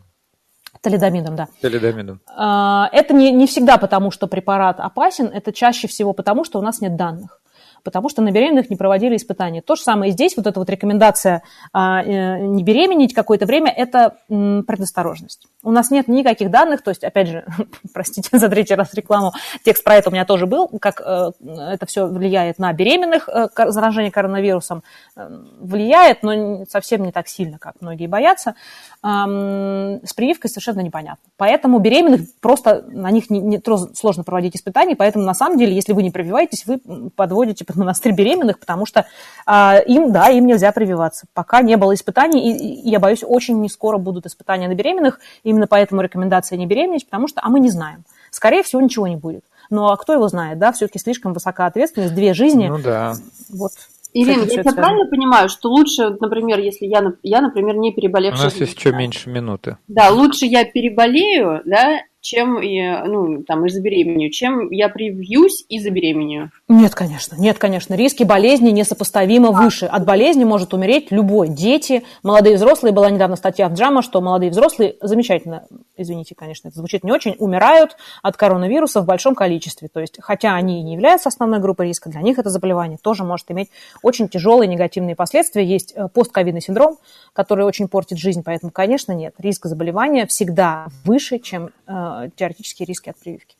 Талидомидом, 0.81 1.35
да. 1.35 1.47
Талидомидом. 1.59 2.21
А, 2.27 2.87
это 2.91 3.15
не, 3.15 3.31
не 3.31 3.47
всегда 3.47 3.77
потому, 3.77 4.11
что 4.11 4.27
препарат 4.27 4.79
опасен, 4.79 5.25
это 5.25 5.51
чаще 5.51 5.87
всего 5.87 6.13
потому, 6.13 6.43
что 6.43 6.59
у 6.59 6.61
нас 6.61 6.81
нет 6.81 6.95
данных 6.95 7.41
потому 7.83 8.09
что 8.09 8.21
на 8.21 8.31
беременных 8.31 8.69
не 8.69 8.75
проводили 8.75 9.15
испытания. 9.15 9.61
То 9.61 9.75
же 9.75 9.81
самое 9.81 10.09
и 10.09 10.13
здесь, 10.13 10.35
вот 10.37 10.47
эта 10.47 10.59
вот 10.59 10.69
рекомендация 10.69 11.43
а, 11.73 12.03
э, 12.03 12.39
не 12.39 12.63
беременеть 12.63 13.13
какое-то 13.13 13.45
время, 13.45 13.71
это 13.71 14.17
предосторожность. 14.27 15.47
У 15.63 15.71
нас 15.71 15.91
нет 15.91 16.07
никаких 16.07 16.51
данных, 16.51 16.81
то 16.81 16.91
есть, 16.91 17.03
опять 17.03 17.27
же, 17.27 17.45
простите 17.93 18.37
за 18.37 18.49
третий 18.49 18.75
раз 18.75 18.93
рекламу, 18.93 19.33
текст 19.63 19.83
про 19.83 19.95
это 19.95 20.09
у 20.09 20.13
меня 20.13 20.25
тоже 20.25 20.45
был, 20.45 20.67
как 20.79 21.01
э, 21.01 21.31
это 21.41 21.85
все 21.85 22.07
влияет 22.07 22.59
на 22.59 22.71
беременных, 22.73 23.29
э, 23.29 23.47
заражение 23.69 24.11
коронавирусом 24.11 24.83
влияет, 25.15 26.23
но 26.23 26.65
совсем 26.69 27.03
не 27.03 27.11
так 27.11 27.27
сильно, 27.27 27.57
как 27.57 27.75
многие 27.81 28.07
боятся. 28.07 28.55
С 29.03 30.13
прививкой 30.15 30.49
совершенно 30.49 30.81
непонятно. 30.81 31.23
Поэтому 31.37 31.79
беременных 31.79 32.21
просто 32.39 32.83
на 32.87 33.11
них 33.11 33.29
не, 33.29 33.39
не, 33.39 33.61
сложно 33.95 34.23
проводить 34.23 34.55
испытания, 34.55 34.95
поэтому 34.95 35.25
на 35.25 35.33
самом 35.33 35.57
деле, 35.57 35.73
если 35.73 35.93
вы 35.93 36.03
не 36.03 36.11
прививаетесь, 36.11 36.65
вы 36.65 36.79
подводите 37.15 37.65
под 37.67 37.75
монастырь 37.75 38.13
беременных, 38.13 38.59
потому 38.59 38.85
что 38.85 39.05
а, 39.45 39.77
им, 39.77 40.11
да, 40.11 40.29
им 40.29 40.47
нельзя 40.47 40.71
прививаться. 40.71 41.27
Пока 41.33 41.61
не 41.61 41.77
было 41.77 41.93
испытаний, 41.93 42.51
и, 42.51 42.87
и 42.87 42.89
я 42.89 42.99
боюсь, 42.99 43.23
очень 43.23 43.59
не 43.61 43.69
скоро 43.69 43.97
будут 43.97 44.25
испытания 44.25 44.67
на 44.67 44.73
беременных, 44.73 45.19
именно 45.43 45.67
поэтому 45.67 46.01
рекомендация 46.01 46.57
не 46.57 46.65
беременеть, 46.65 47.05
потому 47.05 47.27
что, 47.27 47.41
а 47.43 47.49
мы 47.49 47.59
не 47.59 47.69
знаем. 47.69 48.03
Скорее 48.31 48.63
всего, 48.63 48.81
ничего 48.81 49.07
не 49.07 49.15
будет. 49.15 49.43
Ну, 49.69 49.87
а 49.87 49.97
кто 49.97 50.13
его 50.13 50.27
знает, 50.27 50.59
да, 50.59 50.71
все-таки 50.71 50.99
слишком 50.99 51.33
высока 51.33 51.65
ответственность, 51.65 52.15
две 52.15 52.33
жизни. 52.33 52.67
Ну, 52.67 52.79
да. 52.79 53.15
Вот. 53.49 53.71
Ирина, 54.13 54.43
я 54.43 54.63
тебя 54.63 54.73
правильно 54.73 55.05
понимаю, 55.09 55.49
что 55.49 55.69
лучше, 55.69 56.09
например, 56.19 56.59
если 56.59 56.85
я, 56.85 57.03
я 57.23 57.41
например, 57.41 57.75
не 57.75 57.93
переболевшая... 57.93 58.41
У 58.41 58.45
нас 58.45 58.55
есть 58.55 58.77
еще 58.77 58.91
меньше 58.91 59.29
минуты. 59.29 59.77
Да, 59.87 60.09
лучше 60.09 60.45
я 60.45 60.65
переболею, 60.65 61.61
да, 61.65 61.99
чем, 62.21 62.55
ну, 62.55 63.43
там, 63.43 63.65
и 63.65 63.69
забеременею, 63.69 64.31
чем 64.31 64.69
я 64.71 64.89
привьюсь 64.89 65.65
и 65.69 65.79
забеременею. 65.79 66.51
Нет, 66.67 66.95
конечно, 66.95 67.35
нет, 67.37 67.57
конечно. 67.57 67.93
Риски 67.93 68.23
болезни 68.23 68.71
несопоставимо 68.71 69.49
а. 69.49 69.63
выше. 69.63 69.85
От 69.85 70.05
болезни 70.05 70.43
может 70.43 70.73
умереть 70.73 71.11
любой. 71.11 71.49
Дети, 71.49 72.03
молодые 72.23 72.57
взрослые. 72.57 72.93
Была 72.93 73.09
недавно 73.09 73.35
статья 73.35 73.69
в 73.69 73.73
Джама, 73.73 74.01
что 74.01 74.21
молодые 74.21 74.51
взрослые 74.51 74.95
замечательно, 75.01 75.65
извините, 75.95 76.35
конечно, 76.35 76.67
это 76.67 76.77
звучит 76.77 77.03
не 77.03 77.11
очень, 77.11 77.35
умирают 77.39 77.97
от 78.21 78.37
коронавируса 78.37 79.01
в 79.01 79.05
большом 79.05 79.35
количестве. 79.35 79.87
То 79.87 79.99
есть, 79.99 80.17
хотя 80.19 80.55
они 80.55 80.83
не 80.83 80.93
являются 80.93 81.29
основной 81.29 81.59
группой 81.59 81.87
риска, 81.87 82.09
для 82.09 82.21
них 82.21 82.39
это 82.39 82.49
заболевание 82.49 82.97
тоже 83.01 83.23
может 83.23 83.49
иметь 83.51 83.69
очень 84.01 84.27
тяжелые 84.27 84.67
негативные 84.67 85.15
последствия. 85.15 85.65
Есть 85.65 85.93
э, 85.95 86.07
постковидный 86.13 86.61
синдром, 86.61 86.97
который 87.33 87.65
очень 87.65 87.87
портит 87.87 88.17
жизнь, 88.17 88.43
поэтому, 88.43 88.71
конечно, 88.71 89.11
нет. 89.11 89.33
Риск 89.37 89.65
заболевания 89.65 90.25
всегда 90.25 90.87
выше, 91.03 91.39
чем 91.39 91.67
э, 91.87 91.91
теоретические 92.35 92.85
риски 92.85 93.09
от 93.09 93.19
прививки. 93.19 93.57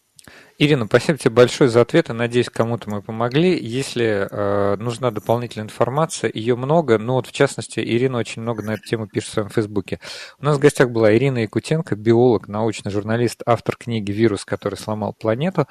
Ирина, 0.58 0.86
спасибо 0.86 1.18
тебе 1.18 1.32
большое 1.32 1.70
за 1.70 1.82
ответы. 1.82 2.14
Надеюсь, 2.14 2.50
кому-то 2.50 2.89
мы 2.89 3.02
помогли. 3.02 3.58
Если 3.58 4.28
э, 4.30 4.76
нужна 4.78 5.12
дополнительная 5.12 5.66
информация, 5.66 6.32
ее 6.34 6.56
много, 6.56 6.98
но 6.98 7.14
вот 7.14 7.28
в 7.28 7.32
частности 7.32 7.80
Ирина 7.80 8.18
очень 8.18 8.41
много 8.41 8.64
на 8.64 8.72
эту 8.72 8.84
тему 8.84 9.08
пишет 9.08 9.30
в 9.30 9.34
своем 9.34 9.50
фейсбуке. 9.50 10.00
У 10.39 10.45
нас 10.45 10.58
в 10.58 10.60
гостях 10.60 10.89
была 10.89 11.16
Ирина 11.16 11.39
Якутенко, 11.39 11.95
биолог, 11.95 12.48
научный 12.48 12.91
журналист, 12.91 13.41
автор 13.45 13.78
книги 13.78 14.12
«Вирус, 14.12 14.45
который 14.45 14.76
сломал 14.76 15.14
планету». 15.14 15.68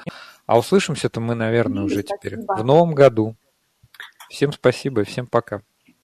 А 0.47 0.59
услышимся-то 0.59 1.21
мы, 1.21 1.35
наверное, 1.35 1.83
уже 1.83 2.03
теперь 2.03 2.37
в 2.39 2.65
новом 2.65 2.95
году. 2.95 3.37
Всем 4.31 4.53
спасибо 4.53 5.03
и 5.03 5.05
всем 5.05 5.27
пока. 5.27 5.63